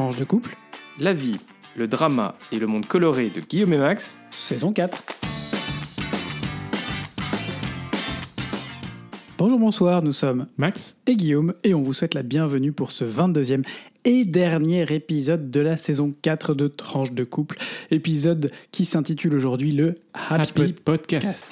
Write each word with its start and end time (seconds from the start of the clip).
Tranche 0.00 0.16
de 0.16 0.24
couple, 0.24 0.56
La 0.98 1.12
vie, 1.12 1.36
le 1.76 1.86
drama 1.86 2.34
et 2.52 2.58
le 2.58 2.66
monde 2.66 2.86
coloré 2.86 3.28
de 3.28 3.42
Guillaume 3.42 3.74
et 3.74 3.78
Max. 3.78 4.16
saison 4.30 4.72
4. 4.72 5.04
Bonjour, 9.36 9.58
bonsoir, 9.58 10.00
nous 10.02 10.12
sommes 10.14 10.46
Max 10.56 10.96
et 11.06 11.16
Guillaume 11.16 11.52
et 11.64 11.74
on 11.74 11.82
vous 11.82 11.92
souhaite 11.92 12.14
la 12.14 12.22
bienvenue 12.22 12.72
pour 12.72 12.92
ce 12.92 13.04
22e 13.04 13.62
et 14.06 14.24
dernier 14.24 14.90
épisode 14.90 15.50
de 15.50 15.60
la 15.60 15.76
saison 15.76 16.14
4 16.22 16.54
de 16.54 16.66
Tranche 16.68 17.12
de 17.12 17.24
couple, 17.24 17.58
épisode 17.90 18.50
qui 18.72 18.86
s'intitule 18.86 19.34
aujourd'hui 19.36 19.72
le 19.72 19.96
Happy, 20.14 20.40
Happy 20.42 20.52
Pod- 20.72 20.80
Podcast. 20.80 21.46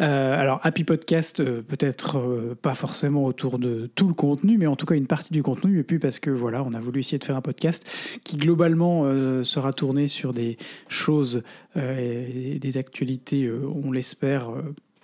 Euh, 0.00 0.40
alors, 0.40 0.60
Happy 0.62 0.84
Podcast, 0.84 1.40
euh, 1.40 1.62
peut-être 1.62 2.18
euh, 2.18 2.56
pas 2.60 2.74
forcément 2.74 3.24
autour 3.24 3.58
de 3.58 3.90
tout 3.94 4.08
le 4.08 4.14
contenu, 4.14 4.58
mais 4.58 4.66
en 4.66 4.76
tout 4.76 4.86
cas 4.86 4.94
une 4.94 5.06
partie 5.06 5.32
du 5.32 5.42
contenu. 5.42 5.78
Et 5.78 5.82
puis 5.82 5.98
parce 5.98 6.18
que 6.18 6.30
voilà, 6.30 6.62
on 6.64 6.74
a 6.74 6.80
voulu 6.80 7.00
essayer 7.00 7.18
de 7.18 7.24
faire 7.24 7.36
un 7.36 7.42
podcast 7.42 7.86
qui 8.24 8.36
globalement 8.36 9.04
sera 9.42 9.72
tourné 9.72 10.08
sur 10.08 10.32
des 10.32 10.56
choses 10.88 11.42
et 11.76 12.58
des 12.58 12.76
actualités, 12.76 13.50
on 13.50 13.92
l'espère, 13.92 14.50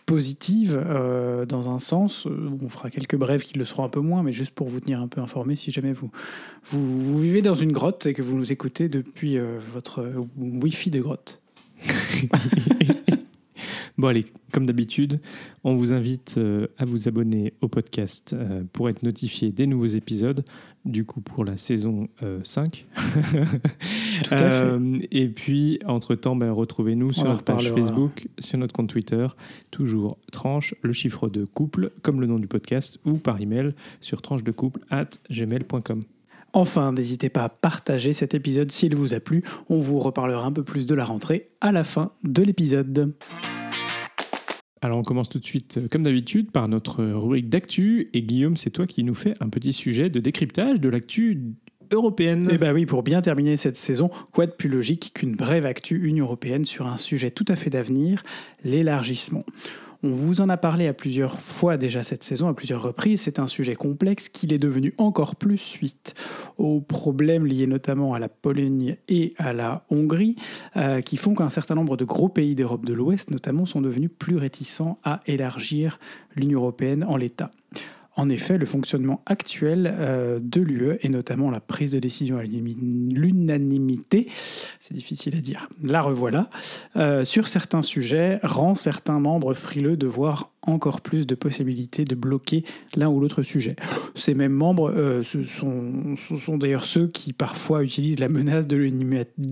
positives 0.06 0.78
euh, 0.84 1.46
dans 1.46 1.70
un 1.70 1.78
sens. 1.78 2.26
On 2.26 2.68
fera 2.68 2.90
quelques 2.90 3.16
brèves 3.16 3.42
qui 3.42 3.58
le 3.58 3.64
seront 3.64 3.84
un 3.84 3.88
peu 3.88 4.00
moins, 4.00 4.22
mais 4.22 4.32
juste 4.32 4.52
pour 4.52 4.68
vous 4.68 4.80
tenir 4.80 5.00
un 5.00 5.08
peu 5.08 5.20
informé 5.20 5.56
si 5.56 5.70
jamais 5.70 5.92
vous, 5.92 6.10
vous, 6.66 7.18
vivez 7.18 7.42
dans 7.42 7.54
une 7.54 7.72
grotte 7.72 8.06
et 8.06 8.14
que 8.14 8.22
vous 8.22 8.36
nous 8.36 8.52
écoutez 8.52 8.88
depuis 8.88 9.38
votre 9.72 10.04
Wi-Fi 10.38 10.90
de 10.90 11.00
grotte. 11.00 11.40
Bon 13.98 14.08
allez, 14.08 14.24
comme 14.52 14.64
d'habitude, 14.64 15.20
on 15.64 15.76
vous 15.76 15.92
invite 15.92 16.36
euh, 16.38 16.66
à 16.78 16.86
vous 16.86 17.08
abonner 17.08 17.52
au 17.60 17.68
podcast 17.68 18.32
euh, 18.32 18.62
pour 18.72 18.88
être 18.88 19.02
notifié 19.02 19.52
des 19.52 19.66
nouveaux 19.66 19.86
épisodes, 19.86 20.44
du 20.84 21.04
coup 21.04 21.20
pour 21.20 21.44
la 21.44 21.56
saison 21.56 22.08
euh, 22.22 22.40
5. 22.42 22.86
Tout 24.24 24.34
à 24.34 24.38
fait. 24.38 24.42
Euh, 24.42 24.98
et 25.10 25.28
puis, 25.28 25.78
entre-temps, 25.86 26.36
ben, 26.36 26.52
retrouvez-nous 26.52 27.12
sur 27.12 27.24
notre 27.24 27.42
page. 27.42 27.70
Facebook, 27.70 28.28
sur 28.38 28.58
notre 28.58 28.72
compte 28.72 28.88
Twitter, 28.88 29.26
toujours 29.70 30.18
tranche, 30.30 30.74
le 30.82 30.92
chiffre 30.92 31.28
de 31.28 31.44
couple, 31.44 31.92
comme 32.02 32.20
le 32.20 32.26
nom 32.26 32.38
du 32.38 32.46
podcast, 32.46 32.98
ou 33.04 33.14
par 33.14 33.40
email 33.40 33.74
sur 34.00 34.22
tranche 34.22 34.42
de 34.42 34.52
couple 34.52 34.80
at 34.90 35.10
gmail.com. 35.30 36.02
Enfin, 36.54 36.92
n'hésitez 36.92 37.30
pas 37.30 37.44
à 37.44 37.48
partager 37.48 38.12
cet 38.12 38.34
épisode 38.34 38.70
s'il 38.70 38.94
vous 38.94 39.14
a 39.14 39.20
plu. 39.20 39.42
On 39.68 39.80
vous 39.80 39.98
reparlera 39.98 40.44
un 40.44 40.52
peu 40.52 40.62
plus 40.62 40.84
de 40.86 40.94
la 40.94 41.04
rentrée 41.04 41.48
à 41.60 41.72
la 41.72 41.84
fin 41.84 42.12
de 42.24 42.42
l'épisode. 42.42 43.14
Alors 44.82 44.98
on 44.98 45.04
commence 45.04 45.28
tout 45.28 45.38
de 45.38 45.44
suite, 45.44 45.78
euh, 45.78 45.88
comme 45.88 46.02
d'habitude, 46.02 46.50
par 46.50 46.68
notre 46.68 47.04
rubrique 47.04 47.48
d'actu. 47.48 48.10
Et 48.12 48.22
Guillaume, 48.22 48.56
c'est 48.56 48.70
toi 48.70 48.86
qui 48.86 49.04
nous 49.04 49.14
fais 49.14 49.34
un 49.40 49.48
petit 49.48 49.72
sujet 49.72 50.10
de 50.10 50.18
décryptage 50.18 50.80
de 50.80 50.88
l'actu 50.88 51.54
européenne. 51.92 52.48
Et 52.50 52.58
bah 52.58 52.72
oui, 52.72 52.84
pour 52.84 53.04
bien 53.04 53.22
terminer 53.22 53.56
cette 53.56 53.76
saison, 53.76 54.10
quoi 54.32 54.46
de 54.46 54.52
plus 54.52 54.68
logique 54.68 55.12
qu'une 55.14 55.36
brève 55.36 55.66
actu 55.66 56.04
Union 56.04 56.24
européenne 56.24 56.64
sur 56.64 56.86
un 56.86 56.98
sujet 56.98 57.30
tout 57.30 57.44
à 57.48 57.54
fait 57.54 57.70
d'avenir, 57.70 58.22
l'élargissement? 58.64 59.44
On 60.04 60.10
vous 60.10 60.40
en 60.40 60.48
a 60.48 60.56
parlé 60.56 60.88
à 60.88 60.94
plusieurs 60.94 61.38
fois 61.38 61.76
déjà 61.76 62.02
cette 62.02 62.24
saison, 62.24 62.48
à 62.48 62.54
plusieurs 62.54 62.82
reprises. 62.82 63.20
C'est 63.20 63.38
un 63.38 63.46
sujet 63.46 63.76
complexe 63.76 64.28
qu'il 64.28 64.52
est 64.52 64.58
devenu 64.58 64.94
encore 64.98 65.36
plus 65.36 65.58
suite 65.58 66.14
aux 66.58 66.80
problèmes 66.80 67.46
liés 67.46 67.68
notamment 67.68 68.12
à 68.12 68.18
la 68.18 68.28
Pologne 68.28 68.96
et 69.06 69.32
à 69.38 69.52
la 69.52 69.84
Hongrie, 69.90 70.34
euh, 70.76 71.02
qui 71.02 71.16
font 71.16 71.34
qu'un 71.34 71.50
certain 71.50 71.76
nombre 71.76 71.96
de 71.96 72.04
gros 72.04 72.28
pays 72.28 72.56
d'Europe 72.56 72.84
de 72.84 72.94
l'Ouest, 72.94 73.30
notamment, 73.30 73.64
sont 73.64 73.80
devenus 73.80 74.10
plus 74.18 74.36
réticents 74.36 74.98
à 75.04 75.20
élargir 75.26 76.00
l'Union 76.34 76.58
européenne 76.58 77.04
en 77.04 77.16
l'état. 77.16 77.52
En 78.14 78.28
effet, 78.28 78.58
le 78.58 78.66
fonctionnement 78.66 79.22
actuel 79.24 79.90
euh, 79.90 80.38
de 80.42 80.60
l'UE, 80.60 80.98
et 81.00 81.08
notamment 81.08 81.50
la 81.50 81.60
prise 81.60 81.92
de 81.92 81.98
décision 81.98 82.36
à 82.36 82.42
l'unanimité, 82.42 84.28
c'est 84.80 84.92
difficile 84.92 85.34
à 85.34 85.40
dire, 85.40 85.68
la 85.82 86.02
revoilà, 86.02 86.50
euh, 86.96 87.24
sur 87.24 87.48
certains 87.48 87.80
sujets, 87.80 88.38
rend 88.42 88.74
certains 88.74 89.18
membres 89.18 89.54
frileux 89.54 89.96
de 89.96 90.06
voir 90.06 90.50
encore 90.60 91.00
plus 91.00 91.26
de 91.26 91.34
possibilités 91.34 92.04
de 92.04 92.14
bloquer 92.14 92.64
l'un 92.94 93.08
ou 93.08 93.18
l'autre 93.18 93.42
sujet. 93.42 93.76
Ces 94.14 94.34
mêmes 94.34 94.52
membres, 94.52 94.92
euh, 94.94 95.22
sont, 95.22 96.58
d'ailleurs 96.58 96.84
ceux 96.84 97.08
qui 97.08 97.32
parfois 97.32 97.82
utilisent 97.82 98.20
la 98.20 98.28
menace 98.28 98.66
de 98.66 98.76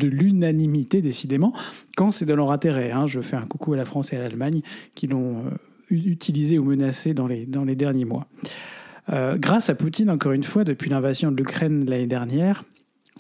l'unanimité, 0.07 1.01
décidément, 1.01 1.55
quand 1.97 2.11
c'est 2.11 2.27
dans 2.27 2.37
leur 2.37 2.53
intérêt. 2.53 2.93
hein. 2.93 3.07
Je 3.07 3.23
fais 3.23 3.37
un 3.37 3.47
coucou 3.47 3.73
à 3.73 3.77
la 3.77 3.87
France 3.87 4.13
et 4.13 4.17
à 4.17 4.21
l'Allemagne 4.21 4.61
qui 4.95 5.07
l'ont 5.07 5.45
utilisé 5.91 6.59
ou 6.59 6.65
menacé 6.65 7.15
dans 7.15 7.27
les, 7.27 7.47
derniers 7.47 8.05
mois. 8.05 8.27
Euh, 9.13 9.37
grâce 9.37 9.71
à 9.71 9.75
Poutine, 9.75 10.11
encore 10.11 10.33
une 10.33 10.45
fois, 10.45 10.65
depuis 10.65 10.91
l'invasion 10.91 11.33
de 11.33 11.37
l'Ukraine 11.37 11.85
l'année 11.89 12.07
dernière, 12.07 12.65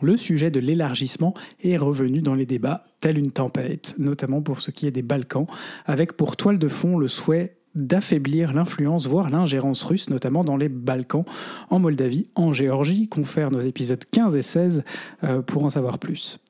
le 0.02 0.16
sujet 0.16 0.50
de 0.50 0.60
l'élargissement 0.60 1.34
est 1.62 1.76
revenu 1.76 2.20
dans 2.20 2.34
les 2.34 2.46
débats 2.46 2.84
tel 3.00 3.18
une 3.18 3.30
tempête, 3.30 3.94
notamment 3.98 4.40
pour 4.40 4.60
ce 4.60 4.70
qui 4.70 4.86
est 4.86 4.90
des 4.90 5.02
Balkans, 5.02 5.46
avec 5.86 6.16
pour 6.16 6.36
toile 6.36 6.58
de 6.58 6.68
fond 6.68 6.98
le 6.98 7.08
souhait 7.08 7.56
d'affaiblir 7.74 8.52
l'influence, 8.52 9.06
voire 9.06 9.30
l'ingérence 9.30 9.82
russe, 9.84 10.10
notamment 10.10 10.42
dans 10.42 10.56
les 10.56 10.68
Balkans, 10.68 11.24
en 11.70 11.78
Moldavie, 11.78 12.28
en 12.34 12.52
Géorgie, 12.52 13.08
confère 13.08 13.50
nos 13.50 13.60
épisodes 13.60 14.02
15 14.10 14.34
et 14.36 14.42
16 14.42 14.84
euh, 15.24 15.42
pour 15.42 15.64
en 15.64 15.70
savoir 15.70 15.98
plus. 15.98 16.40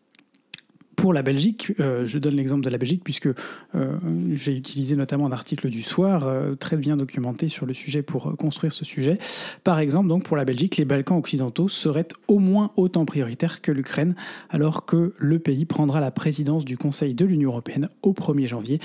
Pour 1.01 1.15
la 1.15 1.23
Belgique, 1.23 1.73
euh, 1.81 2.07
je 2.07 2.19
donne 2.19 2.35
l'exemple 2.35 2.63
de 2.63 2.69
la 2.69 2.77
Belgique 2.77 3.03
puisque 3.03 3.29
euh, 3.29 3.97
j'ai 4.33 4.55
utilisé 4.55 4.97
notamment 4.97 5.25
un 5.25 5.33
article 5.33 5.71
du 5.71 5.81
soir 5.81 6.27
euh, 6.27 6.57
très 6.57 6.77
bien 6.77 6.99
documenté 6.99 7.49
sur 7.49 7.65
le 7.65 7.73
sujet 7.73 8.03
pour 8.03 8.37
construire 8.37 8.75
ce 8.75 8.85
sujet. 8.85 9.19
Par 9.65 9.79
exemple, 9.79 10.09
donc 10.09 10.25
pour 10.25 10.37
la 10.37 10.45
Belgique, 10.45 10.77
les 10.77 10.85
Balkans 10.85 11.17
occidentaux 11.17 11.71
seraient 11.71 12.09
au 12.29 12.39
moins 12.39 12.71
autant 12.77 13.07
prioritaires 13.07 13.63
que 13.63 13.73
l'Ukraine, 13.73 14.15
alors 14.51 14.85
que 14.85 15.15
le 15.17 15.39
pays 15.39 15.65
prendra 15.65 16.01
la 16.01 16.11
présidence 16.11 16.67
du 16.67 16.77
Conseil 16.77 17.15
de 17.15 17.25
l'Union 17.25 17.49
européenne 17.49 17.89
au 18.03 18.13
1er 18.13 18.49
janvier 18.49 18.79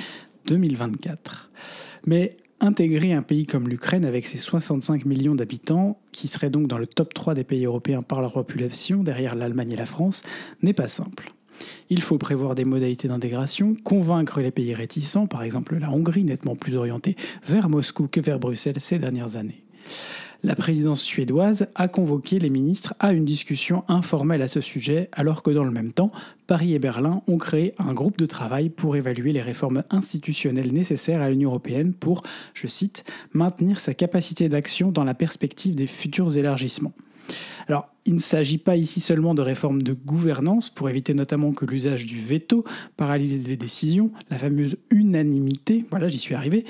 2024. 0.48 1.52
Mais 2.08 2.30
intégrer 2.62 3.12
un 3.12 3.24
pays 3.24 3.46
comme 3.46 3.68
l'Ukraine 3.68 4.06
avec 4.06 4.26
ses 4.26 4.38
65 4.38 5.04
millions 5.04 5.36
d'habitants, 5.36 6.00
qui 6.14 6.30
serait 6.30 6.50
donc 6.50 6.68
dans 6.68 6.78
le 6.78 6.88
top 6.88 7.14
3 7.14 7.34
des 7.34 7.44
pays 7.44 7.66
européens 7.66 8.04
par 8.04 8.22
leur 8.22 8.32
population, 8.32 9.04
derrière 9.04 9.36
l'Allemagne 9.36 9.72
et 9.72 9.76
la 9.76 9.86
France, 9.86 10.24
n'est 10.62 10.72
pas 10.72 10.88
simple. 10.88 11.34
Il 11.90 12.02
faut 12.02 12.18
prévoir 12.18 12.56
des 12.56 12.66
modalités 12.66 13.08
d'intégration, 13.08 13.76
convaincre 13.84 14.42
les 14.42 14.52
pays 14.52 14.74
réticents, 14.74 15.28
par 15.28 15.44
exemple 15.44 15.78
la 15.78 15.92
Hongrie, 15.92 16.24
nettement 16.24 16.56
plus 16.56 16.76
orientée 16.76 17.16
vers 17.48 17.70
Moscou 17.70 18.08
que 18.08 18.20
vers 18.20 18.40
Bruxelles 18.40 18.80
ces 18.80 19.00
dernières 19.00 19.36
années. 19.36 19.64
La 20.44 20.56
présidence 20.56 21.02
suédoise 21.02 21.70
a 21.74 21.88
convoqué 21.88 22.38
les 22.38 22.52
ministres 22.52 22.94
à 23.00 23.14
une 23.14 23.26
discussion 23.26 23.84
informelle 23.88 24.44
à 24.44 24.48
ce 24.48 24.62
sujet, 24.62 25.10
alors 25.12 25.42
que 25.42 25.50
dans 25.50 25.64
le 25.64 25.72
même 25.72 25.92
temps, 25.92 26.12
Paris 26.46 26.76
et 26.76 26.80
Berlin 26.80 27.24
ont 27.28 27.40
créé 27.40 27.74
un 27.80 27.94
groupe 27.94 28.20
de 28.20 28.28
travail 28.28 28.70
pour 28.70 28.96
évaluer 28.96 29.34
les 29.34 29.42
réformes 29.42 29.84
institutionnelles 29.90 30.72
nécessaires 30.72 31.22
à 31.22 31.30
l'Union 31.30 31.50
européenne 31.50 31.94
pour, 31.94 32.22
je 32.54 32.68
cite, 32.68 33.06
maintenir 33.34 33.80
sa 33.80 33.96
capacité 33.96 34.48
d'action 34.48 34.92
dans 34.92 35.04
la 35.04 35.16
perspective 35.16 35.74
des 35.74 35.88
futurs 35.88 36.38
élargissements. 36.38 36.94
Alors, 37.68 37.90
il 38.06 38.14
ne 38.14 38.20
s'agit 38.20 38.60
pas 38.60 38.76
ici 38.76 39.02
seulement 39.02 39.34
de 39.34 39.42
réformes 39.42 39.82
de 39.82 39.94
gouvernance 39.94 40.70
pour 40.70 40.90
éviter 40.90 41.14
notamment 41.14 41.52
que 41.52 41.66
l'usage 41.66 42.06
du 42.06 42.22
veto 42.22 42.64
paralyse 42.98 43.48
les 43.48 43.58
décisions, 43.58 44.12
la 44.30 44.38
fameuse 44.38 44.78
unanimité, 44.92 45.86
voilà, 45.90 46.08
j'y 46.08 46.20
suis 46.20 46.36
arrivé. 46.36 46.66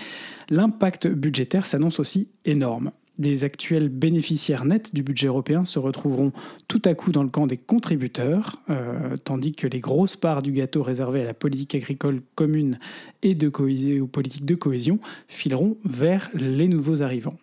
L'impact 0.49 1.07
budgétaire 1.07 1.66
s'annonce 1.66 1.99
aussi 1.99 2.29
énorme. 2.45 2.91
Des 3.17 3.45
actuels 3.45 3.88
bénéficiaires 3.88 4.66
nets 4.66 4.93
du 4.93 5.01
budget 5.01 5.27
européen 5.27 5.63
se 5.63 5.79
retrouveront 5.79 6.33
tout 6.67 6.81
à 6.83 6.93
coup 6.95 7.13
dans 7.13 7.23
le 7.23 7.29
camp 7.29 7.47
des 7.47 7.55
contributeurs, 7.55 8.61
euh, 8.69 9.16
tandis 9.23 9.53
que 9.53 9.67
les 9.67 9.79
grosses 9.79 10.17
parts 10.17 10.41
du 10.41 10.51
gâteau 10.51 10.83
réservées 10.83 11.22
à 11.22 11.25
la 11.25 11.33
politique 11.33 11.75
agricole 11.75 12.22
commune 12.35 12.77
et 13.22 13.33
de 13.33 13.47
cohésion, 13.47 14.03
aux 14.03 14.07
politiques 14.07 14.45
de 14.45 14.55
cohésion 14.55 14.99
fileront 15.29 15.77
vers 15.85 16.29
les 16.33 16.67
nouveaux 16.67 17.01
arrivants. 17.01 17.37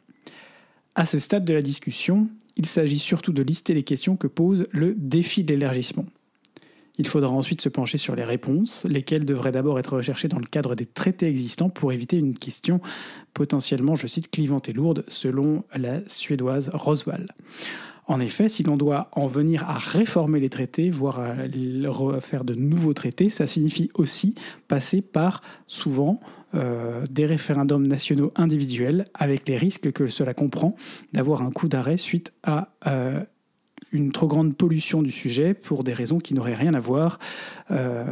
À 0.95 1.07
ce 1.07 1.19
stade 1.19 1.47
de 1.47 1.55
la 1.55 1.63
discussion, 1.63 2.29
il 2.57 2.67
s'agit 2.67 2.99
surtout 2.99 3.33
de 3.33 3.43
lister 3.43 3.75
les 3.75 3.83
questions 3.83 4.17
que 4.17 4.27
pose 4.27 4.67
le 4.73 4.95
défi 4.95 5.45
de 5.45 5.55
l'élargissement. 5.55 6.07
Il 6.99 7.07
faudra 7.07 7.31
ensuite 7.31 7.63
se 7.63 7.71
pencher 7.71 7.97
sur 7.97 8.15
les 8.15 8.25
réponses, 8.25 8.85
lesquelles 8.85 9.25
devraient 9.25 9.53
d'abord 9.53 9.79
être 9.79 9.97
recherchées 9.97 10.29
dans 10.29 10.39
le 10.39 10.47
cadre 10.47 10.75
des 10.75 10.85
traités 10.85 11.27
existants 11.27 11.71
pour 11.71 11.93
éviter 11.93 12.19
une 12.19 12.35
question 12.35 12.81
potentiellement, 13.33 13.97
je 13.97 14.07
cite, 14.07 14.31
clivante 14.31 14.69
et 14.69 14.75
lourde, 14.75 15.05
selon 15.09 15.65
la 15.75 16.07
suédoise 16.07 16.71
Roswell. 16.75 17.29
En 18.07 18.21
effet, 18.21 18.49
si 18.49 18.63
l'on 18.63 18.77
doit 18.77 19.09
en 19.13 19.27
venir 19.27 19.69
à 19.71 19.79
réformer 19.79 20.41
les 20.41 20.51
traités, 20.51 20.91
voire 20.91 21.21
à 21.21 21.35
refaire 21.87 22.45
de 22.45 22.55
nouveaux 22.55 22.95
traités, 22.95 23.31
ça 23.31 23.47
signifie 23.47 23.91
aussi 23.95 24.35
passer 24.69 25.01
par 25.01 25.41
souvent 25.67 26.21
euh, 26.55 27.05
des 27.11 27.27
référendums 27.27 27.87
nationaux 27.87 28.33
individuels, 28.37 29.07
avec 29.15 29.49
les 29.49 29.57
risques 29.57 29.93
que 29.93 30.09
cela 30.09 30.35
comprend 30.35 30.75
d'avoir 31.13 31.43
un 31.43 31.51
coup 31.51 31.69
d'arrêt 31.69 31.97
suite 31.97 32.33
à 32.43 32.69
euh, 32.87 33.21
une 33.93 34.13
trop 34.13 34.27
grande 34.27 34.57
pollution 34.57 35.03
du 35.03 35.11
sujet 35.11 35.55
pour 35.55 35.85
des 35.85 35.93
raisons 35.93 36.19
qui 36.19 36.35
n'auraient 36.35 36.55
rien 36.55 36.75
à 36.75 36.81
voir 36.81 37.19
euh, 37.71 38.05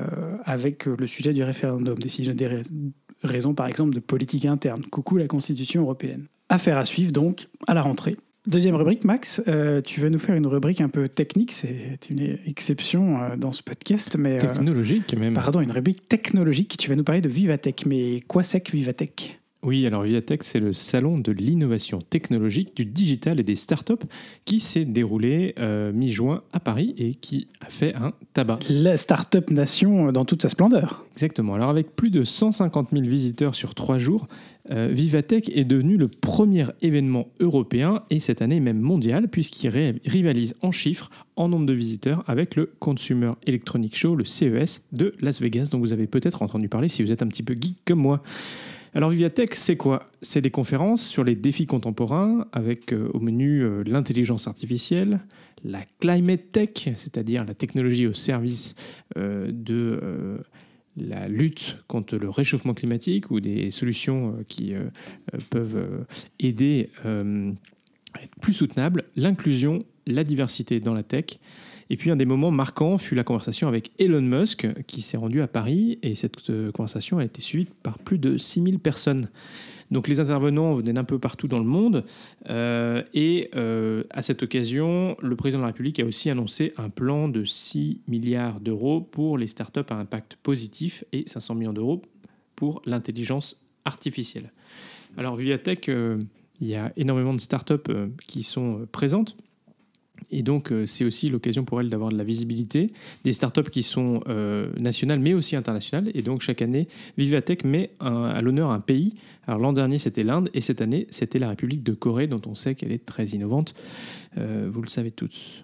avec 0.45 0.87
le 0.87 1.07
sujet 1.07 1.33
du 1.33 1.43
référendum. 1.43 1.99
Des, 1.99 2.35
des 2.35 2.47
rais- 2.47 2.63
raisons, 3.23 3.55
par 3.55 3.67
exemple, 3.67 3.95
de 3.95 4.01
politique 4.01 4.45
interne. 4.45 4.85
Coucou 4.85 5.17
la 5.17 5.27
Constitution 5.27 5.83
européenne. 5.83 6.27
Affaire 6.49 6.79
à 6.79 6.85
suivre 6.85 7.13
donc 7.13 7.49
à 7.67 7.75
la 7.75 7.83
rentrée. 7.83 8.17
Deuxième 8.51 8.75
rubrique, 8.75 9.05
Max, 9.05 9.41
euh, 9.47 9.81
tu 9.81 10.01
vas 10.01 10.11
nous 10.11 10.19
faire 10.19 10.35
une 10.35 10.49
rubrique 10.49 10.81
un 10.81 10.89
peu 10.89 11.09
technique, 11.09 11.53
c'est 11.53 12.01
une 12.11 12.37
exception 12.47 13.23
euh, 13.23 13.37
dans 13.37 13.53
ce 13.53 13.63
podcast, 13.63 14.17
mais... 14.19 14.45
euh, 14.45 14.53
Technologique 14.53 15.15
même. 15.17 15.35
pardon, 15.35 15.61
une 15.61 15.71
rubrique 15.71 16.09
technologique, 16.09 16.77
tu 16.77 16.89
vas 16.91 16.97
nous 16.97 17.05
parler 17.05 17.21
de 17.21 17.29
Vivatech, 17.29 17.87
mais 17.87 18.19
quoi 18.27 18.43
c'est 18.43 18.61
que 18.61 18.73
Vivatech? 18.73 19.39
Oui, 19.63 19.87
alors 19.87 20.03
Viatech, 20.03 20.43
c'est 20.43 20.59
le 20.59 20.73
salon 20.73 21.19
de 21.19 21.31
l'innovation 21.31 22.01
technologique, 22.01 22.75
du 22.75 22.87
digital 22.87 23.39
et 23.39 23.43
des 23.45 23.55
startups 23.55 24.07
qui 24.47 24.59
s'est 24.59 24.87
déroulé 24.87 25.55
euh, 25.59 25.93
mi-juin 25.93 26.43
à 26.53 26.59
Paris 26.59 26.95
et 26.99 27.15
qui 27.15 27.47
a 27.61 27.69
fait 27.69 27.95
un 27.95 28.15
tabac. 28.33 28.59
La 28.71 28.97
Startup 28.97 29.49
Nation 29.51 30.11
dans 30.13 30.25
toute 30.25 30.43
sa 30.43 30.49
splendeur. 30.49 31.05
Exactement. 31.13 31.55
Alors 31.55 31.69
avec 31.69 31.95
plus 31.95 32.11
de 32.11 32.25
150 32.25 32.89
000 32.91 33.05
visiteurs 33.05 33.55
sur 33.55 33.75
trois 33.75 33.99
jours, 33.99 34.27
euh, 34.71 34.89
Vivatech 34.91 35.51
est 35.57 35.65
devenu 35.65 35.97
le 35.97 36.07
premier 36.07 36.65
événement 36.81 37.29
européen 37.41 38.03
et 38.11 38.21
cette 38.21 38.41
année 38.41 38.61
même 38.61 38.79
mondial 38.79 39.29
puisqu'il 39.29 39.69
rivalise 40.05 40.55
en 40.63 40.71
chiffres, 40.71 41.11
en 41.37 41.49
nombre 41.49 41.67
de 41.67 41.73
visiteurs 41.73 42.23
avec 42.29 42.55
le 42.55 42.67
Consumer 42.79 43.33
Electronic 43.47 43.97
Show, 43.97 44.15
le 44.15 44.25
CES 44.25 44.87
de 44.93 45.15
Las 45.21 45.41
Vegas 45.41 45.69
dont 45.73 45.79
vous 45.79 45.93
avez 45.93 46.07
peut-être 46.07 46.43
entendu 46.43 46.69
parler 46.69 46.89
si 46.89 47.03
vous 47.03 47.11
êtes 47.11 47.23
un 47.23 47.27
petit 47.27 47.43
peu 47.43 47.55
geek 47.55 47.79
comme 47.85 48.01
moi. 48.01 48.23
Alors 48.95 49.11
Vivatech, 49.11 49.55
c'est 49.55 49.77
quoi? 49.77 50.07
C'est 50.23 50.41
des 50.41 50.51
conférences 50.51 51.07
sur 51.07 51.25
les 51.25 51.37
défis 51.37 51.67
contemporains 51.67 52.47
avec 52.53 52.93
euh, 52.93 53.09
au 53.15 53.21
menu 53.21 53.63
euh, 53.63 53.83
l'intelligence 53.87 54.49
artificielle, 54.49 55.21
la 55.65 55.81
climate 56.01 56.53
tech, 56.53 56.89
c'est-à-dire 56.97 57.45
la 57.45 57.55
technologie 57.55 58.07
au 58.07 58.15
service 58.15 58.75
de 59.17 60.41
la 60.97 61.29
lutte 61.29 61.79
contre 61.87 62.17
le 62.17 62.29
réchauffement 62.29 62.75
climatique 62.75 63.31
ou 63.31 63.41
des 63.41 63.71
solutions 63.71 64.31
euh, 64.31 64.45
qui 64.49 64.75
euh, 64.75 64.85
peuvent 65.51 65.77
euh, 65.77 66.05
aider 66.39 66.91
à 67.05 68.23
être 68.23 68.35
plus 68.41 68.53
soutenables, 68.53 69.05
l'inclusion, 69.17 69.85
la 70.07 70.25
diversité 70.25 70.81
dans 70.81 70.95
la 70.95 71.03
tech. 71.03 71.39
Et 71.91 71.97
puis 71.97 72.11
un 72.11 72.17
des 72.17 72.25
moments 72.25 72.51
marquants 72.51 72.99
fut 72.99 73.15
la 73.15 73.25
conversation 73.25 73.67
avec 73.69 73.91
Elon 73.99 74.21
Musk 74.21 74.69
qui 74.87 75.01
s'est 75.01 75.17
rendu 75.17 75.43
à 75.43 75.49
Paris 75.49 75.99
et 76.03 76.15
cette 76.15 76.37
conversation 76.73 77.19
a 77.19 77.25
été 77.25 77.41
suivie 77.41 77.69
par 77.83 77.99
plus 77.99 78.19
de 78.19 78.39
6000 78.39 78.79
personnes. 78.79 79.29
Donc 79.91 80.07
les 80.07 80.21
intervenants 80.21 80.75
venaient 80.75 80.93
d'un 80.93 81.05
peu 81.05 81.19
partout 81.19 81.49
dans 81.49 81.59
le 81.59 81.65
monde 81.65 82.05
euh, 82.49 83.03
et 83.13 83.51
euh, 83.57 84.05
à 84.11 84.23
cette 84.23 84.43
occasion, 84.43 85.17
le 85.21 85.37
président 85.37 85.59
de 85.59 85.63
la 85.63 85.69
République 85.69 85.99
a 85.99 86.05
aussi 86.05 86.31
annoncé 86.31 86.73
un 86.77 86.91
plan 86.91 87.29
de 87.29 87.45
6 87.45 88.03
milliards 88.07 88.61
d'euros 88.61 89.01
pour 89.01 89.37
les 89.37 89.47
startups 89.47 89.81
à 89.91 89.95
impact 89.95 90.37
positif 90.37 91.05
et 91.13 91.25
500 91.27 91.55
millions 91.57 91.73
d'euros 91.73 92.03
pour 92.55 92.83
l'intelligence 92.85 93.63
artificielle. 93.85 94.53
Alors 95.17 95.35
Vivatech, 95.35 95.89
euh, 95.89 96.23
il 96.61 96.69
y 96.69 96.77
a 96.77 96.93
énormément 96.97 97.35
de 97.35 97.41
startups 97.41 97.91
qui 98.27 98.43
sont 98.43 98.87
présentes. 98.93 99.37
Et 100.31 100.43
donc, 100.43 100.73
euh, 100.73 100.87
c'est 100.87 101.05
aussi 101.05 101.29
l'occasion 101.29 101.65
pour 101.65 101.81
elles 101.81 101.91
d'avoir 101.91 102.11
de 102.11 102.17
la 102.17 102.25
visibilité, 102.25 102.93
des 103.25 103.33
startups 103.33 103.71
qui 103.71 103.83
sont 103.83 104.21
euh, 104.29 104.71
nationales 104.79 105.21
mais 105.21 105.35
aussi 105.35 105.57
internationales. 105.57 106.11
Et 106.15 106.23
donc, 106.23 106.41
chaque 106.41 106.63
année, 106.63 106.89
Vivatech 107.19 107.65
met 107.65 107.91
à 108.01 108.41
l'honneur 108.43 108.71
un 108.71 108.81
pays. 108.81 109.15
Alors, 109.47 109.59
l'an 109.59 109.73
dernier, 109.73 109.99
c'était 109.99 110.25
l'Inde 110.25 110.51
et 110.55 110.61
cette 110.61 110.81
année, 110.81 111.07
c'était 111.11 111.39
la 111.39 111.49
République 111.49 111.83
de 111.83 111.93
Corée, 111.93 112.27
dont 112.27 112.43
on 112.47 112.55
sait 112.55 112.75
qu'elle 112.75 112.93
est 112.93 113.05
très 113.05 113.27
innovante. 113.29 113.75
Euh, 114.39 114.69
vous 114.73 114.83
le 114.83 114.89
savez 114.89 115.11
tous. 115.11 115.63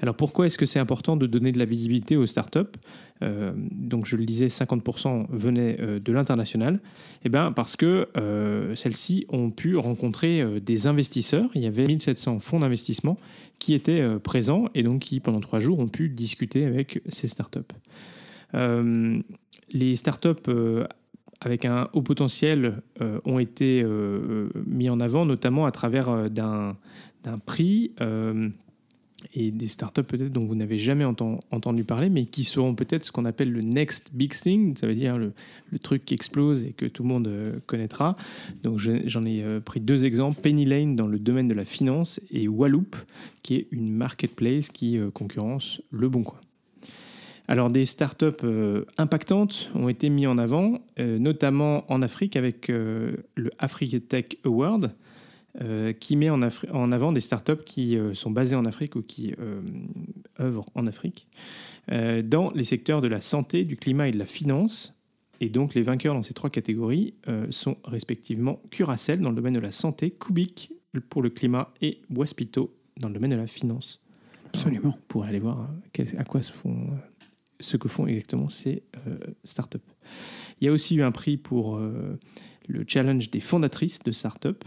Alors, 0.00 0.14
pourquoi 0.14 0.46
est-ce 0.46 0.58
que 0.58 0.66
c'est 0.66 0.78
important 0.78 1.16
de 1.16 1.26
donner 1.26 1.52
de 1.52 1.58
la 1.58 1.64
visibilité 1.64 2.16
aux 2.16 2.26
startups? 2.26 2.60
Euh, 3.22 3.52
Donc, 3.56 4.06
je 4.06 4.16
le 4.16 4.24
disais, 4.24 4.46
50% 4.46 5.26
venaient 5.30 5.76
euh, 5.80 5.98
de 5.98 6.12
l'international. 6.12 6.80
Eh 7.24 7.28
ben, 7.28 7.52
parce 7.52 7.76
que 7.76 8.08
euh, 8.16 8.74
celles-ci 8.74 9.26
ont 9.28 9.50
pu 9.50 9.76
rencontrer 9.76 10.60
des 10.60 10.86
investisseurs. 10.86 11.50
Il 11.54 11.62
y 11.62 11.66
avait 11.66 11.86
1700 11.86 12.40
fonds 12.40 12.60
d'investissement 12.60 13.18
qui 13.58 13.72
étaient 13.72 14.04
présents 14.22 14.66
et 14.74 14.82
donc 14.82 15.00
qui, 15.00 15.20
pendant 15.20 15.40
trois 15.40 15.60
jours, 15.60 15.78
ont 15.78 15.88
pu 15.88 16.08
discuter 16.08 16.64
avec 16.64 17.00
ces 17.08 17.26
startups. 17.26 17.60
Les 18.52 19.96
startups 19.96 20.50
avec 21.40 21.64
un 21.64 21.88
haut 21.94 22.02
potentiel 22.02 22.82
ont 23.24 23.38
été 23.38 23.84
mis 24.66 24.90
en 24.90 25.00
avant, 25.00 25.24
notamment 25.24 25.64
à 25.64 25.70
travers 25.70 26.30
d'un 26.30 26.76
prix 27.46 27.92
et 29.34 29.50
des 29.50 29.68
startups 29.68 30.02
peut-être 30.02 30.32
dont 30.32 30.44
vous 30.46 30.54
n'avez 30.54 30.78
jamais 30.78 31.04
enten- 31.04 31.40
entendu 31.50 31.84
parler, 31.84 32.10
mais 32.10 32.24
qui 32.26 32.44
seront 32.44 32.74
peut-être 32.74 33.04
ce 33.04 33.12
qu'on 33.12 33.24
appelle 33.24 33.52
le 33.52 33.62
next 33.62 34.10
big 34.14 34.32
thing, 34.32 34.76
ça 34.76 34.86
veut 34.86 34.94
dire 34.94 35.18
le, 35.18 35.32
truc 35.82 36.04
qui 36.04 36.14
explose 36.14 36.62
et 36.62 36.72
que 36.72 36.86
tout 36.86 37.02
le 37.02 37.08
monde 37.08 37.26
euh, 37.28 37.58
connaîtra. 37.66 38.16
Donc 38.62 38.78
je- 38.78 39.06
j'en 39.06 39.24
ai 39.24 39.42
euh, 39.42 39.60
pris 39.60 39.80
deux 39.80 40.04
exemples, 40.04 40.40
Penny 40.40 40.64
Lane 40.64 40.96
dans 40.96 41.06
le 41.06 41.18
domaine 41.18 41.48
de 41.48 41.54
la 41.54 41.64
finance 41.64 42.20
et 42.30 42.48
Walloop, 42.48 42.96
qui 43.42 43.54
est 43.56 43.66
une 43.70 43.92
marketplace 43.92 44.70
qui 44.70 44.98
euh, 44.98 45.10
concurrence 45.10 45.82
Le 45.90 46.08
Bon 46.08 46.22
Coin. 46.22 46.40
Alors 47.48 47.70
des 47.70 47.84
startups 47.84 48.44
impactantes 48.98 49.70
ont 49.76 49.88
été 49.88 50.08
mis 50.10 50.26
en 50.26 50.36
avant, 50.36 50.80
notamment 50.98 51.84
en 51.92 52.02
Afrique 52.02 52.34
avec 52.34 52.66
le 52.66 53.24
Africa 53.60 54.00
Tech 54.00 54.24
Award, 54.44 54.92
euh, 55.60 55.92
qui 55.92 56.16
met 56.16 56.30
en, 56.30 56.40
Afri- 56.40 56.70
en 56.70 56.92
avant 56.92 57.12
des 57.12 57.20
startups 57.20 57.64
qui 57.64 57.96
euh, 57.96 58.14
sont 58.14 58.30
basées 58.30 58.56
en 58.56 58.64
Afrique 58.64 58.96
ou 58.96 59.02
qui 59.02 59.34
euh, 59.38 59.60
œuvrent 60.40 60.68
en 60.74 60.86
Afrique, 60.86 61.28
dans 61.88 62.50
les 62.50 62.64
secteurs 62.64 63.00
de 63.00 63.06
la 63.06 63.20
santé, 63.20 63.64
du 63.64 63.76
climat 63.76 64.08
et 64.08 64.10
de 64.10 64.18
la 64.18 64.26
finance. 64.26 64.92
Et 65.40 65.48
donc 65.48 65.74
les 65.74 65.82
vainqueurs 65.82 66.14
dans 66.14 66.22
ces 66.24 66.34
trois 66.34 66.50
catégories 66.50 67.14
sont 67.50 67.76
respectivement 67.84 68.60
Curacell 68.70 69.20
dans 69.20 69.30
le 69.30 69.36
domaine 69.36 69.54
de 69.54 69.60
la 69.60 69.70
santé, 69.70 70.10
Kubik 70.10 70.72
pour 71.08 71.22
le 71.22 71.30
climat 71.30 71.72
et 71.80 72.00
Waspito 72.10 72.74
dans 72.98 73.06
le 73.06 73.14
domaine 73.14 73.30
de 73.30 73.36
la 73.36 73.46
finance. 73.46 74.00
Absolument. 74.46 74.90
Vous 74.90 74.94
pourrez 75.06 75.28
aller 75.28 75.38
voir 75.38 75.70
à 76.18 76.24
quoi 76.24 76.42
se 76.42 76.52
font, 76.52 76.88
ce 77.60 77.76
que 77.76 77.88
font 77.88 78.08
exactement 78.08 78.48
ces 78.48 78.82
euh, 79.06 79.18
startups. 79.44 79.78
Il 80.60 80.64
y 80.64 80.68
a 80.68 80.72
aussi 80.72 80.96
eu 80.96 81.02
un 81.02 81.12
prix 81.12 81.36
pour 81.36 81.76
euh, 81.76 82.18
le 82.66 82.84
challenge 82.86 83.30
des 83.30 83.40
fondatrices 83.40 84.00
de 84.02 84.10
startups 84.10 84.66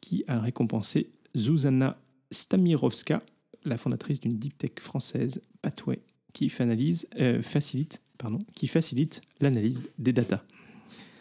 qui 0.00 0.24
a 0.26 0.40
récompensé 0.40 1.10
Zuzana 1.36 1.98
Stamirovska, 2.30 3.22
la 3.64 3.76
fondatrice 3.78 4.20
d'une 4.20 4.38
deep 4.38 4.56
tech 4.58 4.72
française, 4.80 5.40
Pathway, 5.62 6.00
qui, 6.32 6.48
finalise, 6.48 7.06
euh, 7.18 7.42
facilite, 7.42 8.00
pardon, 8.18 8.38
qui 8.54 8.66
facilite 8.68 9.20
l'analyse 9.40 9.90
des 9.98 10.12
datas. 10.12 10.42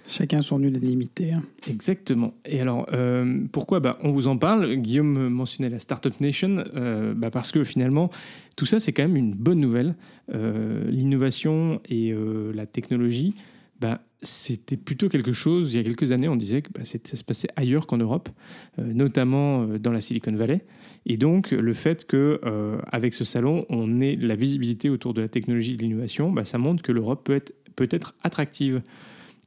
Chacun 0.08 0.42
son 0.42 0.58
nul 0.58 0.74
limité. 0.74 1.34
hein. 1.34 1.44
Exactement. 1.68 2.34
Et 2.44 2.60
alors, 2.60 2.88
euh, 2.94 3.46
pourquoi? 3.52 3.80
Bah, 3.80 4.00
On 4.02 4.12
vous 4.12 4.26
en 4.26 4.38
parle. 4.38 4.76
Guillaume 4.78 5.30
mentionnait 5.30 5.70
la 5.70 5.80
Startup 5.80 6.20
Nation, 6.20 6.64
euh, 6.76 7.14
bah, 7.14 7.30
parce 7.30 7.52
que 7.52 7.64
finalement, 7.64 8.10
tout 8.56 8.66
ça, 8.66 8.80
c'est 8.80 8.92
quand 8.92 9.04
même 9.04 9.18
une 9.18 9.36
bonne 9.36 9.60
nouvelle. 9.60 9.96
Euh, 10.34 10.90
L'innovation 10.90 11.80
et 11.90 12.12
la 12.56 12.66
technologie, 12.66 13.36
bah, 13.80 14.02
c'était 14.22 14.78
plutôt 14.78 15.08
quelque 15.08 15.32
chose, 15.32 15.74
il 15.74 15.78
y 15.78 15.80
a 15.80 15.84
quelques 15.84 16.12
années, 16.12 16.28
on 16.28 16.36
disait 16.36 16.62
que 16.62 16.70
bah, 16.74 16.84
ça 16.84 16.98
se 17.16 17.24
passait 17.24 17.48
ailleurs 17.56 17.88
qu'en 17.88 17.98
Europe, 17.98 18.30
euh, 18.78 18.94
notamment 18.94 19.64
euh, 19.64 19.80
dans 19.80 19.92
la 19.92 20.02
Silicon 20.02 20.34
Valley. 20.34 20.66
Et 21.06 21.18
donc, 21.18 21.52
le 21.52 21.74
fait 21.74 22.06
que 22.06 22.42
euh, 22.44 22.78
avec 22.92 23.14
ce 23.14 23.24
salon, 23.24 23.66
on 23.70 24.02
ait 24.02 24.18
la 24.18 24.36
visibilité 24.36 24.90
autour 24.90 25.14
de 25.14 25.22
la 25.22 25.30
technologie 25.30 25.74
et 25.74 25.78
de 25.78 25.84
l'innovation, 25.84 26.32
bah, 26.32 26.44
ça 26.44 26.58
montre 26.58 26.84
que 26.84 26.92
l'Europe 26.92 27.24
peut 27.24 27.36
être, 27.36 27.54
peut 27.76 27.88
être 27.92 28.16
attractive 28.24 28.82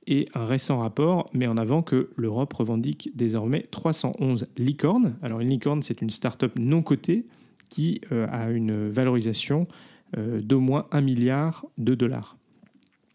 et 0.06 0.28
un 0.34 0.46
récent 0.46 0.78
rapport 0.78 1.30
met 1.32 1.46
en 1.46 1.56
avant 1.56 1.82
que 1.82 2.10
l'Europe 2.16 2.52
revendique 2.54 3.10
désormais 3.14 3.68
311 3.70 4.48
licornes. 4.56 5.16
Alors 5.22 5.40
une 5.40 5.50
licorne, 5.50 5.82
c'est 5.82 6.00
une 6.02 6.10
start-up 6.10 6.54
non 6.58 6.82
cotée 6.82 7.26
qui 7.70 8.00
a 8.10 8.50
une 8.50 8.88
valorisation 8.88 9.68
d'au 10.18 10.58
moins 10.58 10.86
1 10.90 11.00
milliard 11.02 11.64
de 11.78 11.94
dollars. 11.94 12.36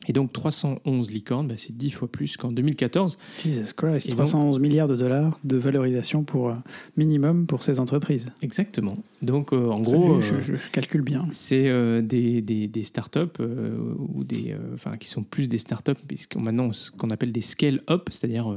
Et 0.10 0.14
donc 0.14 0.32
311 0.32 1.12
licornes, 1.12 1.48
bah, 1.50 1.56
c'est 1.58 1.76
10 1.76 1.92
fois 1.92 2.08
plus 2.08 2.38
qu'en 2.38 2.52
2014. 2.52 3.18
Jesus 3.44 3.74
Christ, 3.76 4.06
Et 4.08 4.10
donc- 4.12 4.20
311 4.20 4.60
milliards 4.60 4.88
de 4.88 4.96
dollars 4.96 5.38
de 5.44 5.58
valorisation 5.58 6.24
pour 6.24 6.50
euh, 6.50 6.54
minimum 6.96 7.46
pour 7.46 7.62
ces 7.62 7.80
entreprises. 7.80 8.28
Exactement. 8.42 8.94
Donc 9.22 9.52
euh, 9.54 9.68
en 9.70 9.80
gros, 9.82 10.22
je, 10.22 10.36
euh, 10.36 10.42
je- 10.42 10.56
je 10.56 10.70
calcule 10.72 11.02
bien. 11.02 11.28
c'est 11.32 11.68
euh, 11.68 12.02
des, 12.02 12.42
des, 12.42 12.68
des 12.68 12.84
startups 12.84 13.20
ou 13.40 14.24
des, 14.24 14.56
enfin, 14.74 14.96
qui 14.98 15.08
sont 15.08 15.24
plus 15.24 15.48
des 15.48 15.58
startups, 15.58 15.92
puisqu'on 16.08 16.40
maintenant 16.42 16.72
ce 16.74 16.90
qu'on 16.92 17.10
appelle 17.10 17.32
des 17.32 17.42
scale-up, 17.42 18.08
c'est-à-dire 18.10 18.56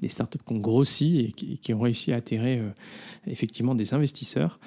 des 0.00 0.08
startups 0.08 0.38
qui 0.46 0.52
ont 0.54 0.58
grossi 0.58 1.18
et 1.20 1.32
qui, 1.32 1.58
qui 1.58 1.74
ont 1.74 1.80
réussi 1.80 2.12
à 2.12 2.16
attirer 2.16 2.62
effectivement 3.26 3.74
des 3.74 3.94
investisseurs. 3.94 4.60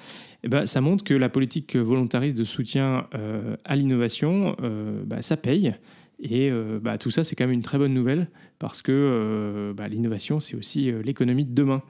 Eh 0.44 0.48
ben, 0.48 0.66
ça 0.66 0.80
montre 0.80 1.02
que 1.04 1.14
la 1.14 1.28
politique 1.28 1.76
volontariste 1.76 2.36
de 2.36 2.44
soutien 2.44 3.06
euh, 3.14 3.56
à 3.64 3.74
l'innovation, 3.76 4.54
euh, 4.62 5.02
bah, 5.04 5.22
ça 5.22 5.36
paye. 5.36 5.74
Et 6.20 6.50
euh, 6.50 6.78
bah, 6.80 6.98
tout 6.98 7.10
ça, 7.10 7.24
c'est 7.24 7.36
quand 7.36 7.44
même 7.44 7.54
une 7.54 7.62
très 7.62 7.78
bonne 7.78 7.94
nouvelle 7.94 8.28
parce 8.58 8.82
que 8.82 8.92
euh, 8.92 9.74
bah, 9.74 9.88
l'innovation, 9.88 10.40
c'est 10.40 10.56
aussi 10.56 10.90
euh, 10.90 11.02
l'économie 11.02 11.44
de 11.44 11.54
demain. 11.54 11.82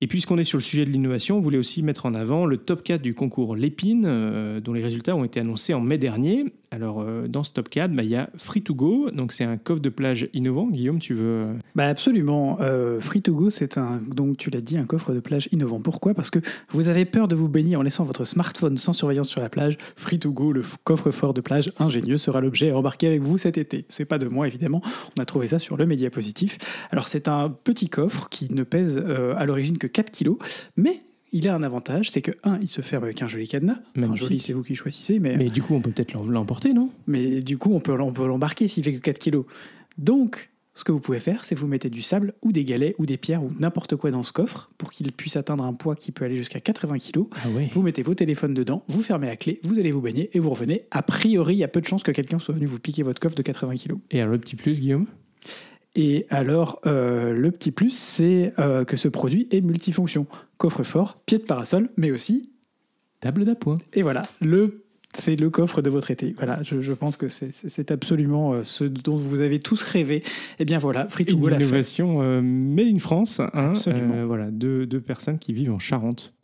Et 0.00 0.06
puisqu'on 0.06 0.36
est 0.36 0.44
sur 0.44 0.58
le 0.58 0.62
sujet 0.62 0.84
de 0.84 0.90
l'innovation, 0.90 1.38
on 1.38 1.40
voulait 1.40 1.58
aussi 1.58 1.82
mettre 1.82 2.04
en 2.04 2.14
avant 2.14 2.44
le 2.44 2.58
top 2.58 2.82
4 2.82 3.00
du 3.00 3.14
concours 3.14 3.56
Lépine, 3.56 4.60
dont 4.60 4.72
les 4.74 4.82
résultats 4.82 5.16
ont 5.16 5.24
été 5.24 5.40
annoncés 5.40 5.72
en 5.72 5.80
mai 5.80 5.96
dernier. 5.96 6.44
Alors, 6.74 7.02
euh, 7.02 7.28
dans 7.28 7.44
ce 7.44 7.52
top 7.52 7.68
4, 7.68 7.92
bah, 7.92 8.02
il 8.02 8.08
y 8.08 8.16
a 8.16 8.28
Free 8.36 8.60
to 8.62 8.74
Go. 8.74 9.08
Donc, 9.12 9.32
c'est 9.32 9.44
un 9.44 9.56
coffre 9.56 9.80
de 9.80 9.90
plage 9.90 10.28
innovant. 10.34 10.66
Guillaume, 10.66 10.98
tu 10.98 11.14
veux. 11.14 11.22
euh, 11.24 11.52
Bah 11.76 11.86
absolument. 11.86 12.58
Euh, 12.60 12.98
Free 13.00 13.22
to 13.22 13.32
go, 13.32 13.48
c'est 13.48 13.78
un, 13.78 13.98
donc 13.98 14.38
tu 14.38 14.50
l'as 14.50 14.60
dit, 14.60 14.76
un 14.76 14.84
coffre 14.84 15.12
de 15.14 15.20
plage 15.20 15.48
innovant. 15.52 15.80
Pourquoi? 15.80 16.14
Parce 16.14 16.30
que 16.30 16.40
vous 16.70 16.88
avez 16.88 17.04
peur 17.04 17.28
de 17.28 17.36
vous 17.36 17.48
baigner 17.48 17.76
en 17.76 17.82
laissant 17.82 18.02
votre 18.02 18.24
smartphone 18.24 18.76
sans 18.76 18.92
surveillance 18.92 19.28
sur 19.28 19.40
la 19.40 19.48
plage. 19.48 19.78
Free 19.96 20.18
to 20.18 20.32
go, 20.32 20.50
le 20.52 20.62
coffre-fort 20.82 21.32
de 21.32 21.40
plage 21.40 21.70
ingénieux, 21.78 22.16
sera 22.16 22.40
l'objet 22.40 22.70
à 22.70 22.76
embarquer 22.76 23.06
avec 23.06 23.22
vous 23.22 23.38
cet 23.38 23.56
été. 23.56 23.84
C'est 23.88 24.04
pas 24.04 24.18
de 24.18 24.26
moi 24.26 24.48
évidemment. 24.48 24.82
On 25.16 25.22
a 25.22 25.24
trouvé 25.26 25.46
ça 25.46 25.60
sur 25.60 25.76
le 25.76 25.86
média 25.86 26.10
positif. 26.10 26.58
Alors 26.90 27.06
c'est 27.06 27.28
un 27.28 27.50
petit 27.50 27.88
coffre 27.88 28.28
qui 28.30 28.52
ne 28.52 28.64
pèse 28.64 28.98
à 28.98 29.46
l'origine 29.46 29.78
que 29.78 29.86
4 29.86 30.10
kilos, 30.10 30.38
mais 30.76 31.00
il 31.34 31.46
a 31.48 31.54
un 31.54 31.62
avantage, 31.62 32.08
c'est 32.10 32.22
que 32.22 32.30
un, 32.44 32.58
il 32.62 32.68
se 32.68 32.80
ferme 32.80 33.04
avec 33.04 33.20
un 33.20 33.26
joli 33.26 33.46
cadenas. 33.46 33.76
Enfin, 33.98 34.16
joli, 34.16 34.40
c'est 34.40 34.54
vous 34.54 34.62
qui 34.62 34.74
choisissez, 34.74 35.18
mais 35.18 35.36
Mais 35.36 35.50
du 35.50 35.60
coup, 35.60 35.74
on 35.74 35.80
peut 35.82 35.90
peut-être 35.90 36.14
l'em- 36.14 36.30
l'emporter, 36.30 36.72
non? 36.72 36.88
mais 37.06 37.42
du 37.42 37.58
coup, 37.58 37.74
on 37.74 37.80
peut, 37.80 37.92
on 38.00 38.12
peut 38.12 38.26
l'embarquer 38.26 38.68
s'il 38.68 38.82
fait 38.84 38.94
que 38.94 39.00
4 39.00 39.18
kilos. 39.18 39.44
Donc, 39.98 40.50
ce 40.76 40.82
que 40.82 40.90
vous 40.90 40.98
pouvez 40.98 41.20
faire, 41.20 41.44
c'est 41.44 41.54
vous 41.54 41.68
mettez 41.68 41.88
du 41.88 42.02
sable 42.02 42.32
ou 42.42 42.50
des 42.50 42.64
galets 42.64 42.96
ou 42.98 43.06
des 43.06 43.16
pierres 43.16 43.44
ou 43.44 43.50
n'importe 43.60 43.94
quoi 43.94 44.10
dans 44.10 44.24
ce 44.24 44.32
coffre 44.32 44.70
pour 44.76 44.90
qu'il 44.90 45.10
puisse 45.12 45.36
atteindre 45.36 45.62
un 45.64 45.72
poids 45.72 45.94
qui 45.94 46.10
peut 46.10 46.24
aller 46.24 46.34
jusqu'à 46.36 46.58
80 46.58 46.98
kilos. 46.98 47.28
Ah 47.44 47.48
ouais. 47.50 47.70
Vous 47.72 47.82
mettez 47.82 48.02
vos 48.02 48.14
téléphones 48.14 48.54
dedans, 48.54 48.82
vous 48.88 49.00
fermez 49.02 49.28
la 49.28 49.36
clé, 49.36 49.60
vous 49.62 49.78
allez 49.78 49.92
vous 49.92 50.00
baigner 50.00 50.30
et 50.32 50.40
vous 50.40 50.50
revenez. 50.50 50.86
A 50.90 51.02
priori, 51.02 51.54
il 51.54 51.58
y 51.58 51.64
a 51.64 51.68
peu 51.68 51.80
de 51.80 51.86
chances 51.86 52.02
que 52.02 52.10
quelqu'un 52.10 52.40
soit 52.40 52.54
venu 52.54 52.66
vous 52.66 52.80
piquer 52.80 53.04
votre 53.04 53.20
coffre 53.20 53.36
de 53.36 53.42
80 53.42 53.74
kilos. 53.76 53.98
Et 54.10 54.20
alors, 54.20 54.32
le 54.32 54.38
petit 54.40 54.56
plus, 54.56 54.80
Guillaume? 54.80 55.06
Et 55.96 56.26
alors, 56.30 56.80
euh, 56.86 57.32
le 57.32 57.50
petit 57.52 57.70
plus, 57.70 57.90
c'est 57.96 58.52
euh, 58.58 58.84
que 58.84 58.96
ce 58.96 59.08
produit 59.08 59.46
est 59.50 59.60
multifonction. 59.60 60.26
Coffre-fort, 60.58 61.18
pied 61.26 61.38
de 61.38 61.44
parasol, 61.44 61.88
mais 61.96 62.10
aussi 62.10 62.50
Table 63.20 63.44
d'appoint. 63.44 63.78
Et 63.92 64.02
voilà, 64.02 64.24
le 64.40 64.80
c'est 65.16 65.36
le 65.36 65.48
coffre 65.48 65.80
de 65.80 65.88
votre 65.90 66.10
été. 66.10 66.34
Voilà, 66.36 66.60
je, 66.64 66.80
je 66.80 66.92
pense 66.92 67.16
que 67.16 67.28
c'est- 67.28 67.90
absolument 67.92 68.52
euh, 68.52 68.64
ce 68.64 68.82
dont 68.82 69.16
vous 69.16 69.40
avez 69.40 69.60
tous 69.60 69.80
rêvé. 69.82 70.24
Et 70.58 70.64
bien 70.64 70.80
voilà, 70.80 71.06
Free 71.08 71.24
to 71.24 71.34
Une 71.34 71.40
Go 71.40 71.48
l'a 71.48 71.56
fait. 71.58 71.62
innovation 71.62 72.20
euh, 72.20 72.42
made 72.42 72.88
in 72.92 72.98
France. 72.98 73.38
hein, 73.38 73.48
Absolument. 73.54 74.14
Euh, 74.16 74.24
voilà, 74.26 74.50
deux, 74.50 74.86
deux 74.86 75.00
personnes 75.00 75.38
qui 75.38 75.52
vivent 75.52 75.70
en 75.72 75.78
Charente. 75.78 76.34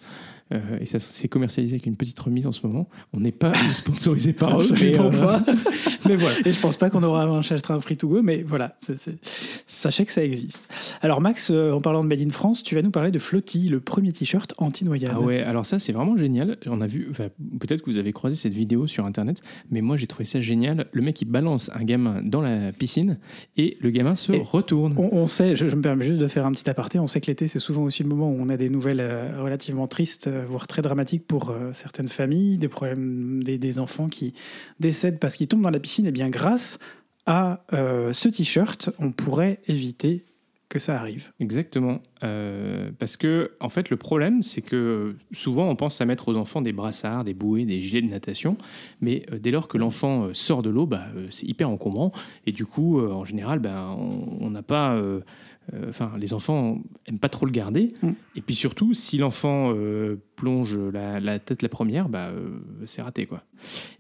Euh, 0.53 0.59
et 0.81 0.87
ça 0.87 0.99
s'est 0.99 1.29
commercialisé 1.29 1.75
avec 1.75 1.87
une 1.87 1.97
petite 1.97 2.19
remise 2.19 2.47
en 2.47 2.53
ce 2.53 2.67
moment. 2.67 2.89
On 3.13 3.21
n'est 3.21 3.33
pas 3.33 3.53
sponsorisé 3.75 4.33
par 4.33 4.61
eux, 4.61 4.67
mais, 4.81 4.99
euh, 4.99 5.11
pas. 5.11 5.43
mais 6.09 6.17
voilà. 6.17 6.37
Et 6.45 6.53
je 6.53 6.61
pense 6.61 6.77
pas 6.77 6.91
qu'on 6.91 7.03
aura 7.03 7.25
un 7.25 7.41
un 7.41 7.81
Free 7.81 7.97
to 7.97 8.09
Go, 8.09 8.23
mais 8.23 8.43
voilà, 8.43 8.75
c'est- 8.79 9.19
sachez 9.67 10.05
que 10.05 10.13
ça 10.13 10.25
existe. 10.25 10.69
Alors 11.03 11.21
Max, 11.21 11.51
euh, 11.51 11.73
en 11.73 11.81
parlant 11.81 12.03
de 12.03 12.09
Made 12.09 12.21
in 12.21 12.31
France, 12.31 12.63
tu 12.63 12.75
vas 12.75 12.83
nous 12.83 12.91
parler 12.91 13.11
de 13.11 13.19
Flotti, 13.19 13.69
le 13.69 13.81
premier 13.81 14.13
t-shirt 14.13 14.55
anti-noyade. 14.59 15.13
Ah 15.15 15.21
ouais, 15.21 15.43
alors 15.43 15.67
ça 15.67 15.79
c'est 15.79 15.93
vraiment 15.93 16.17
génial. 16.17 16.59
On 16.67 16.81
a 16.81 16.87
vu, 16.87 17.07
enfin, 17.11 17.29
peut-être 17.61 17.83
que 17.83 17.91
vous 17.91 17.99
avez 17.99 18.13
croisé 18.13 18.37
cette 18.37 18.53
vidéo 18.53 18.87
sur 18.87 19.05
internet, 19.05 19.41
mais 19.71 19.81
moi 19.81 19.97
j'ai 19.97 20.07
trouvé 20.07 20.25
ça 20.25 20.41
génial. 20.41 20.87
Le 20.93 21.03
mec 21.03 21.21
il 21.23 21.27
balance 21.27 21.71
un 21.75 21.85
gamin 21.85 22.23
dans 22.25 22.41
la 22.41 22.73
piscine 22.73 23.19
et 23.57 23.77
le 23.81 23.91
gamin 23.91 24.15
se 24.15 24.33
Et 24.33 24.41
retourne. 24.43 24.95
On, 24.97 25.11
on 25.13 25.27
sait, 25.27 25.55
je, 25.55 25.69
je 25.69 25.77
me 25.77 25.83
permets 25.83 26.05
juste 26.05 26.19
de 26.21 26.29
faire 26.29 26.47
un 26.47 26.53
petit 26.53 26.69
aparté, 26.69 26.99
on 26.99 27.07
sait 27.07 27.21
que 27.21 27.27
l'été 27.27 27.49
c'est 27.49 27.59
souvent 27.59 27.83
aussi 27.83 28.03
le 28.03 28.09
moment 28.09 28.31
où 28.31 28.37
on 28.39 28.49
a 28.49 28.57
des 28.57 28.69
nouvelles 28.69 29.01
euh, 29.01 29.41
relativement 29.43 29.87
tristes, 29.87 30.29
voire 30.45 30.67
très 30.67 30.83
dramatiques 30.83 31.27
pour 31.27 31.51
euh, 31.51 31.73
certaines 31.73 32.09
familles, 32.09 32.59
des 32.59 32.69
problèmes, 32.69 33.43
des, 33.43 33.79
enfants 33.79 34.09
qui 34.09 34.35
décèdent 34.81 35.19
parce 35.19 35.37
qu'ils 35.37 35.49
tombent 35.49 35.63
dans 35.63 35.71
la 35.71 35.81
piscine. 35.81 36.07
Et 36.07 36.13
bien 36.13 36.29
grâce 36.29 36.79
à 37.27 37.65
euh, 37.73 38.13
ce 38.13 38.29
t-shirt, 38.29 38.91
on 38.99 39.13
pourrait 39.13 39.61
éviter 39.67 40.25
que 40.71 40.79
ça 40.79 40.99
arrive. 40.99 41.33
Exactement. 41.41 42.01
Euh, 42.23 42.91
parce 42.99 43.17
que, 43.17 43.51
en 43.59 43.69
fait, 43.69 43.91
le 43.91 43.97
problème, 43.97 44.43
c'est 44.43 44.63
que 44.63 45.17
souvent, 45.33 45.69
on 45.69 45.75
pense 45.75 46.01
à 46.01 46.07
mettre 46.07 46.29
aux 46.29 46.37
enfants 46.37 46.63
des 46.63 46.73
brassards, 46.73 47.25
des 47.25 47.35
bouées, 47.35 47.65
des 47.65 47.83
gilets 47.83 48.03
de 48.03 48.09
natation. 48.09 48.57
Mais 49.01 49.25
euh, 49.33 49.39
dès 49.39 49.51
lors 49.51 49.67
que 49.67 49.77
l'enfant 49.77 50.27
euh, 50.27 50.31
sort 50.33 50.63
de 50.63 50.71
l'eau, 50.71 50.87
bah, 50.87 51.07
euh, 51.17 51.27
c'est 51.31 51.47
hyper 51.47 51.69
encombrant. 51.69 52.13
Et 52.47 52.53
du 52.53 52.65
coup, 52.65 53.01
euh, 53.01 53.11
en 53.11 53.25
général, 53.25 53.61
on 53.67 54.39
on 54.41 54.51
n'a 54.51 54.63
pas. 54.63 55.01
Euh, 55.75 55.89
Enfin, 55.89 56.13
les 56.19 56.33
enfants 56.33 56.81
aiment 57.07 57.19
pas 57.19 57.29
trop 57.29 57.47
le 57.47 57.53
garder. 57.53 57.93
Mm. 58.03 58.11
Et 58.37 58.41
puis 58.41 58.55
surtout, 58.55 58.95
si 58.95 59.19
l'enfant 59.19 59.73
euh, 59.75 60.17
plonge 60.37 60.79
la, 60.79 61.21
la 61.21 61.39
tête 61.39 61.63
la 61.63 61.69
première, 61.69 62.09
bah, 62.09 62.29
euh, 62.29 62.59
c'est 62.87 63.03
raté. 63.03 63.27
quoi. 63.27 63.43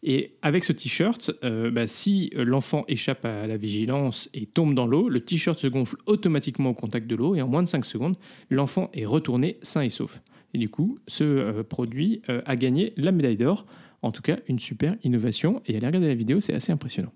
Et 0.02 0.36
avec 0.42 0.64
ce 0.64 0.72
t-shirt, 0.72 1.32
bah, 1.42 1.86
si 1.86 2.30
l'enfant 2.34 2.84
échappe 2.88 3.24
à 3.24 3.46
la 3.46 3.56
vigilance 3.56 4.30
et 4.34 4.46
tombe 4.46 4.74
dans 4.74 4.86
l'eau, 4.86 5.08
le 5.08 5.20
t-shirt 5.20 5.58
se 5.58 5.66
gonfle 5.66 5.96
automatiquement 6.06 6.70
au 6.70 6.74
contact 6.74 7.06
de 7.06 7.16
l'eau 7.16 7.34
et 7.34 7.42
en 7.42 7.48
moins 7.48 7.62
de 7.62 7.68
5 7.68 7.84
secondes, 7.84 8.16
l'enfant 8.48 8.90
est 8.94 9.04
retourné 9.04 9.58
sain 9.62 9.82
et 9.82 9.90
sauf. 9.90 10.20
Et 10.54 10.58
du 10.58 10.68
coup, 10.68 10.98
ce 11.06 11.24
euh, 11.24 11.62
produit 11.62 12.22
euh, 12.28 12.42
a 12.44 12.56
gagné 12.56 12.92
la 12.96 13.12
médaille 13.12 13.36
d'or. 13.36 13.66
En 14.02 14.12
tout 14.12 14.22
cas, 14.22 14.38
une 14.48 14.58
super 14.58 14.96
innovation. 15.04 15.62
Et 15.66 15.76
allez 15.76 15.86
regarder 15.86 16.08
la 16.08 16.14
vidéo, 16.14 16.40
c'est 16.40 16.54
assez 16.54 16.72
impressionnant. 16.72 17.12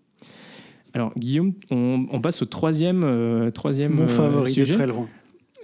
Alors, 0.95 1.13
Guillaume, 1.19 1.53
on, 1.71 2.07
on 2.11 2.21
passe 2.21 2.41
au 2.41 2.45
troisième, 2.45 3.03
euh, 3.05 3.51
troisième 3.51 3.95
Mon 3.95 4.05
euh, 4.05 4.09
favori 4.09 4.51
de 4.51 4.55
sujet. 4.55 4.75
très 4.75 4.87
loin. 4.87 5.09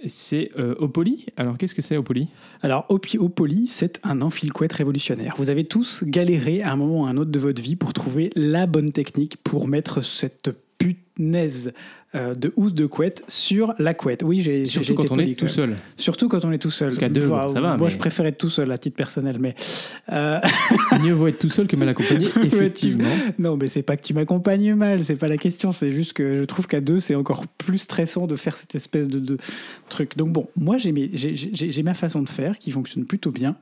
C'est 0.05 0.51
euh, 0.59 0.75
Opoly. 0.79 1.27
Alors, 1.37 1.57
qu'est-ce 1.57 1.73
que 1.73 1.81
c'est 1.81 1.95
Opoly 1.95 2.27
Alors, 2.61 2.85
Opoly, 2.89 3.67
c'est 3.67 3.99
un 4.03 4.21
enfile-couette 4.21 4.73
révolutionnaire. 4.73 5.35
Vous 5.37 5.49
avez 5.49 5.63
tous 5.63 6.03
galéré 6.03 6.61
à 6.61 6.71
un 6.71 6.75
moment 6.75 7.03
ou 7.03 7.05
à 7.05 7.09
un 7.09 7.17
autre 7.17 7.31
de 7.31 7.39
votre 7.39 7.61
vie 7.61 7.77
pour 7.77 7.93
trouver 7.93 8.29
la 8.35 8.65
bonne 8.67 8.89
technique 8.89 9.37
pour 9.37 9.67
mettre 9.67 10.03
cette 10.03 10.49
euh, 12.13 12.33
de 12.33 12.51
housse 12.57 12.73
de 12.73 12.85
couette 12.87 13.23
sur 13.27 13.73
la 13.79 13.93
couette. 13.93 14.21
Oui, 14.23 14.41
j'ai 14.41 14.65
Surtout 14.65 14.93
été 14.93 14.95
quand 15.07 15.13
on 15.13 15.15
poli, 15.17 15.31
est 15.31 15.35
tout 15.35 15.47
seul. 15.47 15.75
Surtout 15.95 16.27
quand 16.27 16.43
on 16.43 16.51
est 16.51 16.57
tout 16.57 16.71
seul. 16.71 16.89
Parce 16.89 16.97
qu'à 16.97 17.07
deux, 17.09 17.21
ça 17.29 17.47
va, 17.61 17.77
Moi, 17.77 17.77
mais- 17.79 17.89
je 17.89 17.97
préfère 17.97 18.25
être 18.25 18.37
tout 18.37 18.49
seul 18.49 18.71
à 18.71 18.77
titre 18.77 18.95
personnel, 18.97 19.37
mais 19.39 19.55
euh, 20.11 20.39
Mieux 21.03 21.13
vaut 21.13 21.27
être 21.27 21.39
tout 21.39 21.49
seul 21.49 21.67
que 21.67 21.75
mal 21.75 21.87
accompagné, 21.89 22.25
effectivement. 22.43 23.07
non, 23.39 23.55
mais 23.55 23.67
c'est 23.67 23.83
pas 23.83 23.95
que 23.97 24.03
tu 24.03 24.13
m'accompagnes 24.13 24.73
mal, 24.75 25.03
c'est 25.03 25.15
pas 25.15 25.27
la 25.29 25.37
question. 25.37 25.71
C'est 25.73 25.91
juste 25.91 26.13
que 26.13 26.37
je 26.37 26.43
trouve 26.43 26.67
qu'à 26.67 26.81
deux, 26.81 26.99
c'est 26.99 27.15
encore 27.15 27.45
plus 27.47 27.77
stressant 27.77 28.27
de 28.27 28.35
faire 28.35 28.57
cette 28.57 28.75
espèce 28.75 29.07
de, 29.07 29.19
de 29.19 29.37
truc. 29.87 30.17
Donc 30.17 30.29
bon, 30.33 30.47
moi 30.57 30.77
j'ai 30.79 31.83
ma 31.83 31.93
façon 31.93 32.21
de 32.23 32.29
faire 32.29 32.57
qui 32.59 32.71
fonctionne 32.71 33.05
plutôt 33.05 33.31
bien, 33.31 33.55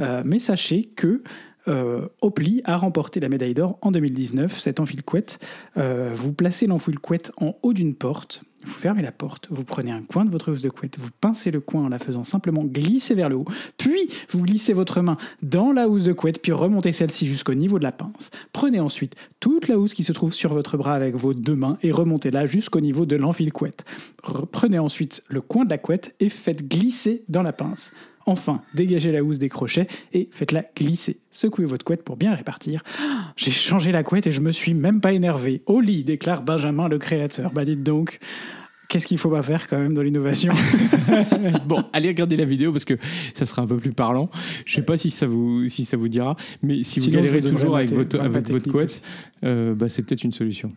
Euh, 0.00 0.22
mais 0.24 0.38
sachez 0.40 0.84
que 0.96 1.22
euh, 1.68 2.08
Opli 2.20 2.60
a 2.64 2.76
remporté 2.76 3.20
la 3.20 3.28
médaille 3.28 3.54
d'or 3.54 3.78
en 3.82 3.90
2019. 3.90 4.58
Cet 4.58 4.80
enfile-couette, 4.80 5.38
euh, 5.76 6.10
vous 6.14 6.32
placez 6.32 6.66
l'enfile-couette 6.66 7.32
en 7.40 7.56
haut 7.62 7.72
d'une 7.72 7.94
porte. 7.94 8.42
Vous 8.64 8.72
fermez 8.72 9.02
la 9.02 9.12
porte, 9.12 9.46
vous 9.50 9.62
prenez 9.62 9.90
un 9.90 10.00
coin 10.02 10.24
de 10.24 10.30
votre 10.30 10.50
housse 10.50 10.62
de 10.62 10.70
couette, 10.70 10.98
vous 10.98 11.10
pincez 11.20 11.50
le 11.50 11.60
coin 11.60 11.84
en 11.84 11.88
la 11.90 11.98
faisant 11.98 12.24
simplement 12.24 12.64
glisser 12.64 13.14
vers 13.14 13.28
le 13.28 13.36
haut, 13.36 13.44
puis 13.76 14.08
vous 14.30 14.40
glissez 14.40 14.72
votre 14.72 15.02
main 15.02 15.18
dans 15.42 15.70
la 15.70 15.86
housse 15.86 16.04
de 16.04 16.14
couette, 16.14 16.40
puis 16.40 16.52
remontez 16.52 16.94
celle-ci 16.94 17.26
jusqu'au 17.26 17.52
niveau 17.52 17.78
de 17.78 17.82
la 17.84 17.92
pince. 17.92 18.30
Prenez 18.54 18.80
ensuite 18.80 19.16
toute 19.38 19.68
la 19.68 19.76
housse 19.78 19.92
qui 19.92 20.02
se 20.02 20.12
trouve 20.12 20.32
sur 20.32 20.54
votre 20.54 20.78
bras 20.78 20.94
avec 20.94 21.14
vos 21.14 21.34
deux 21.34 21.56
mains 21.56 21.76
et 21.82 21.92
remontez-la 21.92 22.46
jusqu'au 22.46 22.80
niveau 22.80 23.04
de 23.04 23.16
l'enfile-couette. 23.16 23.84
Re- 24.22 24.46
Prenez 24.50 24.78
ensuite 24.78 25.22
le 25.28 25.42
coin 25.42 25.66
de 25.66 25.70
la 25.70 25.76
couette 25.78 26.14
et 26.18 26.30
faites 26.30 26.66
glisser 26.66 27.22
dans 27.28 27.42
la 27.42 27.52
pince. 27.52 27.92
Enfin, 28.26 28.62
dégagez 28.74 29.12
la 29.12 29.22
housse 29.22 29.38
des 29.38 29.48
crochets 29.48 29.86
et 30.12 30.28
faites-la 30.30 30.64
glisser. 30.76 31.18
Secouez 31.30 31.66
votre 31.66 31.84
couette 31.84 32.02
pour 32.02 32.16
bien 32.16 32.30
la 32.30 32.36
répartir. 32.36 32.82
J'ai 33.36 33.50
changé 33.50 33.92
la 33.92 34.02
couette 34.02 34.26
et 34.26 34.32
je 34.32 34.40
me 34.40 34.52
suis 34.52 34.74
même 34.74 35.00
pas 35.00 35.12
énervé. 35.12 35.62
Au 35.66 35.80
lit, 35.80 36.04
déclare 36.04 36.42
Benjamin 36.42 36.88
le 36.88 36.98
créateur. 36.98 37.52
Bah 37.52 37.64
dites 37.64 37.82
donc, 37.82 38.18
qu'est-ce 38.88 39.06
qu'il 39.06 39.18
faut 39.18 39.30
pas 39.30 39.42
faire 39.42 39.66
quand 39.66 39.78
même 39.78 39.94
dans 39.94 40.02
l'innovation 40.02 40.52
bon, 41.66 41.82
allez 41.92 42.08
regarder 42.08 42.36
la 42.36 42.44
vidéo 42.44 42.72
parce 42.72 42.84
que 42.84 42.94
ça 43.34 43.46
sera 43.46 43.62
un 43.62 43.66
peu 43.66 43.76
plus 43.76 43.92
parlant. 43.92 44.30
Je 44.64 44.74
sais 44.74 44.82
pas 44.82 44.96
si 44.96 45.10
ça 45.10 45.26
vous, 45.26 45.68
si 45.68 45.84
ça 45.84 45.96
vous 45.96 46.08
dira, 46.08 46.36
mais 46.62 46.84
si 46.84 47.00
vous 47.00 47.06
Sinon, 47.06 47.20
galérez 47.20 47.40
toujours 47.40 47.76
avec 47.76 47.90
votre, 47.90 48.20
avec 48.20 48.48
votre 48.48 48.70
couette, 48.70 49.02
euh, 49.44 49.74
bah, 49.74 49.88
c'est 49.88 50.02
peut-être 50.02 50.24
une 50.24 50.32
solution. 50.32 50.72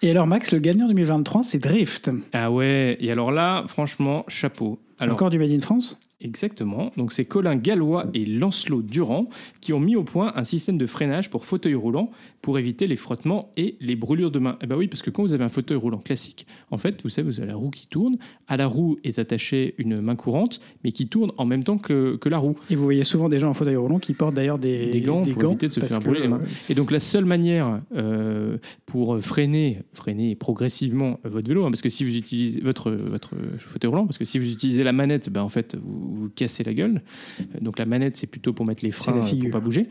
Et 0.00 0.10
alors 0.10 0.26
Max, 0.26 0.52
le 0.52 0.60
gagnant 0.60 0.86
2023, 0.86 1.42
c'est 1.42 1.58
Drift. 1.58 2.10
Ah 2.32 2.52
ouais, 2.52 2.96
et 3.00 3.10
alors 3.10 3.32
là, 3.32 3.64
franchement, 3.66 4.24
chapeau. 4.28 4.78
C'est 4.98 5.04
Alors, 5.04 5.16
encore 5.16 5.30
du 5.30 5.38
Made 5.38 5.50
in 5.50 5.58
France? 5.58 5.98
Exactement. 6.20 6.90
Donc 6.96 7.12
c'est 7.12 7.24
Colin 7.24 7.54
Gallois 7.56 8.06
et 8.12 8.26
Lancelot 8.26 8.82
Durand 8.82 9.28
qui 9.60 9.72
ont 9.72 9.78
mis 9.78 9.94
au 9.94 10.02
point 10.02 10.32
un 10.34 10.42
système 10.44 10.76
de 10.76 10.86
freinage 10.86 11.30
pour 11.30 11.44
fauteuil 11.44 11.74
roulant 11.74 12.10
pour 12.42 12.58
éviter 12.58 12.86
les 12.88 12.96
frottements 12.96 13.50
et 13.56 13.76
les 13.80 13.94
brûlures 13.94 14.30
de 14.32 14.38
main. 14.40 14.58
Eh 14.60 14.66
ben 14.66 14.76
oui, 14.76 14.88
parce 14.88 15.02
que 15.02 15.10
quand 15.10 15.22
vous 15.22 15.32
avez 15.32 15.44
un 15.44 15.48
fauteuil 15.48 15.76
roulant 15.76 15.98
classique, 15.98 16.46
en 16.70 16.78
fait, 16.78 17.02
vous 17.04 17.08
savez, 17.08 17.28
vous 17.28 17.38
avez 17.38 17.48
la 17.48 17.54
roue 17.56 17.70
qui 17.70 17.86
tourne. 17.86 18.16
À 18.48 18.56
la 18.56 18.66
roue 18.66 18.98
est 19.04 19.18
attachée 19.20 19.74
une 19.78 20.00
main 20.00 20.16
courante, 20.16 20.58
mais 20.82 20.90
qui 20.92 21.06
tourne 21.08 21.30
en 21.36 21.44
même 21.44 21.62
temps 21.62 21.78
que, 21.78 22.16
que 22.16 22.28
la 22.28 22.38
roue. 22.38 22.56
Et 22.70 22.74
vous 22.74 22.82
voyez 22.84 23.04
souvent 23.04 23.28
des 23.28 23.38
gens 23.38 23.50
en 23.50 23.54
fauteuil 23.54 23.76
roulant 23.76 23.98
qui 23.98 24.12
portent 24.12 24.34
d'ailleurs 24.34 24.58
des, 24.58 24.90
Des 24.90 25.00
gants 25.00 25.22
pour 25.22 25.44
éviter 25.44 25.68
de 25.68 25.72
se 25.72 25.80
faire 25.80 26.00
brûler 26.00 26.22
les 26.22 26.28
mains. 26.28 26.40
euh, 26.42 26.70
Et 26.70 26.74
donc 26.74 26.90
la 26.90 27.00
seule 27.00 27.26
manière 27.26 27.80
euh, 27.96 28.58
pour 28.86 29.18
freiner, 29.20 29.82
freiner 29.92 30.34
progressivement 30.34 31.20
votre 31.24 31.46
vélo, 31.48 31.64
hein, 31.64 31.70
parce 31.70 31.82
que 31.82 31.88
si 31.88 32.02
vous 32.04 32.16
utilisez 32.16 32.60
votre, 32.60 32.90
votre 32.90 33.30
fauteuil 33.58 33.88
roulant, 33.90 34.06
parce 34.06 34.18
que 34.18 34.24
si 34.24 34.38
vous 34.40 34.50
utilisez 34.50 34.82
la 34.82 34.92
manette, 34.92 35.30
ben, 35.30 35.42
en 35.42 35.48
fait 35.48 35.76
vous, 35.80 36.07
vous 36.10 36.28
cassez 36.28 36.64
la 36.64 36.74
gueule. 36.74 37.02
Euh, 37.40 37.44
Donc 37.60 37.78
la 37.78 37.86
manette 37.86 38.16
c'est 38.16 38.26
plutôt 38.26 38.52
pour 38.52 38.66
mettre 38.66 38.84
les 38.84 38.90
freins 38.90 39.16
euh, 39.16 39.40
pour 39.40 39.50
pas 39.50 39.60
bouger. 39.60 39.88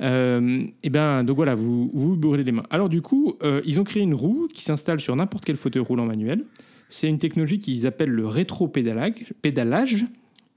Euh, 0.00 0.64
et 0.82 0.90
ben 0.90 1.24
donc 1.24 1.36
voilà 1.36 1.54
vous 1.54 1.90
vous 1.92 2.16
brûlez 2.16 2.44
les 2.44 2.52
mains. 2.52 2.66
Alors 2.70 2.88
du 2.88 3.00
coup 3.02 3.34
euh, 3.42 3.60
ils 3.64 3.80
ont 3.80 3.84
créé 3.84 4.02
une 4.02 4.14
roue 4.14 4.48
qui 4.52 4.62
s'installe 4.62 5.00
sur 5.00 5.14
n'importe 5.14 5.44
quel 5.44 5.56
fauteuil 5.56 5.82
roulant 5.82 6.06
manuel. 6.06 6.44
C'est 6.88 7.08
une 7.08 7.18
technologie 7.18 7.58
qu'ils 7.58 7.86
appellent 7.86 8.10
le 8.10 8.26
rétro-pédalage. 8.26 9.32
pédalage. 9.40 10.06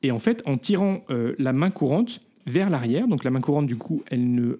Et 0.04 0.12
en 0.12 0.20
fait, 0.20 0.44
en 0.46 0.58
tirant 0.58 1.02
euh, 1.10 1.34
la 1.40 1.54
main 1.54 1.72
courante 1.72 2.22
vers 2.46 2.70
l'arrière, 2.70 3.08
donc 3.08 3.24
la 3.24 3.32
main 3.32 3.42
courante, 3.42 3.66
du 3.66 3.78
coup, 3.78 4.04
elle 4.12 4.34
ne, 4.36 4.60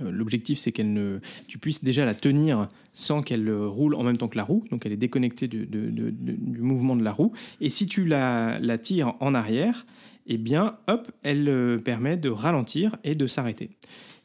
L'objectif, 0.00 0.58
c'est 0.58 0.72
qu'elle 0.72 0.92
ne, 0.92 1.18
tu 1.48 1.58
puisses 1.58 1.84
déjà 1.84 2.04
la 2.06 2.14
tenir 2.14 2.68
sans 2.94 3.20
qu'elle 3.22 3.46
euh, 3.48 3.66
roule 3.68 3.94
en 3.94 4.02
même 4.02 4.16
temps 4.16 4.28
que 4.28 4.38
la 4.38 4.44
roue. 4.44 4.64
Donc, 4.70 4.86
elle 4.86 4.92
est 4.92 4.96
déconnectée 4.96 5.48
du, 5.48 5.66
de- 5.66 5.90
de- 5.90 6.10
de- 6.10 6.32
du 6.32 6.60
mouvement 6.62 6.96
de 6.96 7.02
la 7.04 7.12
roue. 7.12 7.32
Et 7.60 7.68
si 7.68 7.86
tu 7.86 8.06
la, 8.06 8.58
la 8.58 8.78
tires 8.78 9.14
en 9.20 9.34
arrière, 9.34 9.84
eh 10.26 10.38
bien, 10.38 10.76
hop, 10.88 11.10
elle 11.22 11.48
euh, 11.48 11.78
permet 11.78 12.16
de 12.16 12.30
ralentir 12.30 12.96
et 13.04 13.14
de 13.14 13.26
s'arrêter. 13.26 13.70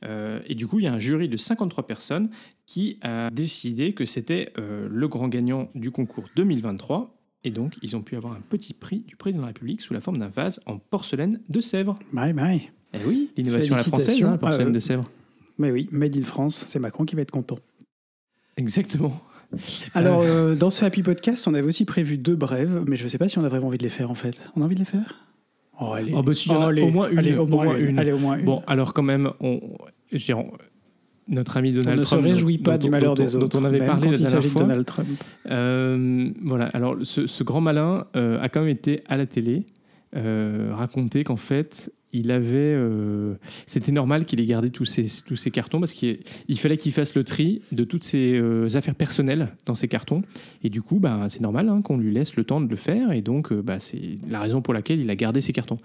Euh, 0.06 0.40
et 0.48 0.56
du 0.56 0.68
coup, 0.68 0.80
il 0.80 0.84
y 0.84 0.88
a 0.88 0.94
un 0.94 1.00
jury 1.00 1.28
de 1.28 1.36
53 1.38 1.86
personnes 1.86 2.30
qui 2.66 2.98
a 3.02 3.30
décidé 3.32 3.94
que 3.94 4.06
c'était 4.06 4.54
euh, 4.58 4.88
le 4.90 5.08
grand 5.08 5.28
gagnant 5.28 5.70
du 5.76 5.92
concours 5.92 6.30
2023. 6.36 7.14
Et 7.44 7.52
donc, 7.52 7.78
ils 7.82 7.96
ont 7.96 8.02
pu 8.02 8.16
avoir 8.16 8.34
un 8.34 8.42
petit 8.42 8.74
prix 8.74 9.00
du 9.02 9.16
président 9.16 9.40
de 9.40 9.44
la 9.44 9.48
République 9.48 9.82
sous 9.82 9.94
la 9.94 10.02
forme 10.02 10.18
d'un 10.18 10.28
vase 10.30 10.62
en 10.66 10.78
porcelaine 10.78 11.42
de 11.50 11.60
Sèvres. 11.62 11.98
Bye 12.14 12.34
bye. 12.34 12.62
Eh 12.94 13.00
oui, 13.06 13.32
l'innovation 13.38 13.76
à 13.76 13.78
la 13.80 13.84
française, 13.84 14.24
hein, 14.24 14.32
la 14.32 14.38
porcelaine 14.38 14.68
Ah, 14.68 14.70
euh, 14.70 14.74
de 14.74 14.80
Sèvres. 14.80 15.10
Mais 15.58 15.72
oui, 15.72 15.88
Made 15.92 16.16
in 16.16 16.22
France, 16.22 16.66
c'est 16.68 16.80
Macron 16.80 17.06
qui 17.06 17.16
va 17.16 17.22
être 17.22 17.32
content. 17.32 17.58
Exactement. 18.58 19.20
Alors, 19.94 20.22
euh, 20.24 20.56
dans 20.56 20.70
ce 20.70 20.84
Happy 20.84 21.04
Podcast, 21.04 21.48
on 21.48 21.54
avait 21.54 21.68
aussi 21.68 21.86
prévu 21.86 22.18
deux 22.18 22.36
brèves, 22.36 22.84
mais 22.88 22.96
je 22.98 23.06
ne 23.06 23.10
sais 23.10 23.18
pas 23.18 23.30
si 23.30 23.38
on 23.40 23.44
a 23.46 23.50
vraiment 23.50 23.68
envie 23.68 23.78
de 23.78 23.84
les 23.84 23.90
faire 23.90 24.12
en 24.12 24.16
fait. 24.16 24.50
On 24.56 24.62
a 24.62 24.66
envie 24.66 24.76
de 24.76 24.80
les 24.80 24.86
faire? 24.86 25.26
Oh, 25.80 25.94
allez. 25.94 26.12
Oh, 26.16 26.22
bah, 26.24 26.34
y 26.34 26.50
en 26.52 26.62
a 26.62 26.68
allez, 26.70 26.82
au 26.82 26.90
moins 26.92 27.10
une, 27.10 27.20
allez, 27.20 27.36
au 27.38 27.44
au 27.44 27.46
moins 27.46 27.78
une. 27.78 27.90
une. 27.92 28.00
Allez, 28.00 28.12
au 28.12 28.18
moins 28.18 28.38
une. 28.38 28.46
Bon, 28.46 28.62
alors 28.68 28.94
quand 28.94 29.04
même, 29.04 29.32
on, 29.40 29.62
je 30.12 30.18
dirais, 30.18 30.40
on- 30.40 30.52
notre 31.30 31.58
ami 31.58 31.72
on 31.76 31.80
Donald 31.82 32.00
ne 32.00 32.04
Trump. 32.04 32.24
se 32.24 32.28
réjouit 32.28 32.58
dont- 32.58 32.64
pas 32.64 32.78
dont- 32.78 32.88
du 32.88 32.90
malheur 32.92 33.16
dont- 33.16 33.24
des 33.26 33.32
dont 33.34 33.42
autres, 33.42 33.60
on 33.60 33.66
avait 33.66 33.80
parlé 33.86 34.08
la 34.08 34.14
il 34.14 34.20
dernière 34.20 34.30
s'agit 34.32 34.48
de 34.48 34.52
fois. 34.54 34.62
Donald 34.64 34.86
Trump. 34.86 35.08
Euh, 35.50 36.30
voilà, 36.42 36.66
alors 36.68 36.96
ce, 37.04 37.28
ce 37.28 37.44
grand 37.44 37.62
malin 37.62 38.06
euh, 38.16 38.42
a 38.42 38.50
quand 38.50 38.62
même 38.62 38.70
été 38.70 39.02
à 39.08 39.18
la 39.18 39.26
télé 39.26 39.66
euh, 40.16 40.72
raconter 40.74 41.24
qu'en 41.24 41.38
fait, 41.38 41.92
il 42.14 42.32
avait. 42.32 42.74
euh, 42.76 43.36
C'était 43.66 43.92
normal 43.92 44.26
qu'il 44.26 44.40
ait 44.40 44.46
gardé 44.46 44.70
tous 44.70 44.86
ses, 44.86 45.06
tous 45.26 45.50
cartons 45.52 45.80
parce 45.80 45.94
qu'il 45.94 46.20
il 46.48 46.58
fallait 46.58 46.78
qu'il 46.78 46.92
fasse 46.92 47.16
le 47.16 47.24
tri 47.24 47.62
de 47.72 47.84
toutes 47.84 48.04
ses 48.04 48.34
euh, 48.34 48.68
affaires 48.76 48.96
personnelles 48.96 49.50
dans 49.66 49.76
ses 49.76 49.88
cartons. 49.88 50.22
Et 50.64 50.70
du 50.70 50.82
coup, 50.82 51.00
bah, 51.00 51.28
c'est 51.30 51.42
normal 51.42 51.70
hein, 51.70 51.82
qu'on 51.82 51.98
lui 51.98 52.12
laisse 52.12 52.36
le 52.36 52.44
temps 52.44 52.62
de 52.62 52.70
le 52.70 52.76
faire. 52.76 53.12
Et 53.12 53.22
donc, 53.22 53.52
euh, 53.52 53.62
bah, 53.62 53.80
c'est 53.80 54.18
la 54.30 54.40
raison 54.40 54.62
pour 54.62 54.74
laquelle 54.74 55.00
il 55.00 55.10
a 55.10 55.16
gardé 55.16 55.42
ses 55.42 55.54
cartons. 55.54 55.78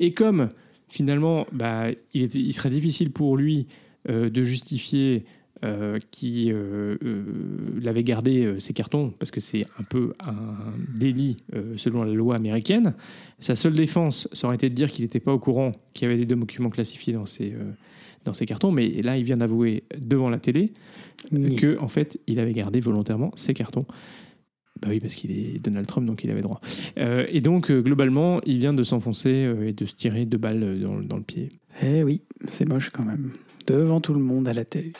Et 0.00 0.12
comme 0.12 0.48
finalement, 0.88 1.46
bah, 1.52 1.86
il, 2.14 2.52
serait 2.52 2.70
difficile 2.70 3.10
pour 3.10 3.36
lui 3.36 3.66
de 4.08 4.44
justifier 4.44 5.24
euh, 5.64 5.98
qui 6.10 6.52
euh, 6.52 6.98
euh, 7.02 7.24
l'avait 7.80 8.04
gardé 8.04 8.56
ses 8.58 8.74
cartons 8.74 9.14
parce 9.18 9.30
que 9.30 9.40
c'est 9.40 9.64
un 9.80 9.84
peu 9.84 10.12
un 10.20 10.34
délit 10.94 11.38
selon 11.76 12.04
la 12.04 12.12
loi 12.12 12.36
américaine. 12.36 12.94
Sa 13.40 13.56
seule 13.56 13.72
défense, 13.72 14.28
ça 14.32 14.48
aurait 14.48 14.56
été 14.56 14.68
de 14.68 14.74
dire 14.74 14.90
qu'il 14.90 15.04
n'était 15.04 15.18
pas 15.18 15.32
au 15.32 15.38
courant 15.38 15.72
qu'il 15.94 16.08
y 16.08 16.12
avait 16.12 16.22
des 16.22 16.34
documents 16.34 16.68
classifiés 16.68 17.14
dans 17.14 17.24
ses, 17.24 17.54
dans 18.24 18.34
ses 18.34 18.44
cartons, 18.44 18.70
mais 18.70 19.00
là 19.00 19.16
il 19.16 19.24
vient 19.24 19.38
d'avouer 19.38 19.84
devant 19.98 20.28
la 20.28 20.38
télé 20.38 20.74
Ni. 21.32 21.56
que 21.56 21.78
en 21.80 21.88
fait 21.88 22.20
il 22.26 22.38
avait 22.38 22.52
gardé 22.52 22.80
volontairement 22.80 23.30
ses 23.34 23.54
cartons. 23.54 23.86
Bah 24.82 24.88
oui, 24.90 25.00
parce 25.00 25.14
qu'il 25.14 25.30
est 25.30 25.64
Donald 25.64 25.86
Trump, 25.86 26.06
donc 26.06 26.22
il 26.22 26.30
avait 26.30 26.42
droit. 26.42 26.60
Et 26.98 27.40
donc, 27.40 27.72
globalement, 27.72 28.42
il 28.44 28.58
vient 28.58 28.74
de 28.74 28.84
s'enfoncer 28.84 29.50
et 29.64 29.72
de 29.72 29.86
se 29.86 29.94
tirer 29.94 30.26
deux 30.26 30.36
balles 30.36 30.78
dans, 30.78 31.00
dans 31.00 31.16
le 31.16 31.22
pied. 31.22 31.48
Eh 31.82 32.02
oui, 32.02 32.20
c'est 32.46 32.68
moche 32.68 32.90
quand 32.90 33.04
même. 33.04 33.30
Devant 33.66 34.02
tout 34.02 34.12
le 34.12 34.20
monde 34.20 34.46
à 34.48 34.52
la 34.52 34.66
télé. 34.66 34.92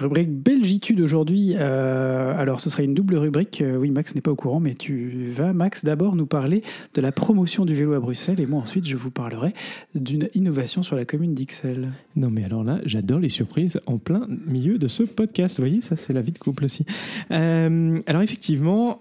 Rubrique 0.00 0.30
Belgitude 0.30 0.98
aujourd'hui. 1.00 1.54
Euh, 1.58 2.32
alors, 2.38 2.60
ce 2.60 2.70
sera 2.70 2.82
une 2.82 2.94
double 2.94 3.16
rubrique. 3.16 3.60
Euh, 3.60 3.76
oui, 3.76 3.90
Max 3.90 4.14
n'est 4.14 4.22
pas 4.22 4.30
au 4.30 4.36
courant, 4.36 4.58
mais 4.58 4.74
tu 4.74 5.28
vas, 5.28 5.52
Max, 5.52 5.84
d'abord 5.84 6.16
nous 6.16 6.24
parler 6.24 6.62
de 6.94 7.02
la 7.02 7.12
promotion 7.12 7.66
du 7.66 7.74
vélo 7.74 7.92
à 7.92 8.00
Bruxelles. 8.00 8.40
Et 8.40 8.46
moi, 8.46 8.62
ensuite, 8.62 8.88
je 8.88 8.96
vous 8.96 9.10
parlerai 9.10 9.52
d'une 9.94 10.30
innovation 10.34 10.82
sur 10.82 10.96
la 10.96 11.04
commune 11.04 11.34
d'Ixelles. 11.34 11.92
Non, 12.16 12.30
mais 12.30 12.44
alors 12.44 12.64
là, 12.64 12.78
j'adore 12.86 13.18
les 13.18 13.28
surprises 13.28 13.78
en 13.84 13.98
plein 13.98 14.26
milieu 14.46 14.78
de 14.78 14.88
ce 14.88 15.02
podcast. 15.02 15.58
Vous 15.58 15.64
voyez, 15.64 15.82
ça, 15.82 15.96
c'est 15.96 16.14
la 16.14 16.22
vie 16.22 16.32
de 16.32 16.38
couple 16.38 16.64
aussi. 16.64 16.86
Euh, 17.30 18.00
alors, 18.06 18.22
effectivement, 18.22 19.00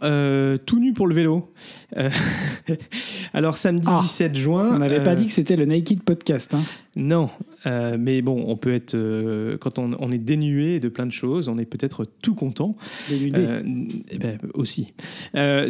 tout 0.65 0.79
nu 0.79 0.91
pour 0.91 1.07
le 1.07 1.15
vélo. 1.15 1.53
Alors, 3.33 3.55
samedi 3.55 3.87
Ah, 3.87 3.99
17 4.01 4.35
juin. 4.35 4.71
On 4.73 4.79
n'avait 4.79 5.03
pas 5.03 5.15
dit 5.15 5.27
que 5.27 5.31
c'était 5.31 5.55
le 5.55 5.65
Naked 5.65 6.03
Podcast. 6.03 6.53
Hein. 6.55 6.59
Non, 6.95 7.29
euh, 7.65 7.97
mais 7.99 8.21
bon, 8.21 8.45
on 8.47 8.57
peut 8.57 8.73
être. 8.73 8.95
euh, 8.95 9.57
quand 9.57 9.77
on, 9.77 9.95
on 9.99 10.11
est 10.11 10.17
dénué 10.17 10.79
de 10.79 10.89
plein 10.89 11.05
de 11.05 11.11
choses, 11.11 11.47
on 11.47 11.57
est 11.57 11.65
peut-être 11.65 12.05
tout 12.21 12.33
content. 12.33 12.75
Dénudé. 13.09 13.39
Euh, 13.41 13.61
eh 14.09 14.17
ben, 14.17 14.37
aussi. 14.53 14.93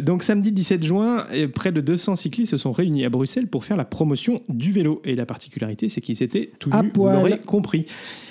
Donc 0.02 0.22
samedi 0.22 0.50
17 0.50 0.82
juin, 0.82 1.26
près 1.54 1.72
de 1.72 1.80
200 1.80 2.16
cyclistes 2.16 2.52
se 2.52 2.56
sont 2.56 2.72
réunis 2.72 3.04
à 3.04 3.10
Bruxelles 3.10 3.48
pour 3.48 3.64
faire 3.64 3.76
la 3.76 3.84
promotion 3.84 4.42
du 4.48 4.72
vélo. 4.72 5.02
Et 5.04 5.14
la 5.14 5.26
particularité, 5.26 5.88
c'est 5.88 6.00
qu'ils 6.00 6.22
étaient 6.22 6.50
tout 6.58 6.70
À 6.72 6.82
nus, 6.82 6.90
vous 6.94 7.06
l'aurez 7.06 7.38
compris. 7.38 7.86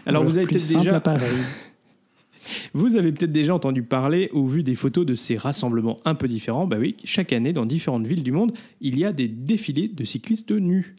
Alors 0.06 0.24
Le 0.24 0.30
vous 0.30 0.38
avez 0.38 0.48
peut-être 0.48 0.68
déjà, 0.68 1.02
vous 2.74 2.96
avez 2.96 3.12
peut-être 3.12 3.32
déjà 3.32 3.54
entendu 3.54 3.84
parler 3.84 4.30
ou 4.34 4.48
vu 4.48 4.64
des 4.64 4.76
photos 4.76 5.06
de 5.06 5.14
ces 5.14 5.38
rassemblements 5.38 5.98
un 6.06 6.16
peu 6.16 6.28
différents. 6.28 6.66
Bah 6.66 6.78
oui, 6.80 6.96
chaque 7.04 7.34
année, 7.34 7.54
dans 7.54 7.66
différentes 7.66 8.08
villes 8.08 8.24
du 8.24 8.32
monde, 8.32 8.52
il 8.82 8.98
y 8.98 9.06
a 9.06 9.14
des 9.14 9.28
défilés 9.28 9.88
de 9.88 10.04
cyclistes 10.04 10.52
nus. 10.52 10.96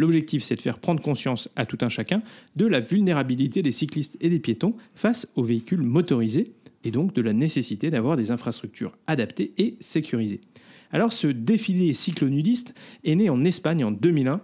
L'objectif, 0.00 0.42
c'est 0.42 0.56
de 0.56 0.62
faire 0.62 0.78
prendre 0.78 1.02
conscience 1.02 1.50
à 1.56 1.66
tout 1.66 1.76
un 1.82 1.90
chacun 1.90 2.22
de 2.56 2.64
la 2.64 2.80
vulnérabilité 2.80 3.60
des 3.60 3.70
cyclistes 3.70 4.16
et 4.22 4.30
des 4.30 4.38
piétons 4.38 4.74
face 4.94 5.28
aux 5.36 5.42
véhicules 5.42 5.82
motorisés 5.82 6.52
et 6.84 6.90
donc 6.90 7.12
de 7.12 7.20
la 7.20 7.34
nécessité 7.34 7.90
d'avoir 7.90 8.16
des 8.16 8.30
infrastructures 8.30 8.96
adaptées 9.06 9.52
et 9.58 9.76
sécurisées. 9.80 10.40
Alors 10.90 11.12
ce 11.12 11.26
défilé 11.26 11.92
cyclonudiste 11.92 12.74
est 13.04 13.14
né 13.14 13.28
en 13.28 13.44
Espagne 13.44 13.84
en 13.84 13.90
2001 13.90 14.40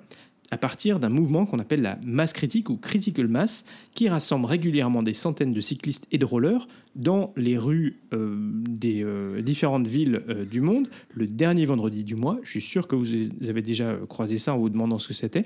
à 0.50 0.58
partir 0.58 1.00
d'un 1.00 1.08
mouvement 1.08 1.46
qu'on 1.46 1.58
appelle 1.58 1.80
la 1.80 1.98
masse 2.04 2.34
critique 2.34 2.68
ou 2.68 2.76
critical 2.76 3.26
mass, 3.26 3.64
qui 3.94 4.10
rassemble 4.10 4.44
régulièrement 4.44 5.02
des 5.02 5.14
centaines 5.14 5.54
de 5.54 5.60
cyclistes 5.62 6.06
et 6.12 6.18
de 6.18 6.26
rollers 6.26 6.68
dans 6.96 7.32
les 7.36 7.58
rues 7.58 8.00
euh, 8.14 8.36
des 8.40 9.04
euh, 9.04 9.42
différentes 9.42 9.86
villes 9.86 10.22
euh, 10.28 10.44
du 10.44 10.62
monde 10.62 10.88
le 11.12 11.26
dernier 11.26 11.66
vendredi 11.66 12.02
du 12.02 12.16
mois. 12.16 12.40
Je 12.42 12.50
suis 12.50 12.60
sûr 12.60 12.88
que 12.88 12.96
vous 12.96 13.06
avez 13.48 13.62
déjà 13.62 13.96
croisé 14.08 14.38
ça 14.38 14.54
en 14.54 14.58
vous 14.58 14.70
demandant 14.70 14.98
ce 14.98 15.08
que 15.08 15.14
c'était. 15.14 15.44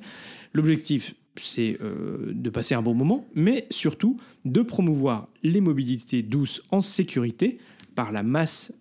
L'objectif, 0.54 1.14
c'est 1.36 1.78
de 1.80 2.50
passer 2.50 2.74
un 2.74 2.82
bon 2.82 2.92
moment, 2.92 3.24
mais 3.34 3.66
surtout 3.70 4.18
de 4.44 4.62
promouvoir 4.62 5.28
les 5.42 5.60
mobilités 5.60 6.22
douces 6.22 6.62
en 6.70 6.80
sécurité 6.80 7.58
par 7.94 8.12
la 8.12 8.22
masse 8.22 8.72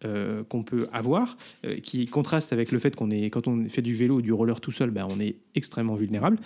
qu'on 0.49 0.63
peut 0.63 0.87
avoir, 0.91 1.37
qui 1.83 2.07
contraste 2.07 2.51
avec 2.51 2.71
le 2.71 2.79
fait 2.79 2.95
qu'on 2.95 3.11
est, 3.11 3.29
quand 3.29 3.47
on 3.47 3.69
fait 3.69 3.83
du 3.83 3.93
vélo 3.93 4.15
ou 4.17 4.21
du 4.21 4.33
roller 4.33 4.59
tout 4.59 4.71
seul, 4.71 4.89
ben, 4.89 5.07
on 5.09 5.19
est 5.19 5.37
extrêmement 5.55 5.95
vulnérable, 5.95 6.39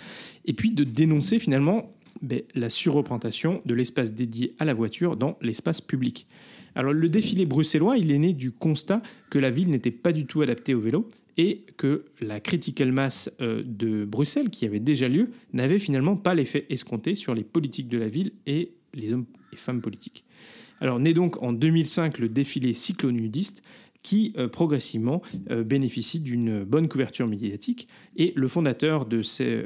et 0.44 0.52
puis 0.52 0.74
de 0.74 0.84
dénoncer 0.84 1.38
finalement 1.38 1.90
ben, 2.22 2.42
la 2.54 2.70
surreprésentation 2.70 3.62
de 3.64 3.74
l'espace 3.74 4.12
dédié 4.12 4.54
à 4.58 4.64
la 4.64 4.74
voiture 4.74 5.16
dans 5.16 5.38
l'espace 5.40 5.80
public. 5.80 6.26
Alors 6.74 6.92
le 6.92 7.08
défilé 7.08 7.46
bruxellois, 7.46 7.98
il 7.98 8.10
est 8.10 8.18
né 8.18 8.32
du 8.32 8.50
constat 8.50 9.02
que 9.30 9.38
la 9.38 9.50
ville 9.50 9.70
n'était 9.70 9.90
pas 9.90 10.12
du 10.12 10.26
tout 10.26 10.42
adaptée 10.42 10.74
au 10.74 10.80
vélo 10.80 11.08
et 11.36 11.64
que 11.76 12.04
la 12.20 12.40
critical 12.40 12.92
mass 12.92 13.30
euh, 13.40 13.62
de 13.64 14.04
Bruxelles, 14.04 14.50
qui 14.50 14.66
avait 14.66 14.80
déjà 14.80 15.08
lieu, 15.08 15.28
n'avait 15.52 15.78
finalement 15.78 16.16
pas 16.16 16.34
l'effet 16.34 16.66
escompté 16.70 17.14
sur 17.14 17.34
les 17.34 17.44
politiques 17.44 17.88
de 17.88 17.98
la 17.98 18.08
ville 18.08 18.32
et 18.46 18.72
les 18.94 19.12
hommes 19.12 19.26
et 19.52 19.56
femmes 19.56 19.80
politiques. 19.80 20.24
Alors 20.80 20.98
naît 21.00 21.14
donc 21.14 21.42
en 21.42 21.52
2005 21.52 22.18
le 22.18 22.28
défilé 22.28 22.74
cyclonudiste 22.74 23.62
qui 24.02 24.32
euh, 24.36 24.48
progressivement 24.48 25.22
euh, 25.50 25.64
bénéficie 25.64 26.20
d'une 26.20 26.62
bonne 26.64 26.88
couverture 26.88 27.26
médiatique 27.26 27.88
et 28.16 28.32
le 28.36 28.48
fondateur 28.48 29.06
de, 29.06 29.22
ces, 29.22 29.64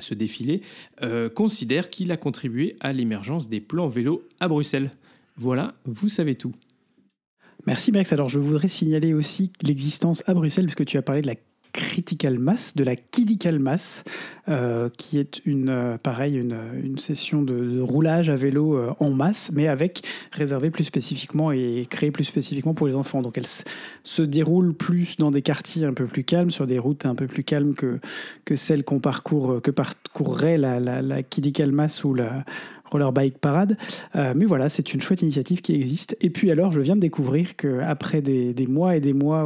ce 0.00 0.14
défilé 0.14 0.62
euh, 1.02 1.28
considère 1.28 1.90
qu'il 1.90 2.12
a 2.12 2.16
contribué 2.16 2.76
à 2.80 2.92
l'émergence 2.92 3.48
des 3.48 3.60
plans 3.60 3.88
vélo 3.88 4.26
à 4.40 4.48
Bruxelles. 4.48 4.90
Voilà, 5.36 5.74
vous 5.84 6.08
savez 6.08 6.34
tout. 6.34 6.54
Merci 7.66 7.92
Max. 7.92 8.12
Alors 8.12 8.28
je 8.28 8.38
voudrais 8.38 8.68
signaler 8.68 9.14
aussi 9.14 9.52
l'existence 9.62 10.22
à 10.28 10.34
Bruxelles, 10.34 10.66
puisque 10.66 10.84
tu 10.84 10.98
as 10.98 11.02
parlé 11.02 11.22
de 11.22 11.26
la 11.26 11.36
critical 11.74 12.38
mass, 12.38 12.74
de 12.76 12.84
la 12.84 12.94
kidical 12.94 13.58
mass, 13.58 14.04
euh, 14.48 14.88
qui 14.96 15.18
est 15.18 15.42
une, 15.44 15.68
euh, 15.68 15.98
pareil, 15.98 16.36
une, 16.36 16.56
une 16.82 16.98
session 16.98 17.42
de, 17.42 17.80
roulage 17.80 18.30
à 18.30 18.36
vélo 18.36 18.78
euh, 18.78 18.94
en 19.00 19.10
masse, 19.10 19.50
mais 19.52 19.66
avec 19.66 20.02
réservé 20.30 20.70
plus 20.70 20.84
spécifiquement 20.84 21.50
et 21.50 21.86
créé 21.90 22.12
plus 22.12 22.24
spécifiquement 22.24 22.74
pour 22.74 22.86
les 22.86 22.94
enfants. 22.94 23.22
Donc 23.22 23.36
elle 23.36 23.46
se 24.04 24.22
déroule 24.22 24.72
plus 24.72 25.16
dans 25.16 25.32
des 25.32 25.42
quartiers 25.42 25.84
un 25.84 25.92
peu 25.92 26.06
plus 26.06 26.22
calmes, 26.22 26.52
sur 26.52 26.66
des 26.66 26.78
routes 26.78 27.06
un 27.06 27.16
peu 27.16 27.26
plus 27.26 27.42
calmes 27.42 27.74
que, 27.74 27.98
que 28.44 28.54
celles 28.54 28.84
qu'on 28.84 29.00
parcourt, 29.00 29.60
que 29.60 29.72
parcourrait 29.72 30.58
la, 30.58 30.78
la, 30.78 31.02
la 31.02 31.22
kidical 31.24 31.72
mass 31.72 32.04
ou 32.04 32.14
la 32.14 32.44
roller 32.94 33.12
bike 33.12 33.38
parade. 33.38 33.76
Euh, 34.14 34.32
mais 34.36 34.44
voilà, 34.44 34.68
c'est 34.68 34.94
une 34.94 35.00
chouette 35.00 35.22
initiative 35.22 35.60
qui 35.60 35.74
existe. 35.74 36.16
Et 36.20 36.30
puis 36.30 36.50
alors, 36.50 36.72
je 36.72 36.80
viens 36.80 36.96
de 36.96 37.00
découvrir 37.00 37.56
qu'après 37.56 38.22
des, 38.22 38.54
des 38.54 38.66
mois 38.66 38.96
et 38.96 39.00
des 39.00 39.12
mois 39.12 39.42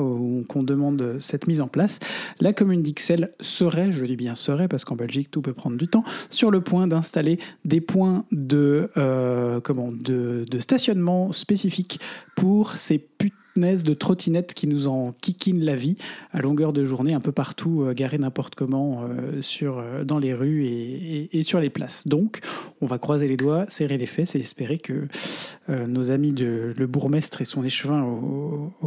qu'on 0.49 0.63
demande 0.63 1.17
cette 1.19 1.47
mise 1.47 1.61
en 1.61 1.69
place, 1.69 1.99
la 2.41 2.53
commune 2.53 2.83
d'Ixelles 2.83 3.31
serait, 3.41 3.91
je 3.91 4.05
dis 4.05 4.17
bien 4.17 4.35
serait, 4.35 4.69
parce 4.69 4.85
qu'en 4.85 4.97
Belgique 4.97 5.31
tout 5.31 5.43
peut 5.43 5.55
prendre 5.55 5.77
du 5.77 5.89
temps, 5.89 6.05
sur 6.31 6.51
le 6.51 6.61
point 6.61 6.87
d'installer 6.87 7.39
des 7.65 7.81
points 7.81 8.25
de, 8.33 8.91
euh, 8.97 9.61
comment, 9.61 9.91
de, 9.93 10.45
de 10.49 10.59
stationnement 10.61 11.33
spécifiques 11.33 12.01
pour 12.37 12.77
ces 12.77 12.99
putains 12.99 13.37
de 13.59 13.95
trottinettes 13.95 14.55
qui 14.55 14.67
nous 14.69 14.87
en 14.87 15.13
kikinent 15.21 15.65
la 15.65 15.75
vie 15.75 15.97
à 16.33 16.41
longueur 16.41 16.73
de 16.73 16.85
journée, 16.85 17.13
un 17.13 17.21
peu 17.21 17.33
partout, 17.33 17.83
euh, 17.83 17.93
garées 17.93 18.19
n'importe 18.19 18.55
comment 18.55 19.03
euh, 19.03 19.43
sur, 19.43 19.79
euh, 19.79 20.05
dans 20.05 20.19
les 20.19 20.33
rues 20.33 20.65
et, 20.65 21.43
sur 21.43 21.61
les 21.61 21.71
places. 21.71 22.07
Donc, 22.07 22.41
on 22.81 22.87
va 22.87 22.99
croiser 22.99 23.27
les 23.27 23.37
doigts, 23.37 23.65
serrer 23.69 23.99
les 23.99 24.07
fesses 24.07 24.35
et 24.35 24.41
espérer 24.41 24.79
que 24.79 25.09
nos 25.69 26.11
amis 26.11 26.33
de 26.33 26.73
le 26.77 26.87
bourgmestre 26.87 27.43
et 27.43 27.45
son 27.45 27.63
échevin 27.63 28.19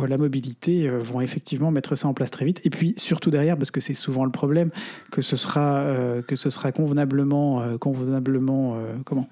à 0.02 0.08
la 0.08 0.18
mobilité 0.18 0.90
vont 0.90 1.22
effectivement 1.22 1.70
mettre 1.70 1.96
ça 1.96 2.08
en 2.08 2.14
place 2.14 2.32
très 2.32 2.46
vite. 2.46 2.62
Et 2.66 2.70
puis, 2.70 2.94
surtout 2.98 3.30
derrière, 3.30 3.58
parce 3.58 3.72
que 3.72 3.80
c'est 3.80 3.94
souvent 3.94 4.26
le 4.26 4.32
problème, 4.32 4.72
que 5.12 5.22
ce 5.22 5.38
sera, 5.38 5.86
que 6.28 6.36
ce 6.36 6.50
sera 6.50 6.72
convenablement, 6.72 7.78
convenablement 7.78 8.78
comment 9.06 9.30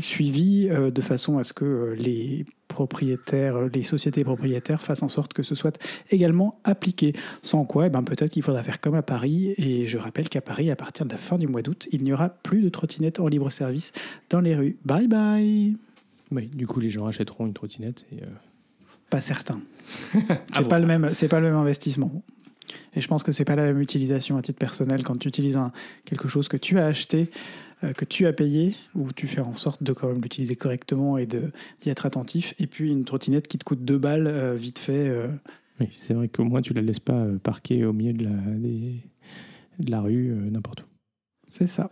suivi 0.00 0.68
de 0.68 1.00
façon 1.00 1.38
à 1.38 1.44
ce 1.44 1.52
que 1.52 1.94
les 1.98 2.44
propriétaires, 2.78 3.56
euh, 3.56 3.68
les 3.74 3.82
sociétés 3.82 4.22
propriétaires 4.22 4.80
fassent 4.82 5.02
en 5.02 5.08
sorte 5.08 5.32
que 5.32 5.42
ce 5.42 5.56
soit 5.56 5.76
également 6.10 6.60
appliqué. 6.62 7.12
Sans 7.42 7.64
quoi, 7.64 7.86
eh 7.86 7.90
ben, 7.90 8.04
peut-être 8.04 8.30
qu'il 8.30 8.44
faudra 8.44 8.62
faire 8.62 8.80
comme 8.80 8.94
à 8.94 9.02
Paris. 9.02 9.52
Et 9.58 9.88
je 9.88 9.98
rappelle 9.98 10.28
qu'à 10.28 10.40
Paris, 10.40 10.70
à 10.70 10.76
partir 10.76 11.04
de 11.06 11.10
la 11.10 11.16
fin 11.16 11.38
du 11.38 11.48
mois 11.48 11.62
d'août, 11.62 11.88
il 11.90 12.02
n'y 12.04 12.12
aura 12.12 12.28
plus 12.28 12.62
de 12.62 12.68
trottinettes 12.68 13.18
en 13.18 13.26
libre 13.26 13.50
service 13.50 13.92
dans 14.30 14.40
les 14.40 14.54
rues. 14.54 14.76
Bye 14.84 15.08
bye 15.08 15.74
Oui, 16.30 16.46
du 16.54 16.68
coup, 16.68 16.78
les 16.78 16.90
gens 16.90 17.06
achèteront 17.06 17.46
une 17.46 17.52
trottinette. 17.52 18.06
Et, 18.12 18.22
euh, 18.22 18.26
Pas 19.10 19.20
certain. 19.20 19.60
C'est 20.14 20.60
voir. 20.60 20.68
pas 20.68 20.78
le 20.78 20.86
même, 20.86 21.10
c'est 21.14 21.28
pas 21.28 21.40
le 21.40 21.46
même 21.46 21.56
investissement. 21.56 22.22
Et 22.94 23.00
je 23.00 23.08
pense 23.08 23.22
que 23.22 23.32
c'est 23.32 23.44
pas 23.44 23.56
la 23.56 23.64
même 23.64 23.80
utilisation 23.80 24.36
à 24.36 24.42
titre 24.42 24.58
personnel 24.58 25.02
quand 25.02 25.18
tu 25.18 25.28
utilises 25.28 25.56
un, 25.56 25.72
quelque 26.04 26.28
chose 26.28 26.48
que 26.48 26.56
tu 26.56 26.78
as 26.78 26.86
acheté, 26.86 27.30
que 27.96 28.04
tu 28.04 28.26
as 28.26 28.32
payé, 28.32 28.74
où 28.94 29.12
tu 29.12 29.26
fais 29.26 29.40
en 29.40 29.54
sorte 29.54 29.82
de 29.82 29.92
quand 29.92 30.08
même 30.08 30.20
l'utiliser 30.20 30.56
correctement 30.56 31.16
et 31.18 31.26
d'y 31.26 31.88
être 31.90 32.06
attentif. 32.06 32.54
Et 32.58 32.66
puis 32.66 32.90
une 32.90 33.04
trottinette 33.04 33.46
qui 33.48 33.58
te 33.58 33.64
coûte 33.64 33.84
deux 33.84 33.98
balles, 33.98 34.26
euh, 34.26 34.54
vite 34.54 34.78
fait. 34.78 35.08
euh, 35.08 35.28
Oui, 35.80 35.88
c'est 35.96 36.14
vrai 36.14 36.28
qu'au 36.28 36.44
moins, 36.44 36.60
tu 36.62 36.72
la 36.74 36.82
laisses 36.82 36.98
pas 37.00 37.12
euh, 37.20 37.38
parquer 37.38 37.84
au 37.84 37.92
milieu 37.92 38.12
de 38.12 38.24
la, 38.24 38.30
des- 38.56 39.00
de 39.78 39.90
la 39.92 40.00
rue, 40.00 40.30
euh, 40.32 40.50
n'importe 40.50 40.80
où. 40.80 40.84
c'est 41.50 41.68
ça. 41.68 41.90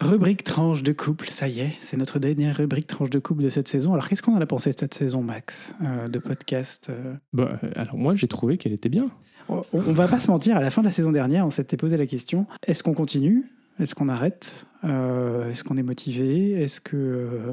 Rubrique 0.00 0.44
tranche 0.44 0.84
de 0.84 0.92
couple, 0.92 1.28
ça 1.28 1.48
y 1.48 1.58
est, 1.58 1.72
c'est 1.80 1.96
notre 1.96 2.20
dernière 2.20 2.56
rubrique 2.56 2.86
tranche 2.86 3.10
de 3.10 3.18
couple 3.18 3.42
de 3.42 3.48
cette 3.48 3.66
saison. 3.66 3.94
Alors 3.94 4.08
qu'est-ce 4.08 4.22
qu'on 4.22 4.36
en 4.36 4.40
a 4.40 4.46
pensé 4.46 4.70
de 4.70 4.78
cette 4.78 4.94
saison, 4.94 5.22
Max, 5.22 5.74
euh, 5.82 6.06
de 6.06 6.20
podcast 6.20 6.86
euh? 6.90 7.14
Bah, 7.32 7.58
euh, 7.64 7.70
alors, 7.74 7.96
moi, 7.96 8.14
j'ai 8.14 8.28
trouvé 8.28 8.58
qu'elle 8.58 8.72
était 8.72 8.88
bien. 8.90 9.10
On 9.48 9.62
on 9.72 9.80
va 9.80 10.06
pas 10.06 10.20
se 10.20 10.30
mentir, 10.30 10.56
à 10.56 10.60
la 10.60 10.70
fin 10.70 10.82
de 10.82 10.86
la 10.86 10.92
saison 10.92 11.10
dernière, 11.10 11.44
on 11.46 11.50
s'était 11.50 11.76
posé 11.76 11.96
la 11.96 12.06
question 12.06 12.46
est-ce 12.66 12.82
qu'on 12.84 12.94
continue 12.94 13.44
Est-ce 13.80 13.94
qu'on 13.94 14.08
arrête? 14.08 14.66
Euh, 14.84 15.50
Est-ce 15.50 15.64
qu'on 15.64 15.76
est 15.76 15.82
motivé? 15.82 16.52
Est-ce 16.62 16.80
que. 16.80 16.96
euh, 16.96 17.52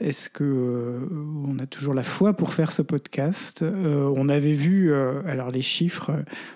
est-ce 0.00 0.28
que 0.28 0.42
euh, 0.42 1.08
on 1.46 1.60
a 1.60 1.66
toujours 1.66 1.94
la 1.94 2.02
foi 2.02 2.32
pour 2.32 2.52
faire 2.52 2.72
ce 2.72 2.82
podcast? 2.82 3.62
On 3.62 4.28
avait 4.28 4.52
vu, 4.52 4.92
alors 4.92 5.50
les 5.50 5.62
chiffres 5.62 6.10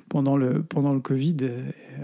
pendant 0.08 0.36
le 0.36 0.60
pendant 0.60 0.92
le 0.92 0.98
Covid 0.98 1.36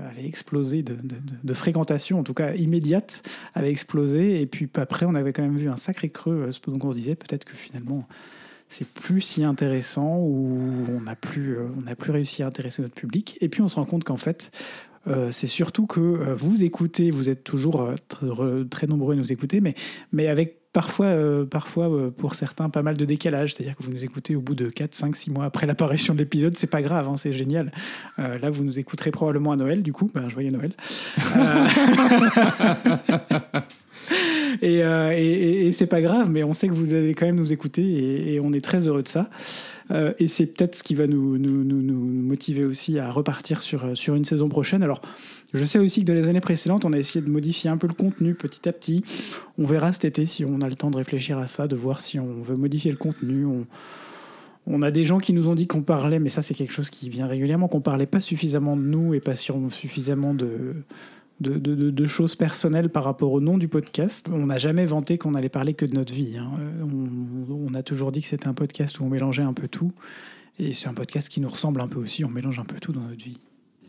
avaient 0.09 0.27
explosé 0.27 0.85
de, 0.85 1.55
fréquentation, 1.55 2.21
en 2.21 2.23
tout 2.23 2.35
cas 2.35 2.55
immédiate, 2.55 3.25
avait 3.55 3.71
explosé. 3.71 4.41
Et 4.41 4.47
puis 4.47 4.69
après, 4.77 5.07
on 5.07 5.17
avait 5.17 5.33
quand 5.33 5.43
même 5.43 5.57
vu 5.57 5.69
un 5.69 5.77
sacré 5.77 6.09
creux. 6.09 6.49
Donc 6.69 6.85
on 6.85 6.93
se 6.93 6.99
disait 6.99 7.17
peut-être 7.17 7.45
que 7.45 7.57
finalement 7.57 8.07
c'est 8.69 8.87
plus 8.87 9.21
si 9.21 9.43
intéressant 9.43 10.19
ou 10.19 10.87
on 10.89 11.01
n'a 11.01 11.17
plus, 11.17 11.59
on 11.59 11.95
plus 11.97 12.13
réussi 12.13 12.45
à 12.45 12.47
intéresser 12.47 12.81
notre 12.81 12.95
public. 12.95 13.39
Et 13.41 13.49
puis 13.49 13.61
on 13.61 13.69
se 13.69 13.75
rend 13.75 13.85
compte 13.85 14.05
qu'en 14.05 14.17
fait, 14.17 14.53
euh, 15.07 15.29
c'est 15.33 15.47
surtout 15.47 15.87
que 15.87 16.01
euh, 16.01 16.35
vous 16.35 16.65
écoutez, 16.65 17.11
vous 17.11 17.29
êtes 17.31 17.45
toujours 17.45 17.81
euh, 17.83 17.95
tr- 18.11 18.69
très 18.69 18.87
nombreux 18.87 19.15
à 19.15 19.17
nous 19.17 19.33
écouter, 19.33 19.61
mais, 19.61 19.75
mais 20.13 20.27
avec 20.29 20.59
parfois, 20.73 21.15
parfois 21.49 22.11
pour 22.17 22.35
certains, 22.35 22.69
pas 22.69 22.83
mal 22.83 22.97
de 22.97 23.05
décalage. 23.05 23.55
C'est-à-dire 23.55 23.77
que 23.77 23.85
vous 23.85 23.93
nous 23.93 24.05
écoutez 24.05 24.35
au 24.35 24.41
bout 24.41 24.57
de 24.57 24.69
4, 24.69 24.93
5, 24.95 25.15
6 25.15 25.31
mois 25.31 25.45
après 25.45 25.67
l'apparition 25.69 26.15
de 26.15 26.19
l'épisode, 26.19 26.57
c'est 26.57 26.67
pas 26.67 26.83
grave, 26.83 27.07
hein, 27.09 27.17
c'est 27.17 27.33
génial. 27.33 27.71
Là, 28.19 28.51
vous 28.51 28.65
nous 28.65 28.79
écouterez 28.81 29.13
probablement 29.13 29.53
à 29.53 29.57
Noël, 29.57 29.83
du 29.85 29.93
coup, 29.93 30.11
ben, 30.13 30.29
joyeux 30.29 30.51
Noël. 30.51 30.73
Et, 34.63 34.79
et- 34.79 34.83
et- 34.83 35.67
et 35.67 35.73
c'est 35.73 35.87
pas 35.87 36.03
grave, 36.03 36.29
mais 36.31 36.45
on 36.45 36.53
sait 36.53 36.69
que 36.69 36.75
vous 36.75 36.93
allez 36.93 37.15
quand 37.15 37.27
même 37.27 37.37
nous 37.37 37.53
écouter 37.53 38.35
et 38.35 38.41
on 38.41 38.53
est 38.53 38.63
très 38.63 38.87
heureux 38.87 39.03
de 39.03 39.09
ça. 39.09 39.31
Euh, 39.91 40.13
et 40.19 40.29
c'est 40.29 40.47
peut-être 40.47 40.75
ce 40.75 40.83
qui 40.83 40.95
va 40.95 41.07
nous, 41.07 41.39
motiver 41.39 42.65
aussi 42.65 42.99
à 42.99 43.11
repartir 43.11 43.63
sur, 43.63 43.97
sur 43.97 44.15
une 44.15 44.25
saison 44.25 44.49
prochaine. 44.49 44.83
Alors, 44.83 45.01
je 45.53 45.65
sais 45.65 45.79
aussi 45.79 46.01
que 46.01 46.07
dans 46.07 46.15
les 46.15 46.29
années 46.29 46.41
précédentes, 46.41 46.85
on 46.85 46.93
a 46.93 46.99
essayé 46.99 47.25
de 47.25 47.31
modifier 47.31 47.71
un 47.71 47.77
peu 47.77 47.87
le 47.87 47.95
contenu 47.95 48.35
petit 48.35 48.69
à 48.69 48.73
petit. 48.73 49.05
On 49.59 49.65
verra 49.65 49.93
cet 49.93 50.05
été 50.05 50.27
si 50.27 50.45
on 50.45 50.61
a 50.61 50.69
le 50.69 50.75
temps 50.75 50.91
de 50.91 50.97
réfléchir 50.97 51.39
à 51.39 51.47
ça, 51.47 51.69
de 51.69 51.77
voir 51.77 52.01
si 52.01 52.19
on 52.19 52.43
veut 52.43 52.57
modifier 52.57 52.91
le 52.91 52.97
contenu. 52.97 53.45
On, 53.45 53.67
on 54.67 54.83
a 54.83 54.91
des 54.91 55.05
gens 55.05 55.19
qui 55.19 55.33
nous 55.33 55.49
ont 55.49 55.55
dit 55.55 55.67
qu'on 55.67 55.83
parlait, 55.83 56.19
mais 56.19 56.31
ça 56.31 56.43
c'est 56.43 56.55
quelque 56.55 56.73
chose 56.73 56.91
qui 56.91 57.11
vient 57.11 57.27
régulièrement, 57.27 57.69
qu'on 57.69 57.83
parlait 57.83 58.07
pas 58.07 58.21
suffisamment 58.21 58.77
de 58.77 58.83
nous 58.83 59.15
et 59.15 59.21
pas 59.21 59.35
suffisamment 59.37 60.35
de, 60.35 60.75
de, 61.41 62.07
choses 62.07 62.37
personnelles 62.37 62.91
par 62.91 63.05
rapport 63.05 63.33
au 63.33 63.41
nom 63.41 63.59
du 63.59 63.69
podcast. 63.69 64.29
On 64.33 64.47
n'a 64.47 64.59
jamais 64.59 64.87
vanté 64.87 65.19
qu'on 65.19 65.35
allait 65.35 65.49
parler 65.49 65.75
que 65.75 65.85
de 65.85 65.95
notre 65.95 66.13
vie. 66.13 66.37
hein. 66.39 66.53
Euh, 66.61 66.85
On, 67.51 67.75
a 67.75 67.83
toujours 67.83 68.13
dit 68.13 68.21
que 68.21 68.29
c'était 68.29 68.47
un 68.47 68.55
podcast 68.55 69.01
où 69.01 69.05
on 69.05 69.09
mélangeait 69.09 69.43
un 69.43 69.53
peu 69.53 69.69
tout. 69.69 69.91
Et 70.59 70.73
c'est 70.73 70.89
un 70.89 70.95
podcast 70.95 71.29
qui 71.29 71.41
nous 71.41 71.49
ressemble 71.49 71.81
un 71.81 71.89
peu 71.89 71.99
aussi, 71.99 72.25
on 72.25 72.31
mélange 72.31 72.61
un 72.61 72.65
peu 72.65 72.77
tout 72.81 72.93
dans 72.93 73.01
notre 73.01 73.25
vie. 73.25 73.39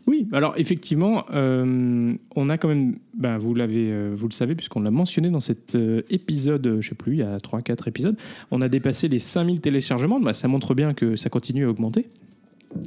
Oui, 0.08 0.28
alors 0.32 0.54
effectivement, 0.56 1.24
euh, 1.34 2.14
on 2.36 2.48
a 2.48 2.58
quand 2.58 2.68
même, 2.68 2.96
ben, 3.14 3.38
vous 3.38 3.54
l'avez, 3.54 3.90
euh, 3.92 4.14
vous 4.16 4.28
le 4.28 4.32
savez, 4.32 4.54
puisqu'on 4.54 4.80
l'a 4.80 4.90
mentionné 4.92 5.30
dans 5.30 5.40
cet 5.40 5.76
épisode, 6.10 6.78
je 6.80 6.88
sais 6.88 6.94
plus, 6.94 7.14
il 7.14 7.18
y 7.18 7.22
a 7.22 7.38
3-4 7.38 7.88
épisodes, 7.88 8.16
on 8.50 8.60
a 8.60 8.68
dépassé 8.68 9.08
les 9.08 9.18
5000 9.18 9.60
téléchargements, 9.60 10.20
Bah, 10.20 10.34
ça 10.34 10.48
montre 10.48 10.74
bien 10.74 10.94
que 10.94 11.16
ça 11.16 11.28
continue 11.28 11.64
à 11.64 11.70
augmenter. 11.70 12.06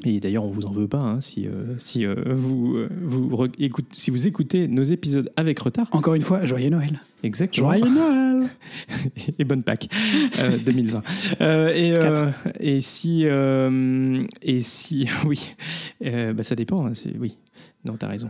Et 0.05 0.19
d'ailleurs, 0.19 0.43
on 0.43 0.49
vous 0.51 0.65
en 0.65 0.71
veut 0.71 0.87
pas 0.87 0.99
hein, 0.99 1.21
si, 1.21 1.47
euh, 1.47 1.75
si, 1.77 2.05
euh, 2.05 2.15
vous, 2.33 2.75
euh, 2.77 2.89
vous 3.03 3.29
re- 3.29 3.51
écoute- 3.59 3.93
si 3.93 4.11
vous 4.11 4.27
écoutez 4.27 4.67
nos 4.67 4.83
épisodes 4.83 5.31
avec 5.35 5.59
retard. 5.59 5.87
Encore 5.91 6.13
une 6.15 6.21
fois, 6.21 6.45
joyeux 6.45 6.69
Noël. 6.69 7.01
Exactement. 7.23 7.69
Joyeux 7.73 7.93
Noël 7.93 8.49
et 9.39 9.43
bonne 9.43 9.63
Pâques 9.63 9.87
euh, 10.39 10.57
2020. 10.65 11.03
Euh, 11.41 11.73
et, 11.73 11.93
euh, 11.97 12.29
et 12.59 12.81
si, 12.81 13.21
euh, 13.25 14.23
et 14.41 14.61
si, 14.61 15.07
oui, 15.25 15.55
euh, 16.05 16.33
bah, 16.33 16.43
ça 16.43 16.55
dépend. 16.55 16.85
hein, 16.87 16.93
oui, 17.19 17.37
non, 17.85 17.95
t'as 17.97 18.07
raison. 18.07 18.29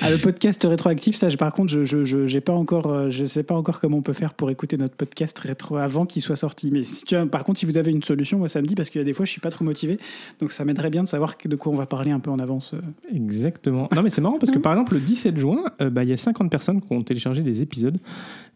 Ah, 0.00 0.10
le 0.10 0.18
podcast 0.18 0.62
rétroactif, 0.64 1.16
ça, 1.16 1.28
je- 1.30 1.36
par 1.36 1.52
contre, 1.52 1.70
je 1.72 1.84
je, 1.84 2.04
je, 2.04 2.26
j'ai 2.26 2.40
pas 2.40 2.52
encore, 2.52 2.86
euh, 2.92 3.10
je 3.10 3.24
sais 3.24 3.42
pas 3.42 3.54
encore 3.54 3.80
comment 3.80 3.98
on 3.98 4.02
peut 4.02 4.12
faire 4.12 4.34
pour 4.34 4.50
écouter 4.50 4.76
notre 4.76 4.94
podcast 4.94 5.38
rétro 5.38 5.76
avant 5.76 6.06
qu'il 6.06 6.22
soit 6.22 6.36
sorti. 6.36 6.70
Mais 6.70 6.84
si 6.84 7.04
tu 7.04 7.14
as- 7.16 7.26
par 7.26 7.44
contre, 7.44 7.58
si 7.60 7.66
vous 7.66 7.76
avez 7.76 7.90
une 7.90 8.02
solution, 8.02 8.38
moi, 8.38 8.48
ça 8.48 8.60
me 8.62 8.66
dit 8.66 8.74
parce 8.74 8.90
qu'il 8.90 9.00
y 9.00 9.02
a 9.02 9.04
des 9.04 9.12
fois, 9.14 9.24
je 9.26 9.30
suis 9.30 9.40
pas 9.40 9.50
trop 9.50 9.64
motivé, 9.64 9.98
donc 10.40 10.52
ça 10.52 10.64
m'aiderait 10.64 10.90
bien 10.90 11.02
de 11.02 11.08
savoir 11.08 11.34
de 11.44 11.56
quoi 11.56 11.72
on 11.72 11.76
va 11.76 11.86
parler 11.86 12.10
un 12.10 12.20
peu 12.20 12.30
en 12.30 12.38
avance. 12.38 12.72
euh. 12.74 12.80
Exactement. 13.14 13.88
Non, 13.94 14.02
mais 14.02 14.10
c'est 14.10 14.20
marrant 14.20 14.38
parce 14.38 14.52
que 14.52 14.58
par 14.58 14.72
exemple, 14.72 14.94
le 14.94 15.00
17 15.00 15.36
juin, 15.36 15.64
euh, 15.80 15.90
bah, 15.90 16.04
il 16.04 16.10
y 16.10 16.12
a 16.12 16.16
50 16.16 16.50
personnes 16.50 16.80
qui 16.80 16.86
ont 16.92 17.02
téléchargé 17.02 17.42
des 17.42 17.62
épisodes. 17.62 17.98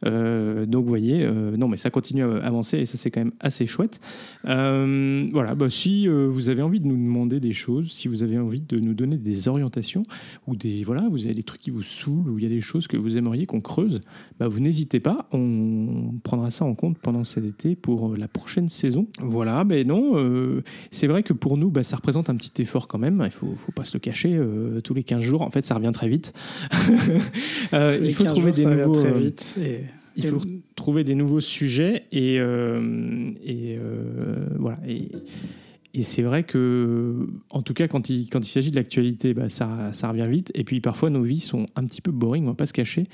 Euh, 0.04 0.66
donc, 0.66 0.84
vous 0.84 0.88
voyez, 0.90 1.22
euh, 1.24 1.56
non, 1.56 1.68
mais 1.68 1.76
ça 1.78 1.90
continue 1.90 2.22
à 2.24 2.36
avancer 2.44 2.78
et 2.78 2.86
ça, 2.86 2.96
c'est 2.98 3.10
quand 3.10 3.20
même 3.20 3.32
assez 3.40 3.66
chouette. 3.66 4.00
Voilà, 4.44 5.54
bah, 5.54 5.70
si 5.70 6.06
vous 6.08 6.48
avez 6.48 6.62
envie 6.62 6.80
de 6.80 6.86
nous 6.86 6.96
demander 6.96 7.40
des 7.40 7.52
choses, 7.52 7.90
si 7.90 8.08
vous 8.08 8.22
avez 8.22 8.38
envie 8.38 8.60
de 8.60 8.78
nous 8.78 8.94
donner 8.96 9.16
des 9.16 9.46
orientations 9.48 10.02
ou 10.46 10.56
des. 10.56 10.82
Voilà, 10.82 11.08
vous 11.10 11.24
avez 11.26 11.34
des 11.34 11.42
trucs 11.42 11.60
qui 11.60 11.70
vous 11.70 11.82
saoulent 11.82 12.30
ou 12.30 12.38
il 12.38 12.42
y 12.42 12.46
a 12.46 12.50
des 12.50 12.60
choses 12.60 12.86
que 12.88 12.96
vous 12.96 13.16
aimeriez 13.16 13.46
qu'on 13.46 13.60
creuse, 13.60 14.00
bah, 14.40 14.48
vous 14.48 14.60
n'hésitez 14.60 14.98
pas. 15.00 15.28
On 15.32 16.14
prendra 16.24 16.50
ça 16.50 16.64
en 16.64 16.74
compte 16.74 16.98
pendant 16.98 17.24
cet 17.24 17.44
été 17.44 17.76
pour 17.76 18.12
euh, 18.12 18.16
la 18.16 18.28
prochaine 18.28 18.68
saison. 18.68 19.06
Voilà, 19.20 19.64
mais 19.64 19.84
non, 19.84 20.12
euh, 20.16 20.62
c'est 20.90 21.06
vrai 21.06 21.22
que 21.22 21.32
pour 21.32 21.56
nous, 21.56 21.70
bah, 21.70 21.82
ça 21.82 21.96
représente 21.96 22.30
un 22.30 22.34
petit 22.36 22.62
effort 22.62 22.88
quand 22.88 22.98
même. 22.98 23.22
Il 23.24 23.30
faut, 23.30 23.54
faut 23.56 23.72
pas 23.72 23.84
se 23.84 23.96
le 23.96 24.00
cacher. 24.00 24.34
euh, 24.34 24.80
tous 24.80 24.94
les 24.94 25.02
15 25.04 25.20
jours, 25.20 25.42
en 25.42 25.50
fait, 25.50 25.64
ça 25.64 25.74
revient 25.74 25.92
très 25.94 26.08
vite. 26.08 26.32
Euh, 27.72 27.98
il 28.02 28.14
faut 28.14 28.22
15 28.24 28.32
trouver 28.32 28.54
jours, 28.54 28.70
des 28.70 28.76
nouveaux. 28.76 29.00
très 29.00 29.12
vite. 29.18 29.58
Et... 29.60 29.80
il 30.16 30.24
et- 30.26 30.28
faut 30.28 30.38
trouver 30.76 31.04
des 31.04 31.14
nouveaux 31.14 31.40
sujets 31.40 32.04
et, 32.12 32.38
euh, 32.38 33.30
et 33.44 33.76
euh, 33.78 34.46
voilà. 34.58 34.78
Et, 34.88 35.08
et 35.96 36.02
c'est 36.02 36.20
vrai 36.20 36.44
que, 36.44 37.26
en 37.48 37.62
tout 37.62 37.72
cas, 37.72 37.88
quand 37.88 38.10
il, 38.10 38.28
quand 38.28 38.40
il 38.40 38.50
s'agit 38.50 38.70
de 38.70 38.76
l'actualité, 38.76 39.32
bah, 39.32 39.48
ça, 39.48 39.94
ça 39.94 40.10
revient 40.10 40.26
vite. 40.28 40.52
Et 40.54 40.62
puis 40.62 40.82
parfois, 40.82 41.08
nos 41.08 41.22
vies 41.22 41.40
sont 41.40 41.64
un 41.74 41.86
petit 41.86 42.02
peu 42.02 42.12
boring, 42.12 42.44
on 42.44 42.48
va 42.48 42.54
pas 42.54 42.66
se 42.66 42.74
cacher. 42.74 43.04